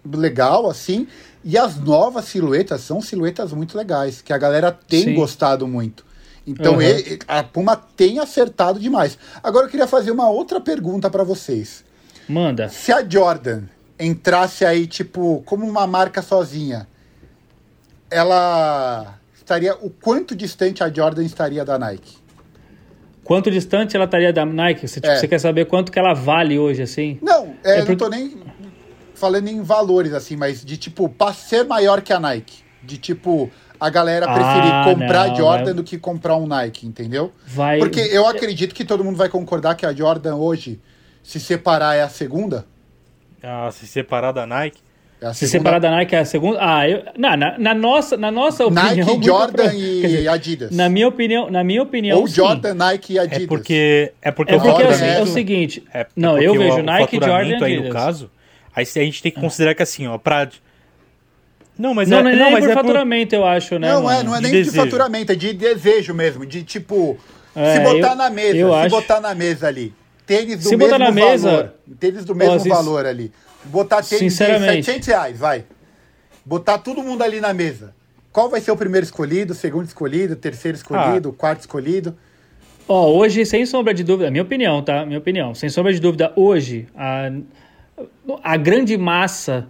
legal, 0.05 0.69
assim, 0.69 1.07
e 1.45 1.57
as 1.57 1.77
novas 1.77 2.27
silhuetas 2.27 2.81
são 2.81 3.01
silhuetas 3.01 3.53
muito 3.53 3.77
legais, 3.77 4.21
que 4.23 4.33
a 4.33 4.39
galera 4.39 4.71
tem 4.73 5.05
Sim. 5.05 5.15
gostado 5.15 5.67
muito. 5.67 6.05
Então 6.47 6.75
Uhum. 6.75 6.83
ele- 6.83 7.19
a 7.27 7.43
Puma 7.43 7.77
tem 7.77 8.19
acertado 8.19 8.79
demais. 8.79 9.19
Agora 9.43 9.67
eu 9.67 9.71
queria 9.71 9.87
fazer 9.87 10.11
uma 10.13 10.29
outra 10.29 10.61
pergunta 10.61 11.11
para 11.11 11.25
vocês. 11.25 11.85
Manda. 12.29 12.69
Se 12.69 12.93
a 12.93 13.05
Jordan 13.09 13.63
entrasse 13.99 14.65
aí, 14.65 14.87
tipo, 14.87 15.43
como 15.47 15.67
uma 15.67 15.87
marca 15.87 16.23
sozinha, 16.23 16.87
ela 18.11 19.15
estaria. 19.35 19.75
O 19.77 19.91
quanto 19.91 20.35
distante 20.35 20.83
a 20.85 20.89
Jordan 20.93 21.25
estaria 21.25 21.65
da 21.65 21.79
Nike? 21.79 22.17
Quanto 23.27 23.51
distante 23.51 23.97
ela 23.97 24.05
estaria 24.05 24.33
da 24.33 24.47
Nike? 24.47 24.87
Você, 24.87 25.01
tipo, 25.01 25.13
É. 25.13 25.17
você 25.19 25.27
quer 25.29 25.39
saber 25.41 25.67
quanto 25.67 25.91
que 25.91 25.99
ela 25.99 26.15
vale 26.15 26.59
hoje, 26.59 26.83
assim? 26.83 27.19
Não, 27.21 27.55
é, 27.65 27.73
É 27.75 27.79
não 27.79 27.87
porque- 27.87 27.97
tô 27.97 28.09
nem 28.09 28.37
falando 29.15 29.49
em 29.49 29.63
valores, 29.63 30.13
assim, 30.13 30.37
mas 30.37 30.65
de 30.65 30.77
tipo, 30.77 31.09
pra 31.09 31.33
ser 31.33 31.65
maior 31.65 32.01
que 32.03 32.13
a 32.13 32.21
Nike. 32.21 32.65
De 32.83 32.99
tipo, 32.99 33.51
a 33.81 33.91
galera 33.91 34.27
preferir 34.27 34.73
Ah, 34.73 34.85
comprar 34.85 35.29
não, 35.29 35.35
Jordan 35.37 35.65
vai- 35.65 35.75
do 35.75 35.83
que 35.83 35.99
comprar 35.99 36.37
um 36.37 36.47
Nike, 36.47 36.87
entendeu? 36.87 37.33
Vai. 37.47 37.79
Porque 37.79 37.99
eu 38.01 38.27
acredito 38.29 38.75
que 38.75 38.85
todo 38.85 39.03
mundo 39.03 39.17
vai 39.17 39.29
concordar 39.29 39.75
que 39.75 39.85
a 39.85 39.93
Jordan 39.93 40.37
hoje, 40.37 40.81
se 41.23 41.41
separar, 41.41 41.97
é 41.97 42.03
a 42.03 42.09
segunda. 42.09 42.65
Ah, 43.43 43.69
se 43.73 43.87
separar 43.89 44.31
da 44.33 44.47
Nike. 44.47 44.81
É 45.21 45.27
a 45.29 45.33
Se 45.33 45.49
segunda- 45.49 45.71
separar 45.71 45.79
da 45.79 45.91
Nike 45.93 46.15
é 46.15 46.19
a 46.19 46.25
segunda. 46.27 46.59
Ah, 46.61 46.87
eu, 46.89 47.03
na, 47.17 47.37
na, 47.37 47.59
na 47.59 47.75
nossa, 47.75 48.17
na 48.19 48.31
nossa 48.31 48.67
opinião. 48.67 49.07
Nike, 49.07 49.25
Jordan 49.27 49.65
pro- 49.69 49.73
e 49.79 50.01
dizer, 50.03 50.29
Adidas. 50.29 50.71
Na 50.71 50.89
minha 50.91 51.09
opinião, 51.09 51.51
na 51.51 51.65
minha 51.65 51.83
opinião. 51.83 52.19
Ou 52.21 52.27
sim. 52.29 52.35
Jordan, 52.35 52.75
Nike 52.75 53.15
e 53.15 53.19
Adidas. 53.19 53.45
É 53.45 53.47
porque, 53.47 54.13
é 54.21 54.31
porque 54.31 54.55
É 54.55 54.59
porque 54.59 54.71
Jordan 54.71 54.89
assim, 54.91 55.05
é 55.07 55.21
o 55.21 55.23
é- 55.23 55.27
seguinte. 55.27 55.83
É, 55.95 56.01
é 56.01 56.07
não, 56.15 56.39
eu 56.39 56.53
o- 56.53 56.59
vejo 56.59 56.79
o 56.79 56.83
Nike, 56.83 57.17
Jordan 57.17 57.27
faturamento 57.29 57.63
e 57.63 57.67
aí 57.67 57.75
no 57.77 57.81
Adidas. 57.85 57.93
caso, 57.95 58.31
aí 58.75 58.83
a 58.85 59.01
gente 59.05 59.23
tem 59.23 59.33
que 59.33 59.41
considerar 59.41 59.75
que 59.75 59.83
assim, 59.83 60.07
ó, 60.07 60.19
pra... 60.19 60.49
Não, 61.79 61.95
mas 61.95 62.09
não, 62.09 62.19
é, 62.19 62.23
não 62.23 62.31
é 62.31 62.37
não, 62.37 62.45
nem 62.45 62.53
mas 62.53 62.65
por 62.65 62.71
é 62.71 62.75
por- 62.75 62.83
faturamento, 62.83 63.35
eu 63.35 63.45
acho, 63.47 63.79
né? 63.79 63.93
Não, 63.93 64.01
é, 64.11 64.17
mano? 64.17 64.25
não 64.31 64.35
é 64.35 64.39
De 64.39 64.43
nem 64.45 64.53
desejo. 64.53 64.71
de 64.73 64.77
faturamento, 64.79 65.33
é 65.33 65.35
de 65.35 65.53
desejo 65.53 66.15
mesmo. 66.15 66.47
De 66.47 66.63
tipo, 66.63 67.19
É, 67.55 67.75
se 67.75 67.81
botar 67.81 68.11
eu- 68.11 68.17
na 68.17 68.31
mesa, 68.31 68.53
se 68.53 68.63
acho- 68.63 68.91
botar 68.91 69.21
na 69.21 69.35
mesa 69.35 69.67
ali, 69.69 69.95
tênis 70.27 70.57
do 70.59 70.63
Se 70.69 70.77
mesmo 70.77 70.93
botar 70.93 70.99
na 70.99 71.11
valor. 71.11 71.31
mesa- 71.31 71.75
Tênis 72.01 72.25
do 72.25 72.35
mesmo 72.35 72.61
sin- 72.61 72.69
valor 72.69 73.05
ali. 73.07 73.31
Botar 73.71 73.97
tênis 74.03 74.11
de 74.11 74.31
Sinceramente. 74.31 74.85
700 74.85 75.09
reais, 75.09 75.39
vai. 75.39 75.65
Botar 76.45 76.79
todo 76.79 77.03
mundo 77.03 77.23
ali 77.23 77.41
na 77.41 77.53
mesa. 77.53 77.95
Qual 78.33 78.49
vai 78.51 78.61
ser 78.61 78.71
o 78.71 78.77
primeiro 78.77 79.05
escolhido, 79.05 79.53
o 79.53 79.57
segundo 79.57 79.87
escolhido, 79.87 80.35
o 80.35 80.37
terceiro 80.37 80.77
escolhido, 80.77 81.31
o 81.31 81.33
quarto 81.33 81.61
escolhido? 81.61 82.17
Ó, 82.89 83.11
hoje, 83.13 83.45
sem 83.45 83.67
sombra 83.67 83.93
de 83.93 84.05
dúvida, 84.05 84.31
minha 84.31 84.43
opinião, 84.43 84.83
tá? 84.83 85.05
Minha 85.05 85.19
opinião. 85.19 85.55
Sem 85.55 85.69
sombra 85.69 85.93
de 85.93 85.99
dúvida, 86.01 86.33
hoje, 86.37 86.87
a, 86.95 87.31
a 88.45 88.57
grande 88.57 88.97
massa 88.97 89.67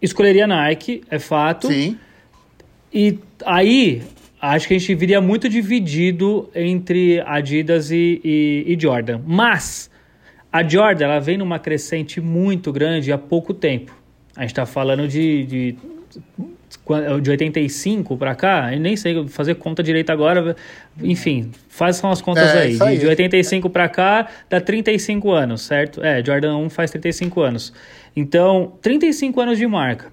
escolheria 0.00 0.46
Nike, 0.46 1.02
é 1.10 1.18
fato. 1.18 1.66
Sim. 1.66 1.98
E 2.92 3.18
aí, 3.44 4.02
acho 4.40 4.68
que 4.68 4.74
a 4.74 4.78
gente 4.78 4.94
viria 4.94 5.20
muito 5.20 5.48
dividido 5.48 6.48
entre 6.54 7.20
Adidas 7.26 7.90
e, 7.90 8.20
e- 8.22 8.64
e 8.68 8.80
Jordan. 8.80 9.20
Mas, 9.26 9.89
a 10.52 10.62
Jordan, 10.66 11.04
ela 11.04 11.20
vem 11.20 11.38
numa 11.38 11.58
crescente 11.58 12.20
muito 12.20 12.72
grande 12.72 13.12
há 13.12 13.18
pouco 13.18 13.54
tempo. 13.54 13.94
A 14.36 14.42
gente 14.42 14.54
tá 14.54 14.66
falando 14.66 15.06
de, 15.08 15.44
de 15.44 15.76
de 17.22 17.30
85 17.30 18.16
para 18.16 18.34
cá, 18.34 18.72
eu 18.72 18.80
nem 18.80 18.96
sei 18.96 19.26
fazer 19.28 19.54
conta 19.54 19.82
direito 19.82 20.10
agora, 20.10 20.56
enfim, 21.00 21.50
façam 21.68 22.10
as 22.10 22.20
contas 22.20 22.48
É, 22.54 22.62
aí. 22.62 22.78
aí. 22.80 22.94
De, 22.94 23.00
de 23.02 23.06
85 23.06 23.70
para 23.70 23.88
cá 23.88 24.28
dá 24.48 24.60
35 24.60 25.30
anos, 25.30 25.62
certo? 25.62 26.02
É, 26.02 26.24
Jordan 26.24 26.56
1 26.56 26.70
faz 26.70 26.90
35 26.90 27.40
anos. 27.40 27.72
Então, 28.16 28.72
35 28.82 29.40
anos 29.40 29.58
de 29.58 29.66
marca. 29.66 30.06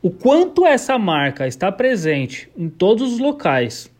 O 0.00 0.10
quanto 0.10 0.64
essa 0.66 0.98
marca 0.98 1.46
está 1.46 1.70
presente 1.70 2.48
em 2.56 2.68
todos 2.68 3.12
os 3.12 3.18
locais, 3.18 3.90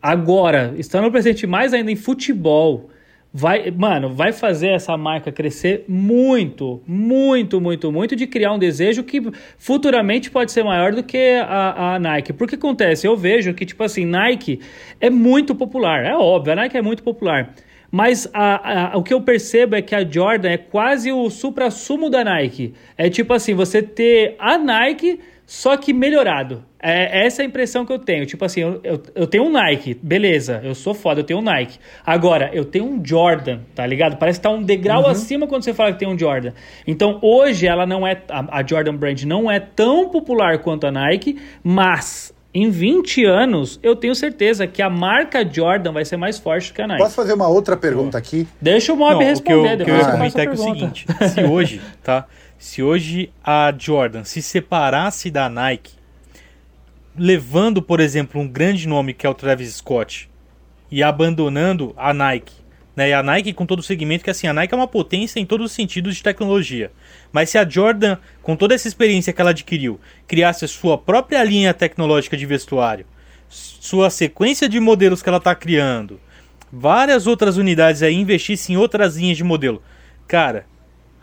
agora, 0.00 0.74
estando 0.78 1.10
presente 1.10 1.46
mais 1.46 1.74
ainda 1.74 1.90
em 1.90 1.96
futebol, 1.96 2.88
vai, 3.36 3.70
mano, 3.70 4.14
vai 4.14 4.32
fazer 4.32 4.68
essa 4.68 4.96
marca 4.96 5.30
crescer 5.30 5.84
muito, 5.86 6.80
muito, 6.86 7.60
muito, 7.60 7.92
muito 7.92 8.16
de 8.16 8.26
criar 8.26 8.52
um 8.52 8.58
desejo 8.58 9.04
que 9.04 9.20
futuramente 9.58 10.30
pode 10.30 10.50
ser 10.52 10.62
maior 10.64 10.92
do 10.94 11.02
que 11.02 11.34
a, 11.46 11.94
a 11.94 11.98
Nike. 11.98 12.32
Porque 12.32 12.54
acontece, 12.54 13.06
eu 13.06 13.16
vejo 13.16 13.52
que, 13.52 13.66
tipo 13.66 13.82
assim, 13.82 14.04
Nike 14.06 14.60
é 15.00 15.10
muito 15.10 15.54
popular, 15.54 16.04
é 16.04 16.14
óbvio, 16.14 16.52
a 16.54 16.56
Nike 16.56 16.76
é 16.76 16.82
muito 16.82 17.02
popular. 17.02 17.54
Mas 17.90 18.28
a, 18.32 18.92
a- 18.94 18.96
o 18.98 19.02
que 19.02 19.12
eu 19.14 19.20
percebo 19.20 19.76
é 19.76 19.82
que 19.82 19.94
a 19.94 20.04
Jordan 20.08 20.48
é 20.50 20.56
quase 20.58 21.12
o 21.12 21.28
supra-sumo 21.30 22.08
da 22.10 22.24
Nike. 22.24 22.74
É 22.96 23.08
tipo 23.10 23.32
assim, 23.32 23.54
você 23.54 23.80
ter 23.82 24.34
a 24.38 24.58
Nike, 24.58 25.20
só 25.46 25.76
que 25.76 25.92
melhorado. 25.92 26.64
É 26.82 27.24
essa 27.24 27.42
é 27.42 27.44
a 27.44 27.48
impressão 27.48 27.86
que 27.86 27.92
eu 27.92 27.98
tenho. 27.98 28.26
Tipo 28.26 28.44
assim, 28.44 28.60
eu, 28.60 28.80
eu, 28.82 29.02
eu 29.14 29.26
tenho 29.26 29.44
um 29.44 29.50
Nike, 29.50 29.94
beleza, 30.02 30.60
eu 30.64 30.74
sou 30.74 30.92
foda, 30.92 31.20
eu 31.20 31.24
tenho 31.24 31.38
um 31.38 31.42
Nike. 31.42 31.78
Agora, 32.04 32.50
eu 32.52 32.64
tenho 32.64 32.84
um 32.84 33.00
Jordan, 33.04 33.60
tá 33.74 33.86
ligado? 33.86 34.16
Parece 34.16 34.40
que 34.40 34.42
tá 34.42 34.50
um 34.50 34.62
degrau 34.62 35.06
acima 35.06 35.46
quando 35.46 35.62
você 35.62 35.72
fala 35.72 35.92
que 35.92 36.00
tem 36.00 36.08
um 36.08 36.18
Jordan. 36.18 36.52
Então, 36.86 37.20
hoje 37.22 37.66
ela 37.66 37.86
não 37.86 38.06
é. 38.06 38.20
A, 38.28 38.58
a 38.58 38.66
Jordan 38.66 38.96
Brand 38.96 39.22
não 39.22 39.50
é 39.50 39.60
tão 39.60 40.08
popular 40.10 40.58
quanto 40.58 40.86
a 40.86 40.90
Nike, 40.90 41.38
mas. 41.62 42.34
Em 42.58 42.70
20 42.70 43.22
anos, 43.26 43.78
eu 43.82 43.94
tenho 43.94 44.14
certeza 44.14 44.66
que 44.66 44.80
a 44.80 44.88
marca 44.88 45.46
Jordan 45.46 45.92
vai 45.92 46.06
ser 46.06 46.16
mais 46.16 46.38
forte 46.38 46.72
que 46.72 46.80
a 46.80 46.86
Nike. 46.86 47.02
Posso 47.02 47.14
fazer 47.14 47.34
uma 47.34 47.46
outra 47.46 47.76
pergunta 47.76 48.16
aqui? 48.16 48.48
Deixa 48.58 48.94
o 48.94 48.96
Mob 48.96 49.10
Não, 49.10 49.16
o 49.16 49.18
que 49.18 49.24
eu, 49.24 49.28
responder, 49.28 49.52
o 49.52 49.60
que 49.60 49.68
eu 49.68 49.76
depois 49.76 49.98
ia 49.98 50.08
eu 50.08 50.10
começo 50.10 50.10
a 50.10 50.12
comentar 50.12 50.40
é, 50.40 50.46
que 50.46 50.50
é 50.50 50.54
o 50.54 50.56
seguinte: 50.56 51.06
se 51.34 51.44
hoje, 51.44 51.82
tá? 52.02 52.26
Se 52.58 52.82
hoje 52.82 53.30
a 53.44 53.72
Jordan 53.76 54.24
se 54.24 54.40
separasse 54.40 55.30
da 55.30 55.48
Nike, 55.48 55.92
levando, 57.16 57.82
por 57.82 58.00
exemplo, 58.00 58.40
um 58.40 58.48
grande 58.48 58.88
nome 58.88 59.12
que 59.12 59.26
é 59.26 59.30
o 59.30 59.34
Travis 59.34 59.74
Scott 59.74 60.30
e 60.90 61.02
abandonando 61.02 61.92
a 61.96 62.14
Nike, 62.14 62.54
né? 62.94 63.10
E 63.10 63.12
a 63.12 63.22
Nike 63.22 63.52
com 63.52 63.66
todo 63.66 63.80
o 63.80 63.82
segmento 63.82 64.24
que 64.24 64.30
assim, 64.30 64.46
a 64.46 64.54
Nike 64.54 64.72
é 64.72 64.76
uma 64.76 64.88
potência 64.88 65.38
em 65.38 65.44
todos 65.44 65.66
os 65.66 65.72
sentidos 65.72 66.16
de 66.16 66.22
tecnologia. 66.22 66.90
Mas 67.30 67.50
se 67.50 67.58
a 67.58 67.68
Jordan, 67.68 68.16
com 68.42 68.56
toda 68.56 68.74
essa 68.74 68.88
experiência 68.88 69.32
que 69.32 69.40
ela 69.40 69.50
adquiriu, 69.50 70.00
criasse 70.26 70.64
a 70.64 70.68
sua 70.68 70.96
própria 70.96 71.44
linha 71.44 71.74
tecnológica 71.74 72.36
de 72.36 72.46
vestuário, 72.46 73.06
sua 73.48 74.08
sequência 74.08 74.68
de 74.68 74.80
modelos 74.80 75.22
que 75.22 75.28
ela 75.28 75.38
está 75.38 75.54
criando, 75.54 76.18
várias 76.72 77.26
outras 77.26 77.58
unidades 77.58 78.02
aí 78.02 78.14
investisse 78.14 78.72
em 78.72 78.76
outras 78.76 79.16
linhas 79.16 79.36
de 79.36 79.44
modelo. 79.44 79.82
Cara, 80.26 80.66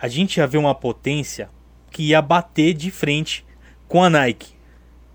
a 0.03 0.07
gente 0.09 0.35
ia 0.37 0.45
ver 0.45 0.57
uma 0.57 0.75
potência 0.75 1.49
que 1.89 2.03
ia 2.09 2.21
bater 2.21 2.73
de 2.73 2.91
frente 2.91 3.45
com 3.87 4.03
a 4.03 4.09
Nike. 4.09 4.51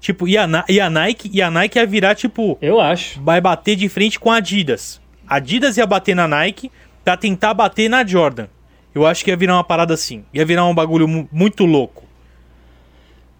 Tipo, 0.00 0.26
e 0.26 0.38
a, 0.38 0.48
e 0.68 0.80
a 0.80 0.88
Nike, 0.88 1.30
e 1.30 1.42
a 1.42 1.50
Nike 1.50 1.78
ia 1.78 1.84
virar 1.86 2.14
tipo, 2.14 2.56
Eu 2.62 2.80
acho. 2.80 3.20
vai 3.20 3.38
bater 3.40 3.76
de 3.76 3.86
frente 3.88 4.18
com 4.18 4.30
a 4.30 4.36
Adidas. 4.36 4.98
A 5.28 5.36
Adidas 5.36 5.76
ia 5.76 5.86
bater 5.86 6.16
na 6.16 6.26
Nike 6.26 6.70
pra 7.04 7.16
tentar 7.18 7.52
bater 7.52 7.90
na 7.90 8.02
Jordan. 8.06 8.46
Eu 8.94 9.06
acho 9.06 9.22
que 9.22 9.30
ia 9.30 9.36
virar 9.36 9.56
uma 9.56 9.64
parada 9.64 9.92
assim. 9.92 10.24
Ia 10.32 10.46
virar 10.46 10.64
um 10.64 10.74
bagulho 10.74 11.06
mu- 11.06 11.28
muito 11.30 11.66
louco. 11.66 12.04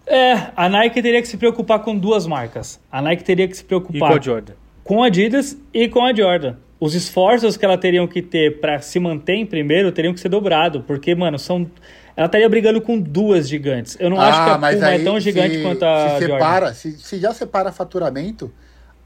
É, 0.05 0.51
a 0.55 0.67
Nike 0.69 1.01
teria 1.01 1.21
que 1.21 1.27
se 1.27 1.37
preocupar 1.37 1.79
com 1.79 1.97
duas 1.97 2.27
marcas. 2.27 2.79
A 2.91 3.01
Nike 3.01 3.23
teria 3.23 3.47
que 3.47 3.55
se 3.55 3.63
E 3.63 3.65
preocupar 3.65 4.09
com 4.11 4.15
a 4.17 4.21
Jordan. 4.21 4.53
com 4.83 5.03
a 5.03 5.07
Adidas 5.07 5.57
e 5.73 5.87
com 5.87 6.03
a 6.05 6.13
Jordan. 6.13 6.55
Os 6.79 6.95
esforços 6.95 7.57
que 7.57 7.65
ela 7.65 7.77
teriam 7.77 8.07
que 8.07 8.21
ter 8.21 8.59
pra 8.59 8.79
se 8.79 8.99
manter 8.99 9.35
em 9.35 9.45
primeiro 9.45 9.91
teriam 9.91 10.13
que 10.13 10.19
ser 10.19 10.29
dobrado, 10.29 10.81
porque, 10.83 11.13
mano, 11.13 11.37
são 11.37 11.69
ela 12.15 12.25
estaria 12.25 12.49
brigando 12.49 12.81
com 12.81 12.99
duas 12.99 13.47
gigantes. 13.47 13.95
Eu 13.97 14.09
não 14.09 14.19
acho 14.19 14.43
que 14.43 14.49
a 14.49 14.55
Puma 14.55 14.91
é 14.91 14.99
tão 14.99 15.19
gigante 15.19 15.55
se, 15.55 15.61
quanto 15.61 15.83
a 15.85 16.17
se 16.19 16.25
separa, 16.25 16.73
se, 16.73 16.91
se 16.97 17.17
já 17.17 17.33
separa 17.33 17.71
faturamento, 17.71 18.51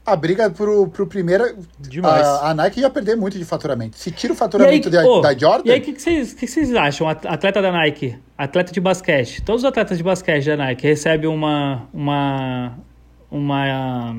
a 0.04 0.16
briga 0.16 0.50
pro, 0.50 0.88
pro 0.88 1.06
primeiro. 1.06 1.56
Demais. 1.78 2.26
A, 2.26 2.50
a 2.50 2.54
Nike 2.54 2.80
ia 2.80 2.90
perder 2.90 3.16
muito 3.16 3.38
de 3.38 3.44
faturamento. 3.44 3.96
Se 3.96 4.10
tira 4.10 4.32
o 4.32 4.34
E 4.34 4.36
aí, 4.36 4.38
faturamento 4.38 4.90
da, 4.90 5.06
ô, 5.06 5.20
da 5.20 5.32
Jordan, 5.32 5.68
E 5.68 5.72
aí, 5.72 5.78
o 5.78 5.82
que, 5.82 5.92
que, 5.92 6.00
vocês, 6.00 6.74
acham? 6.74 7.08
At- 7.08 7.24
Atleta 7.24 7.62
da 7.62 7.70
Nike, 7.70 8.18
atleta 8.36 8.72
de 8.72 8.80
basquete. 8.80 9.42
Todos 9.42 9.62
os 9.62 9.68
atletas 9.68 9.96
de 9.96 10.02
basquete 10.02 10.46
da 10.46 10.56
Nike 10.56 10.84
recebem 10.84 11.30
uma, 11.30 11.88
uma, 11.92 12.76
uma 13.30 13.64
ah, 13.64 14.14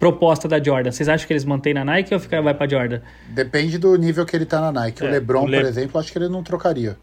proposta 0.00 0.48
da 0.48 0.60
Jordan. 0.60 0.90
Vocês 0.90 1.08
acham 1.08 1.26
que 1.26 1.32
eles 1.32 1.44
mantêm 1.44 1.74
na 1.74 1.84
Nike 1.84 2.12
ou 2.14 2.18
fica, 2.18 2.40
vai 2.42 2.54
pra 2.54 2.66
Jordan? 2.66 3.00
depende 3.28 3.78
do 3.78 3.94
nível 3.96 4.24
que 4.26 4.34
ele 4.34 4.46
tá 4.46 4.60
na 4.60 4.72
Nike. 4.72 5.04
o 5.04 5.06
É, 5.06 5.10
LeBron, 5.12 5.44
o 5.44 5.46
Le- 5.46 5.60
por 5.60 5.66
exemplo, 5.68 6.00
acho 6.00 6.10
que 6.10 6.18
ele 6.18 6.28
não 6.28 6.42
trocaria. 6.42 6.96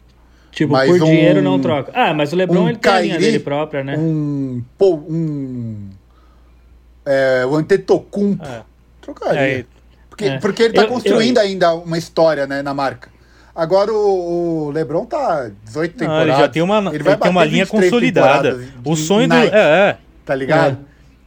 Tipo, 0.50 0.72
Mas 0.72 0.90
por 0.90 1.02
um- 1.02 1.06
dinheiro 1.06 1.40
não 1.40 1.60
troca. 1.60 1.92
Ah, 1.94 2.12
mas 2.12 2.32
o 2.32 2.36
LeBron 2.36 2.62
um 2.64 2.68
ele 2.68 2.78
tem 2.78 2.92
a 2.92 3.00
linha 3.00 3.18
dele 3.18 3.38
própria, 3.38 3.84
né? 3.84 3.96
Um. 3.96 4.62
Pô, 4.76 4.94
um. 4.96 5.88
É, 7.06 7.46
o 7.46 7.54
Antetokounmpo. 7.54 8.44
É. 8.44 8.62
Trocaria. 9.00 9.40
É, 9.40 9.64
Porque, 10.10 10.24
É. 10.24 10.38
porque 10.38 10.62
ele 10.64 10.74
tá 10.74 10.82
Eu- 10.82 10.88
construindo 10.88 11.36
eu- 11.36 11.42
ainda 11.44 11.72
uma 11.74 11.96
história, 11.96 12.44
né, 12.46 12.60
na 12.60 12.74
marca. 12.74 13.08
Agora 13.54 13.92
o, 13.92 14.66
o 14.66 14.70
LeBron 14.72 15.04
tá 15.04 15.48
18 15.64 15.92
Não, 15.92 15.98
temporadas. 15.98 16.28
ele 16.28 16.36
já 16.42 16.48
tem 16.48 16.62
uma, 16.62 16.78
Ele 16.78 16.88
ele 16.96 17.04
vai 17.04 17.16
tem 17.16 17.30
uma 17.30 17.44
linha 17.44 17.64
23 17.64 17.90
consolidada. 17.90 18.60
O 18.84 18.96
sonho 18.96 19.28
do. 19.28 19.34
É, 19.34 19.46
é. 19.90 19.96
Tá 20.24 20.34
ligado? 20.34 20.78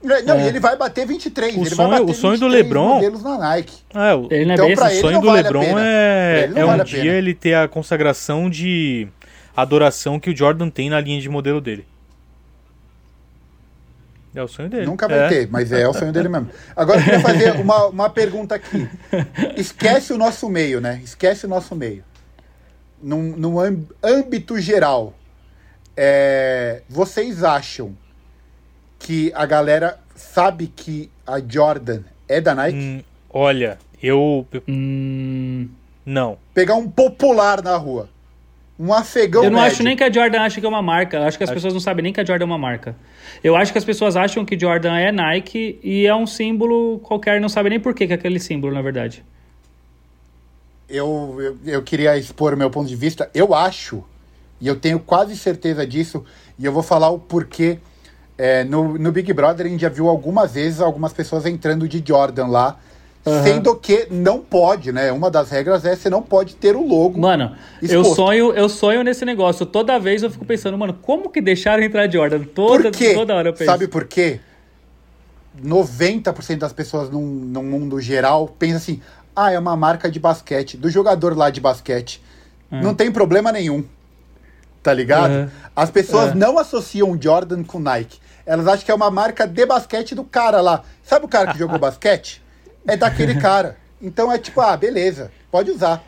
Não, 0.04 0.36
É. 0.36 0.46
e 0.46 0.48
ele 0.48 0.60
vai 0.60 0.76
bater 0.76 1.06
23. 1.06 1.56
O 1.56 1.60
ele 1.62 1.70
sonho- 1.76 1.90
vai 1.90 2.00
bater 2.00 2.12
o 2.12 2.16
sonho 2.16 2.38
do 2.40 2.46
23 2.50 2.64
LeBron- 2.66 2.96
modelos 2.96 3.24
na 3.24 3.38
Nike. 3.38 3.74
É, 3.94 4.14
o, 4.16 4.28
Ele 4.32 4.46
não 4.46 4.52
é 4.52 4.56
Então, 4.56 4.74
pra 4.76 4.86
o 4.86 4.90
ele 4.90 5.00
sonho 5.02 5.14
não 5.14 5.22
do 5.22 5.28
vale 5.28 5.40
a 5.40 5.44
LeBron 5.44 5.80
é, 5.80 6.52
é 6.56 6.64
um 6.64 6.68
vale 6.68 6.82
a 6.82 6.84
dia 6.84 7.14
ele 7.14 7.34
ter 7.36 7.54
a 7.54 7.68
consagração 7.68 8.50
de 8.50 9.08
adoração 9.56 10.20
que 10.20 10.30
o 10.32 10.36
Jordan 10.36 10.70
tem 10.70 10.90
na 10.90 11.00
linha 11.00 11.22
de 11.22 11.30
modelo 11.30 11.62
dele. 11.62 11.86
É 14.34 14.42
o 14.42 14.48
sonho 14.48 14.70
dele. 14.70 14.86
Nunca 14.86 15.08
vai 15.10 15.20
É. 15.20 15.28
ter, 15.28 15.50
mas 15.52 15.72
é 15.74 15.86
o 15.88 15.94
sonho 15.94 16.14
dele 16.14 16.30
mesmo. 16.30 16.50
Agora 16.76 17.00
eu 17.00 17.04
queria 17.04 17.20
fazer 17.20 17.52
uma, 17.60 17.88
uma 17.88 18.10
pergunta 18.10 18.56
aqui. 18.56 18.88
Esquece 19.58 20.14
o 20.14 20.18
nosso 20.18 20.50
meio, 20.50 20.80
né? 20.80 21.02
Esquece 21.04 21.46
o 21.46 21.50
nosso 21.50 21.76
meio. 21.76 22.04
Num, 23.04 23.36
num 23.36 23.60
âmb- 23.60 23.90
âmbito 24.02 24.58
geral, 24.60 25.14
é, 25.98 26.82
vocês 26.88 27.44
acham 27.44 27.94
que 29.02 29.32
a 29.36 29.46
galera 29.46 30.00
sabe 30.16 30.68
que 30.68 31.10
a 31.26 31.40
Jordan 31.40 32.02
é 32.28 32.40
da 32.42 32.54
Nike? 32.56 32.78
Hum, 32.78 33.02
olha, 33.30 33.78
eu. 34.02 34.46
Hum, 34.68 35.68
Não. 36.06 36.38
Pegar 36.54 36.76
um 36.76 36.90
popular 36.90 37.62
na 37.64 37.76
rua. 37.78 38.10
Um 38.80 38.92
afegão 38.94 39.44
eu 39.44 39.52
não 39.52 39.60
médio. 39.60 39.74
acho 39.74 39.84
nem 39.84 39.96
que 39.96 40.04
a 40.04 40.12
Jordan 40.12 40.42
acha 40.42 40.60
que 40.60 40.66
é 40.66 40.70
uma 40.70 40.82
marca. 40.82 41.18
Eu 41.18 41.24
acho 41.24 41.38
que 41.38 41.44
as 41.44 41.52
pessoas 41.52 41.72
não 41.74 41.80
sabem 41.80 42.02
nem 42.02 42.12
que 42.14 42.20
a 42.20 42.26
Jordan 42.26 42.46
é 42.46 42.48
uma 42.48 42.58
marca. 42.58 42.96
Eu 43.44 43.56
acho 43.56 43.72
que 43.72 43.78
as 43.78 43.86
pessoas 43.86 44.16
acham 44.16 44.44
que 44.44 44.58
Jordan 44.60 44.98
é 44.98 45.12
Nike 45.12 45.80
e 45.84 46.08
é 46.08 46.16
um 46.16 46.26
símbolo 46.26 46.98
qualquer, 47.00 47.40
não 47.40 47.50
sabem 47.50 47.70
nem 47.72 47.80
por 47.80 47.94
que 47.94 48.08
que 48.08 48.14
é 48.14 48.16
aquele 48.16 48.40
símbolo, 48.40 48.74
na 48.74 48.82
verdade. 48.82 49.24
eu, 50.90 51.38
eu, 51.40 51.58
eu 51.66 51.84
queria 51.84 52.18
expor 52.18 52.54
o 52.54 52.58
meu 52.58 52.70
ponto 52.72 52.88
de 52.88 52.96
vista. 52.96 53.30
Eu 53.34 53.54
acho, 53.54 54.04
e 54.60 54.68
eu 54.68 54.76
tenho 54.76 55.00
quase 55.00 55.38
certeza 55.38 55.86
disso, 55.86 56.26
e 56.58 56.66
eu 56.66 56.72
vou 56.74 56.84
falar 56.84 57.10
o 57.10 57.20
porquê. 57.20 57.78
É, 58.44 58.64
no, 58.64 58.98
no 58.98 59.12
Big 59.12 59.32
Brother 59.34 59.68
a 59.68 59.70
gente 59.70 59.82
já 59.82 59.90
viu 59.90 60.10
algumas 60.10 60.54
vezes 60.54 60.82
algumas 60.82 61.14
pessoas 61.14 61.46
entrando 61.46 61.88
de 61.88 62.04
Jordan 62.04 62.48
lá, 62.48 62.76
Aham. 63.24 63.44
sendo 63.44 63.76
que 63.76 64.08
não 64.10 64.40
pode, 64.40 64.92
né? 64.92 65.12
Uma 65.12 65.30
das 65.30 65.52
regras 65.52 65.86
é 65.86 65.96
você 65.96 66.10
não 66.10 66.24
pode 66.24 66.56
ter 66.56 66.76
o 66.76 66.84
logo. 66.84 67.20
Mano, 67.20 67.56
eu 67.84 68.04
sonho, 68.04 68.52
eu 68.54 68.68
sonho 68.68 69.04
nesse 69.04 69.24
negócio. 69.26 69.64
Toda 69.64 70.00
vez 70.00 70.24
eu 70.24 70.32
fico 70.32 70.44
pensando, 70.44 70.76
mano, 70.76 70.98
como 71.04 71.30
que 71.30 71.40
deixaram 71.40 71.84
entrar 71.84 72.12
Jordan? 72.12 72.44
Toda, 72.46 72.90
toda 73.14 73.36
hora 73.36 73.50
eu 73.50 73.54
penso. 73.54 73.70
Sabe 73.70 73.88
por 73.88 74.06
quê? 74.06 74.40
90% 75.64 76.58
das 76.58 76.74
pessoas 76.74 77.12
num, 77.12 77.22
num 77.22 77.62
mundo 77.62 78.02
geral 78.02 78.48
pensa 78.58 78.78
assim: 78.78 79.00
ah, 79.36 79.52
é 79.52 79.60
uma 79.60 79.78
marca 79.78 80.10
de 80.10 80.20
basquete, 80.20 80.78
do 80.78 80.90
jogador 80.90 81.38
lá 81.38 81.52
de 81.52 81.62
basquete. 81.62 82.20
Não 82.72 82.96
tem 82.96 83.12
problema 83.12 83.52
nenhum. 83.52 83.84
Tá 84.82 84.94
ligado? 84.94 85.32
Uhum. 85.32 85.50
As 85.76 85.92
pessoas 85.92 86.32
É. 86.32 86.34
não 86.34 86.58
associam 86.58 87.16
Jordan 87.22 87.64
com 87.64 87.78
Nike. 87.78 88.18
Elas 88.52 88.68
acham 88.68 88.86
que 88.86 88.92
é 88.92 88.94
uma 88.96 89.10
marca 89.10 89.48
de 89.48 89.66
basquete 89.66 90.14
do 90.14 90.24
cara 90.24 90.60
lá. 90.62 90.84
Sabe 91.04 91.26
o 91.26 91.28
cara 91.30 91.52
que 91.54 91.58
jogou 91.60 91.78
basquete? 91.80 92.42
É 92.88 92.98
daquele 92.98 93.36
cara. 93.36 93.78
Então 94.02 94.32
é 94.32 94.38
tipo, 94.38 94.60
ah, 94.60 94.76
beleza, 94.76 95.32
pode 95.52 95.72
usar. 95.72 96.04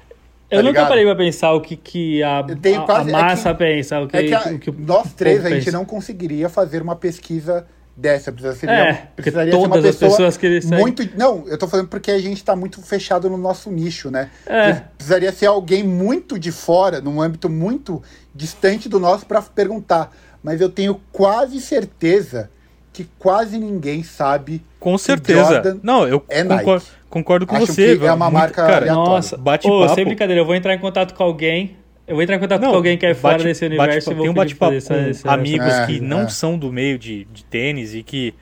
Eu 0.52 0.58
tá 0.58 0.64
nunca 0.64 0.72
ligado? 0.72 0.88
parei 0.89 1.06
pra 1.06 1.16
pensar 1.16 1.54
o 1.54 1.62
que, 1.62 1.76
que 1.78 2.22
a, 2.22 2.46
Eu 2.48 2.56
tenho 2.58 2.82
a- 2.82 2.86
quase- 2.86 3.10
a 3.12 3.18
é 3.18 3.22
que- 3.22 3.22
massa 3.30 3.56
pensa, 3.56 4.00
o 4.02 4.08
que, 4.08 4.18
É 4.18 4.24
que, 4.24 4.34
a- 4.34 4.41
o 4.54 4.60
que 4.60 4.72
nós 4.72 5.14
três, 5.14 5.46
a 5.46 5.50
gente 5.50 5.66
pensa. 5.66 5.78
não 5.78 5.86
conseguiria 5.86 6.50
fazer 6.50 6.82
uma 6.82 6.96
pesquisa 6.96 7.66
dessa. 7.96 8.32
Precisaria, 8.32 8.60
ser- 8.60 8.70
É, 8.70 9.08
precisaria 9.16 9.52
ser 9.52 9.58
uma 9.58 9.70
todas 9.70 9.86
as 9.86 9.96
pessoa 9.96 10.12
pessoas 10.12 10.38
que 10.38 10.76
muito. 10.76 11.08
Não, 11.18 11.48
eu 11.48 11.58
tô 11.58 11.68
falando 11.68 11.88
porque 11.88 12.12
a 12.12 12.20
gente 12.20 12.44
tá 12.44 12.56
muito 12.56 12.82
fechado 12.82 13.30
no 13.30 13.38
nosso 13.38 13.72
nicho, 13.72 14.12
né? 14.12 14.30
É. 14.46 14.74
Precisaria 14.98 15.32
ser 15.32 15.46
alguém 15.46 15.82
muito 15.84 16.38
de 16.38 16.52
fora, 16.52 17.00
num 17.00 17.22
âmbito 17.22 17.50
muito 17.50 18.02
distante 18.36 18.89
do 18.89 19.00
nosso, 19.00 19.26
para 19.26 19.41
perguntar. 19.41 20.12
Mas 20.44 20.60
eu 20.62 20.70
tenho 20.70 21.00
quase 21.12 21.60
certeza 21.62 22.50
que 22.91 23.08
quase 23.18 23.58
ninguém 23.58 24.04
sabe. 24.04 24.62
Com 24.80 24.96
que 24.96 25.02
certeza. 25.02 25.54
Jordan 25.54 25.78
Não, 25.82 26.08
eu 26.08 26.24
é 26.30 26.44
concordo, 26.44 26.72
Nike. 26.84 26.91
concordo 27.10 27.48
com 27.48 27.56
Acho 27.56 27.66
você. 27.68 27.98
que 27.98 28.06
é 28.06 28.12
uma 28.12 28.26
Muito- 28.26 28.34
marca 28.34 28.56
Cara, 28.62 28.76
aleatória. 28.78 28.94
Nossa, 29.10 29.38
bate 29.38 29.68
Ô, 29.68 29.82
papo. 29.82 29.96
sem 29.96 30.06
brincadeira, 30.06 30.41
eu 30.41 30.46
vou 30.46 30.54
entrar 30.56 30.74
em 30.76 30.80
contato 30.80 31.14
com 31.14 31.24
alguém. 31.24 31.78
Eu 32.06 32.16
vou 32.16 32.22
entrar 32.24 32.36
em 32.36 32.39
contato 32.39 32.62
Não, 32.62 32.72
com 32.72 32.76
alguém 32.76 32.98
que 32.98 33.06
é 33.06 33.14
fora 33.16 33.36
bate- 33.36 33.46
desse 33.46 33.62
bate- 33.70 33.80
universo 33.80 34.12
e 34.12 34.14
vou 34.14 34.24
Tem 34.24 34.30
um 34.32 34.34
bate-papo 34.34 34.72
com 34.86 34.94
essa- 34.94 35.32
amigos 35.32 35.66
É, 35.74 35.86
que 35.88 36.00
não 36.02 36.24
é. 36.24 36.28
são 36.28 36.58
do 36.60 36.72
meio 36.72 37.00
de, 37.00 37.24
de 37.32 37.46
tênis 37.46 37.96
e 37.96 38.04
que 38.04 38.34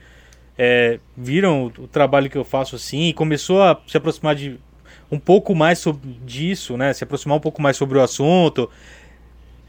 é, 0.58 0.98
viram 1.16 1.72
o, 1.78 1.84
o 1.84 1.86
trabalho 1.86 2.28
que 2.28 2.36
eu 2.36 2.44
faço 2.44 2.74
assim 2.76 3.04
e 3.08 3.12
começou 3.12 3.62
a 3.62 3.80
se 3.86 3.96
aproximar 3.96 4.34
de 4.34 4.58
um 5.10 5.18
pouco 5.18 5.54
mais 5.54 5.78
sobre 5.78 6.10
disso, 6.26 6.76
né? 6.76 6.92
Se 6.92 7.04
aproximar 7.04 7.36
um 7.36 7.40
pouco 7.40 7.62
mais 7.62 7.76
sobre 7.76 7.96
o 7.98 8.02
assunto. 8.02 8.68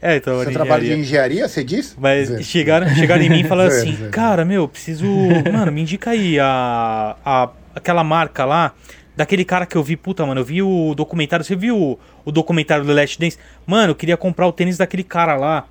É, 0.06 0.16
então, 0.16 0.36
Você 0.36 0.50
trabalha 0.52 0.84
de 0.84 0.92
engenharia. 1.00 1.48
você 1.48 1.64
diz? 1.64 1.96
Mas 1.98 2.28
Zé. 2.28 2.42
chegaram, 2.42 2.86
chegaram 2.94 3.22
em 3.22 3.30
mim 3.30 3.40
e 3.40 3.44
falaram 3.44 3.70
Zé, 3.70 3.78
assim, 3.78 3.96
Zé. 3.96 4.08
cara, 4.10 4.44
meu, 4.44 4.68
preciso. 4.68 5.06
Mano, 5.50 5.72
me 5.72 5.80
indica 5.80 6.10
aí 6.10 6.38
a, 6.38 7.16
a, 7.24 7.48
aquela 7.74 8.04
marca 8.04 8.44
lá, 8.44 8.74
daquele 9.16 9.44
cara 9.46 9.64
que 9.64 9.76
eu 9.76 9.82
vi, 9.82 9.96
puta, 9.96 10.26
mano, 10.26 10.40
eu 10.40 10.44
vi 10.44 10.60
o 10.62 10.94
documentário. 10.94 11.42
Você 11.42 11.56
viu 11.56 11.76
o, 11.80 11.98
o 12.22 12.30
documentário 12.30 12.84
do 12.84 12.92
Last 12.92 13.18
Dance? 13.18 13.38
Mano, 13.66 13.92
eu 13.92 13.94
queria 13.94 14.16
comprar 14.18 14.46
o 14.46 14.52
tênis 14.52 14.76
daquele 14.76 15.02
cara 15.04 15.36
lá. 15.36 15.66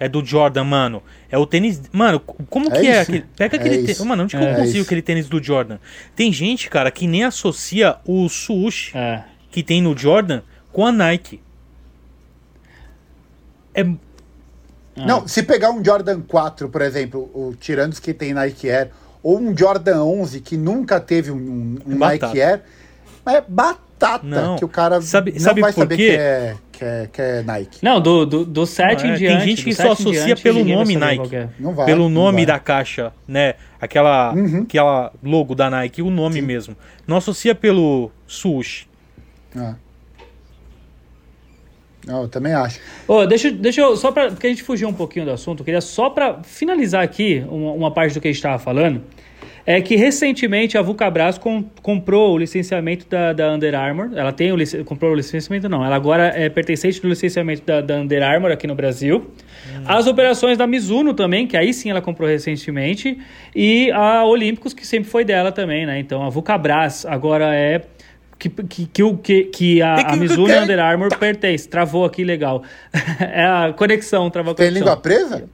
É 0.00 0.08
do 0.08 0.24
Jordan, 0.24 0.62
mano. 0.62 1.02
É 1.28 1.36
o 1.36 1.44
tênis. 1.44 1.82
Mano, 1.90 2.20
como 2.20 2.68
É 2.72 2.80
que 2.80 2.86
é 2.86 3.00
aquele. 3.00 3.24
Pega 3.36 3.56
É 3.56 3.58
aquele 3.58 3.78
tênis. 3.78 4.00
Mano, 4.02 4.22
onde 4.24 4.36
que 4.36 4.42
É 4.44 4.52
eu 4.52 4.54
consigo 4.56 4.76
isso. 4.76 4.82
aquele 4.86 5.02
tênis 5.02 5.28
do 5.28 5.42
Jordan? 5.42 5.78
Tem 6.14 6.32
gente, 6.32 6.70
cara, 6.70 6.88
que 6.90 7.04
nem 7.06 7.24
associa 7.24 7.96
o 8.04 8.28
swoosh 8.28 8.92
É. 8.94 9.24
que 9.50 9.60
tem 9.62 9.82
no 9.82 9.96
Jordan 9.98 10.42
com 10.72 10.86
a 10.86 10.92
Nike. 10.92 11.40
É. 13.80 15.04
Não, 15.06 15.28
se 15.28 15.42
pegar 15.44 15.70
um 15.70 15.84
Jordan 15.84 16.20
4, 16.22 16.68
por 16.68 16.82
exemplo, 16.82 17.30
o, 17.32 17.54
tirando 17.58 17.92
os 17.92 18.00
que 18.00 18.12
tem 18.12 18.34
Nike 18.34 18.68
Air, 18.68 18.90
ou 19.22 19.38
um 19.38 19.56
Jordan 19.56 20.02
11 20.02 20.40
que 20.40 20.56
nunca 20.56 20.98
teve 21.00 21.30
um, 21.30 21.76
um 21.86 21.92
É 21.92 21.94
Nike. 21.94 22.40
Air, 22.42 22.62
é 23.26 23.40
batata 23.40 24.26
Não. 24.26 24.56
que 24.56 24.64
o 24.64 24.68
cara 24.68 25.00
Sabe- 25.00 25.32
não 25.32 25.38
sabe 25.40 25.60
vai 25.60 25.72
por 25.72 25.80
saber 25.82 25.96
que 25.96 26.10
é, 26.10 26.56
que, 26.72 26.84
é, 26.84 27.08
que 27.12 27.22
é 27.22 27.42
Nike. 27.42 27.78
Não, 27.82 28.00
do, 28.00 28.24
do, 28.26 28.44
do 28.44 28.66
7 28.66 29.02
Não, 29.04 29.10
em 29.10 29.12
é, 29.12 29.16
diante. 29.16 29.36
tem 29.38 29.48
gente 29.48 29.62
do 29.62 29.64
que 29.66 29.74
7 29.74 29.86
só 29.86 29.92
associa 29.92 30.24
diante, 30.26 30.42
pelo 30.42 30.64
nome 30.64 30.96
Nike. 30.96 31.36
é. 31.36 31.48
Não 31.60 31.74
vai. 31.74 31.86
pelo 31.86 32.04
não 32.08 32.10
nome 32.24 32.38
vai. 32.38 32.46
da 32.46 32.58
caixa, 32.58 33.12
né? 33.26 33.54
Aquela, 33.80 34.32
Uhum. 34.34 34.62
aquela 34.62 35.12
logo 35.22 35.54
da 35.54 35.70
Nike, 35.70 36.02
o 36.02 36.10
nome 36.10 36.42
mesmo. 36.42 36.74
Não 37.06 37.16
associa 37.18 37.54
pelo 37.54 38.10
swoosh. 38.26 38.86
Ah. 39.54 39.74
Não, 42.08 42.22
eu 42.22 42.28
também 42.28 42.54
acho. 42.54 42.80
Ô, 43.06 43.26
deixa, 43.26 43.50
deixa 43.50 43.82
eu, 43.82 43.94
só 43.96 44.10
pra, 44.10 44.30
porque 44.30 44.46
a 44.46 44.50
gente 44.50 44.62
fugiu 44.62 44.88
um 44.88 44.94
pouquinho 44.94 45.26
do 45.26 45.30
assunto, 45.30 45.60
eu 45.60 45.64
queria 45.64 45.80
só 45.82 46.08
pra 46.08 46.42
finalizar 46.42 47.02
aqui 47.04 47.44
uma, 47.48 47.72
uma 47.72 47.90
parte 47.92 48.14
do 48.14 48.20
que 48.20 48.28
a 48.28 48.30
gente 48.30 48.38
estava 48.38 48.58
falando, 48.58 49.02
é 49.66 49.82
que 49.82 49.94
recentemente 49.96 50.78
a 50.78 50.82
Vulcabras 50.82 51.36
com, 51.36 51.62
comprou 51.82 52.32
o 52.34 52.38
licenciamento 52.38 53.06
da, 53.06 53.34
da 53.34 53.52
Under 53.52 53.74
Armour, 53.74 54.12
ela 54.16 54.32
tem 54.32 54.50
o 54.50 54.56
lic- 54.56 54.82
comprou 54.84 55.12
o 55.12 55.14
licenciamento 55.14 55.68
não, 55.68 55.84
ela 55.84 55.94
agora 55.94 56.32
é 56.34 56.48
pertencente 56.48 57.02
do 57.02 57.08
licenciamento 57.08 57.62
da, 57.66 57.82
da 57.82 57.96
Under 57.96 58.22
Armour 58.22 58.50
aqui 58.50 58.66
no 58.66 58.74
Brasil, 58.74 59.30
as 59.84 60.06
operações 60.06 60.56
da 60.56 60.66
Mizuno 60.66 61.12
também, 61.12 61.46
que 61.46 61.54
aí 61.58 61.74
sim 61.74 61.90
ela 61.90 62.00
comprou 62.00 62.26
recentemente, 62.26 63.18
e 63.54 63.90
a 63.92 64.24
Olímpicos, 64.24 64.72
que 64.72 64.86
sempre 64.86 65.10
foi 65.10 65.22
dela 65.22 65.52
também, 65.52 65.84
né, 65.84 65.98
então 65.98 66.22
a 66.24 66.30
Vulcabras 66.30 67.04
agora 67.04 67.54
é... 67.54 67.82
Que, 68.38 68.48
que, 68.48 68.86
que, 68.86 69.02
o- 69.02 69.16
que, 69.18 69.44
que 69.44 69.82
a, 69.82 69.94
a 70.12 70.16
Mizuno 70.16 70.48
e 70.48 70.54
a 70.56 70.62
Under 70.62 70.78
Armour 70.78 71.16
pertence. 71.18 71.68
Travou 71.68 72.04
aqui, 72.04 72.22
legal. 72.24 72.62
é 73.20 73.44
a 73.44 73.72
conexão, 73.76 74.30
travou 74.30 74.52
a 74.52 74.54
Tem 74.54 74.68
conexão. 74.68 74.86
língua 74.88 75.00
presa? 75.02 75.44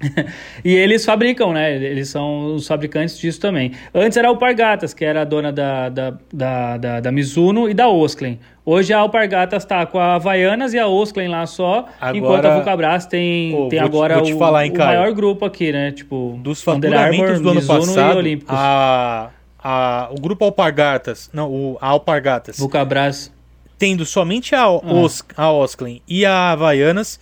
E 0.64 0.72
eles 0.74 1.04
fabricam, 1.04 1.52
né? 1.52 1.74
Eles 1.74 2.08
são 2.08 2.54
os 2.54 2.66
fabricantes 2.68 3.18
disso 3.18 3.40
também. 3.40 3.72
Antes 3.92 4.16
era 4.16 4.28
a 4.28 4.30
Alpargatas, 4.30 4.94
que 4.94 5.04
era 5.04 5.22
a 5.22 5.24
dona 5.24 5.50
da, 5.50 5.88
da, 5.88 6.14
da, 6.32 6.76
da, 6.76 7.00
da 7.00 7.10
Mizuno 7.12 7.68
e 7.68 7.74
da 7.74 7.88
Osklen. 7.88 8.38
Hoje 8.64 8.92
a 8.92 8.98
Alpargatas 8.98 9.64
tá 9.64 9.84
com 9.86 9.98
a 9.98 10.14
Havaianas 10.14 10.72
e 10.72 10.78
a 10.78 10.86
Osklen 10.86 11.26
lá 11.28 11.46
só, 11.46 11.86
Agora- 12.00 12.16
enquanto 12.16 12.44
a 12.44 12.54
Vulcabras 12.54 13.06
tem, 13.06 13.50
Pô, 13.50 13.68
tem 13.68 13.78
te- 13.80 13.84
agora 13.84 14.14
vou 14.16 14.22
te 14.22 14.34
o, 14.34 14.38
falar, 14.38 14.66
hein, 14.66 14.72
o 14.72 14.78
maior 14.78 15.12
grupo 15.12 15.44
aqui, 15.44 15.72
né? 15.72 15.90
Tipo, 15.90 16.38
Dos 16.44 16.64
Under 16.68 16.90
faturamentos 16.92 17.30
Armour, 17.30 17.42
do 17.42 17.48
ano 17.50 17.60
Mizuno 17.60 17.82
e 17.82 17.86
passado, 17.86 18.16
Olímpicos. 18.18 18.54
a, 18.56 19.30
a, 19.58 20.08
o 20.10 20.20
grupo 20.20 20.44
Alpargatas, 20.44 21.28
não, 21.32 21.50
o, 21.50 21.78
a 21.80 21.88
Alpargatas, 21.88 22.58
Vulcabras. 22.58 23.32
tendo 23.78 24.04
somente 24.06 24.54
a, 24.54 24.62
Ah. 24.64 24.80
Os, 24.82 25.22
a 25.36 25.50
Osklen 25.50 26.02
e 26.06 26.24
a 26.24 26.52
Havaianas, 26.52 27.18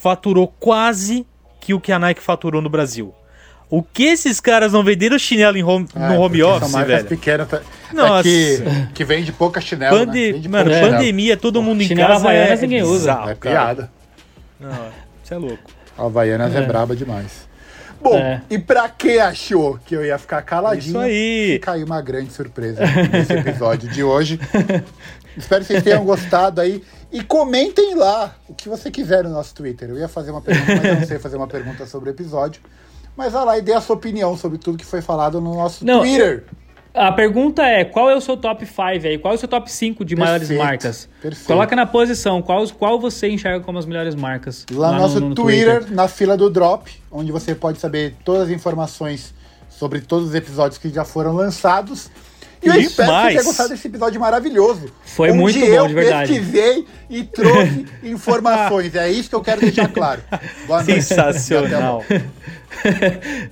faturou 0.00 0.48
quase 0.58 1.26
que 1.60 1.74
o 1.74 1.80
que 1.80 1.92
a 1.92 1.98
Nike 1.98 2.20
faturou 2.22 2.62
no 2.62 2.68
Brasil. 2.70 3.14
O 3.68 3.82
que 3.84 4.02
esses 4.04 4.40
caras 4.40 4.72
não 4.72 4.82
venderam 4.82 5.16
chinelo 5.18 5.56
em 5.56 5.62
home, 5.62 5.86
Ah, 5.94 6.08
no 6.08 6.14
é 6.14 6.18
home 6.18 6.38
são 6.40 6.56
office, 6.56 6.72
velho? 6.86 7.04
pequenas, 7.06 7.48
tá- 7.48 7.60
Nossa. 7.92 8.20
É 8.20 8.22
que, 8.22 8.92
que 8.94 9.04
vende 9.04 9.30
pouca 9.32 9.60
chinelo, 9.60 9.96
Pande- 9.98 10.26
né? 10.26 10.32
Vende 10.32 10.48
Mano, 10.48 10.64
pouca 10.64 10.78
chinelo. 10.78 10.96
pandemia, 10.98 11.36
todo 11.36 11.62
mundo 11.62 11.80
em 11.82 11.88
casa 11.94 12.14
Havaianas 12.14 12.58
é, 12.58 12.62
ninguém 12.62 12.82
usa. 12.82 12.92
bizarro, 13.12 13.30
É 13.30 13.34
piada. 13.36 13.90
Não, 14.58 14.88
você 15.22 15.34
é 15.34 15.36
louco. 15.38 15.70
A 15.96 16.04
Havaianas 16.04 16.52
é. 16.54 16.58
É. 16.58 16.62
braba 16.62 16.96
demais. 16.96 17.48
Bom, 18.00 18.16
É. 18.16 18.42
e 18.48 18.58
pra 18.58 18.88
quem 18.88 19.18
achou 19.18 19.78
que 19.84 19.94
eu 19.94 20.04
ia 20.04 20.16
ficar 20.18 20.40
caladinho, 20.42 20.90
Isso 20.90 20.98
aí. 20.98 21.60
aí 21.66 21.84
uma 21.84 22.00
grande 22.00 22.32
surpresa 22.32 22.80
nesse 23.12 23.32
episódio 23.32 23.88
de 23.90 24.02
hoje. 24.02 24.40
Espero 25.36 25.60
que 25.62 25.68
vocês 25.68 25.82
tenham 25.82 26.04
gostado 26.04 26.60
aí. 26.60 26.82
E 27.12 27.22
comentem 27.22 27.94
lá 27.94 28.34
o 28.48 28.54
que 28.54 28.68
você 28.68 28.90
quiser 28.90 29.24
no 29.24 29.30
nosso 29.30 29.54
Twitter. 29.54 29.88
Eu 29.90 29.98
ia 29.98 30.08
fazer 30.08 30.30
uma 30.30 30.40
pergunta, 30.40 30.74
mas 30.76 30.84
eu 30.84 30.94
não 30.96 31.06
sei 31.06 31.18
fazer 31.18 31.36
uma 31.36 31.46
pergunta 31.46 31.86
sobre 31.86 32.08
o 32.10 32.12
episódio. 32.12 32.62
Mas 33.16 33.32
vai 33.32 33.44
lá 33.44 33.58
e 33.58 33.62
dê 33.62 33.72
a 33.72 33.80
sua 33.80 33.96
opinião 33.96 34.36
sobre 34.36 34.58
tudo 34.58 34.78
que 34.78 34.84
foi 34.86 35.02
falado 35.02 35.40
no 35.40 35.54
nosso 35.54 35.84
Não, 35.84 36.00
Twitter. 36.00 36.44
A 36.92 37.12
pergunta 37.12 37.62
é, 37.62 37.84
qual 37.84 38.10
é 38.10 38.16
o 38.16 38.20
seu 38.20 38.36
top 38.36 38.66
5 38.66 38.82
aí? 39.06 39.16
Qual 39.16 39.32
é 39.32 39.36
o 39.36 39.38
seu 39.38 39.48
top 39.48 39.70
5 39.70 40.04
de 40.04 40.16
maiores 40.16 40.48
Perfeito, 40.48 40.66
marcas? 40.66 41.08
perfeito. 41.22 41.46
Coloca 41.46 41.76
na 41.76 41.86
posição, 41.86 42.42
qual, 42.42 42.66
qual 42.70 42.98
você 42.98 43.28
enxerga 43.28 43.60
como 43.60 43.78
as 43.78 43.86
melhores 43.86 44.14
marcas? 44.16 44.66
Lá 44.72 44.92
no 44.92 44.98
nosso 44.98 45.34
Twitter, 45.34 45.86
na 45.92 46.08
fila 46.08 46.36
do 46.36 46.50
Drop, 46.50 46.90
onde 47.10 47.30
você 47.30 47.54
pode 47.54 47.78
saber 47.78 48.16
todas 48.24 48.42
as 48.42 48.50
informações 48.50 49.32
sobre 49.68 50.00
todos 50.00 50.30
os 50.30 50.34
episódios 50.34 50.78
que 50.78 50.90
já 50.90 51.04
foram 51.04 51.32
lançados. 51.32 52.10
E 52.62 52.68
eu 52.68 52.74
espero 52.74 53.10
que 53.10 53.16
você 53.22 53.28
tenha 53.28 53.42
gostado 53.44 53.68
desse 53.70 53.88
episódio 53.88 54.20
maravilhoso. 54.20 54.92
Foi 55.02 55.32
muito 55.32 55.58
bom, 55.58 55.64
eu 55.64 55.86
de 55.86 55.94
verdade. 55.94 56.28
pesquisei 56.28 56.86
e 57.08 57.24
trouxe 57.24 57.86
informações. 58.04 58.94
É 58.94 59.10
isso 59.10 59.30
que 59.30 59.34
eu 59.34 59.40
quero 59.40 59.62
deixar 59.62 59.88
claro. 59.88 60.20
Boa 60.66 60.82
noite. 60.82 61.02
Sensacional. 61.02 62.04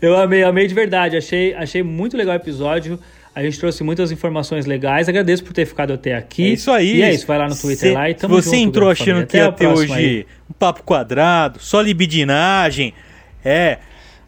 Eu 0.01 0.16
amei, 0.16 0.43
amei 0.45 0.66
de 0.66 0.74
verdade. 0.74 1.16
Achei, 1.16 1.53
achei 1.55 1.82
muito 1.82 2.16
legal 2.16 2.34
o 2.34 2.36
episódio. 2.36 2.99
A 3.35 3.43
gente 3.43 3.59
trouxe 3.59 3.85
muitas 3.85 4.11
informações 4.11 4.66
legais. 4.66 5.09
Agradeço 5.09 5.45
por 5.45 5.53
ter 5.53 5.64
ficado 5.66 5.93
até 5.93 6.14
aqui. 6.14 6.45
É 6.45 6.49
isso 6.55 6.70
aí. 6.72 6.97
E 6.97 7.03
é 7.03 7.12
isso, 7.14 7.26
vai 7.26 7.39
lá 7.39 7.49
no 7.49 7.55
Twitter 7.57 7.89
Cê- 7.91 7.93
lá 7.95 8.11
e 8.11 8.14
tamo 8.14 8.35
Você 8.35 8.57
junto, 8.57 8.68
entrou 8.68 8.87
grande 8.87 9.03
achando 9.03 9.14
família. 9.14 9.26
que 9.26 9.37
Até 9.39 9.47
ia 9.64 9.72
ter 9.72 9.79
hoje 9.81 9.93
aí. 9.93 10.26
um 10.51 10.53
papo 10.55 10.83
quadrado, 10.83 11.59
só 11.61 11.81
libidinagem. 11.81 12.93
É, 13.45 13.79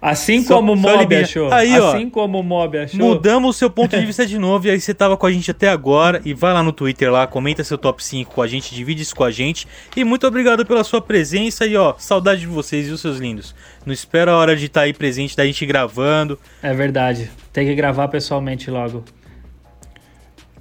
Assim 0.02 0.42
Só- 0.42 0.54
como 0.54 0.72
o 0.72 0.76
Mob 0.76 1.14
achou. 1.14 1.52
Aí, 1.52 1.78
ó. 1.78 1.90
assim 1.90 2.08
como 2.08 2.40
o 2.40 2.42
Mob 2.42 2.78
achou. 2.78 2.98
mudamos 2.98 3.54
o 3.54 3.58
seu 3.58 3.68
ponto 3.68 3.98
de 3.98 4.04
vista 4.06 4.24
de 4.26 4.38
novo. 4.38 4.66
E 4.66 4.70
aí 4.70 4.80
você 4.80 4.94
tava 4.94 5.14
com 5.14 5.26
a 5.26 5.30
gente 5.30 5.50
até 5.50 5.68
agora. 5.68 6.22
E 6.24 6.32
vai 6.32 6.54
lá 6.54 6.62
no 6.62 6.72
Twitter 6.72 7.12
lá, 7.12 7.26
comenta 7.26 7.62
seu 7.62 7.76
top 7.76 8.02
5 8.02 8.32
com 8.34 8.40
a 8.40 8.46
gente, 8.46 8.74
divide 8.74 9.02
isso 9.02 9.14
com 9.14 9.24
a 9.24 9.30
gente. 9.30 9.68
E 9.94 10.02
muito 10.02 10.26
obrigado 10.26 10.64
pela 10.64 10.82
sua 10.84 11.02
presença. 11.02 11.66
E 11.66 11.76
ó, 11.76 11.94
saudade 11.98 12.40
de 12.40 12.46
vocês, 12.46 12.86
viu, 12.86 12.96
seus 12.96 13.18
lindos? 13.18 13.54
Não 13.84 13.92
espera 13.92 14.30
a 14.32 14.36
hora 14.36 14.56
de 14.56 14.66
estar 14.66 14.82
aí 14.82 14.94
presente, 14.94 15.36
da 15.36 15.44
gente 15.44 15.66
gravando. 15.66 16.38
É 16.62 16.72
verdade. 16.72 17.30
Tem 17.52 17.66
que 17.66 17.74
gravar 17.74 18.08
pessoalmente 18.08 18.70
logo. 18.70 19.04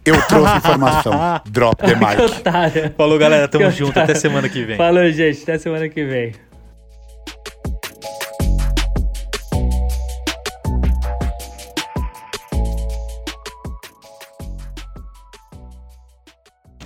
Eu 0.05 0.21
trouxe 0.27 0.57
informação. 0.57 1.13
Drop 1.49 1.77
the 1.81 1.95
mic. 1.95 2.19
Otário. 2.21 2.93
Falou, 2.97 3.17
galera. 3.17 3.47
Tamo 3.47 3.65
Que 3.65 3.71
junto. 3.77 3.91
otário. 3.91 4.11
Até 4.11 4.19
semana 4.19 4.49
que 4.49 4.65
vem. 4.65 4.75
Falou, 4.75 5.09
gente. 5.11 5.43
Até 5.43 5.57
semana 5.57 5.87
que 5.87 6.03
vem. 6.03 6.33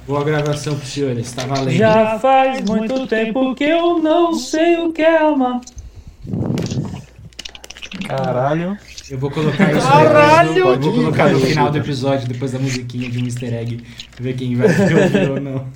Boa 0.05 0.23
gravação 0.23 0.77
pros 0.77 0.89
senhores, 0.91 1.31
tá 1.31 1.45
valendo. 1.45 1.77
Já 1.77 2.19
faz 2.19 2.61
muito 2.65 3.07
tempo 3.07 3.55
que 3.55 3.63
eu 3.63 3.99
não 3.99 4.33
sei 4.33 4.77
o 4.77 4.91
que 4.91 5.01
é 5.01 5.17
amar. 5.17 5.61
Caralho. 8.05 8.77
Eu 9.09 9.17
vou 9.17 9.29
colocar 9.29 9.71
isso 9.71 9.87
Caralho! 9.87 10.65
no, 10.65 10.79
vou 10.79 10.93
colocar 10.93 11.29
no 11.29 11.39
final 11.39 11.69
do 11.69 11.77
episódio, 11.77 12.27
depois 12.27 12.51
da 12.51 12.59
musiquinha 12.59 13.09
de 13.09 13.21
um 13.21 13.25
easter 13.25 13.53
egg, 13.53 13.83
ver 14.19 14.33
quem 14.33 14.55
vai 14.55 14.67
ver 15.09 15.31
ou 15.31 15.39
não. 15.39 15.67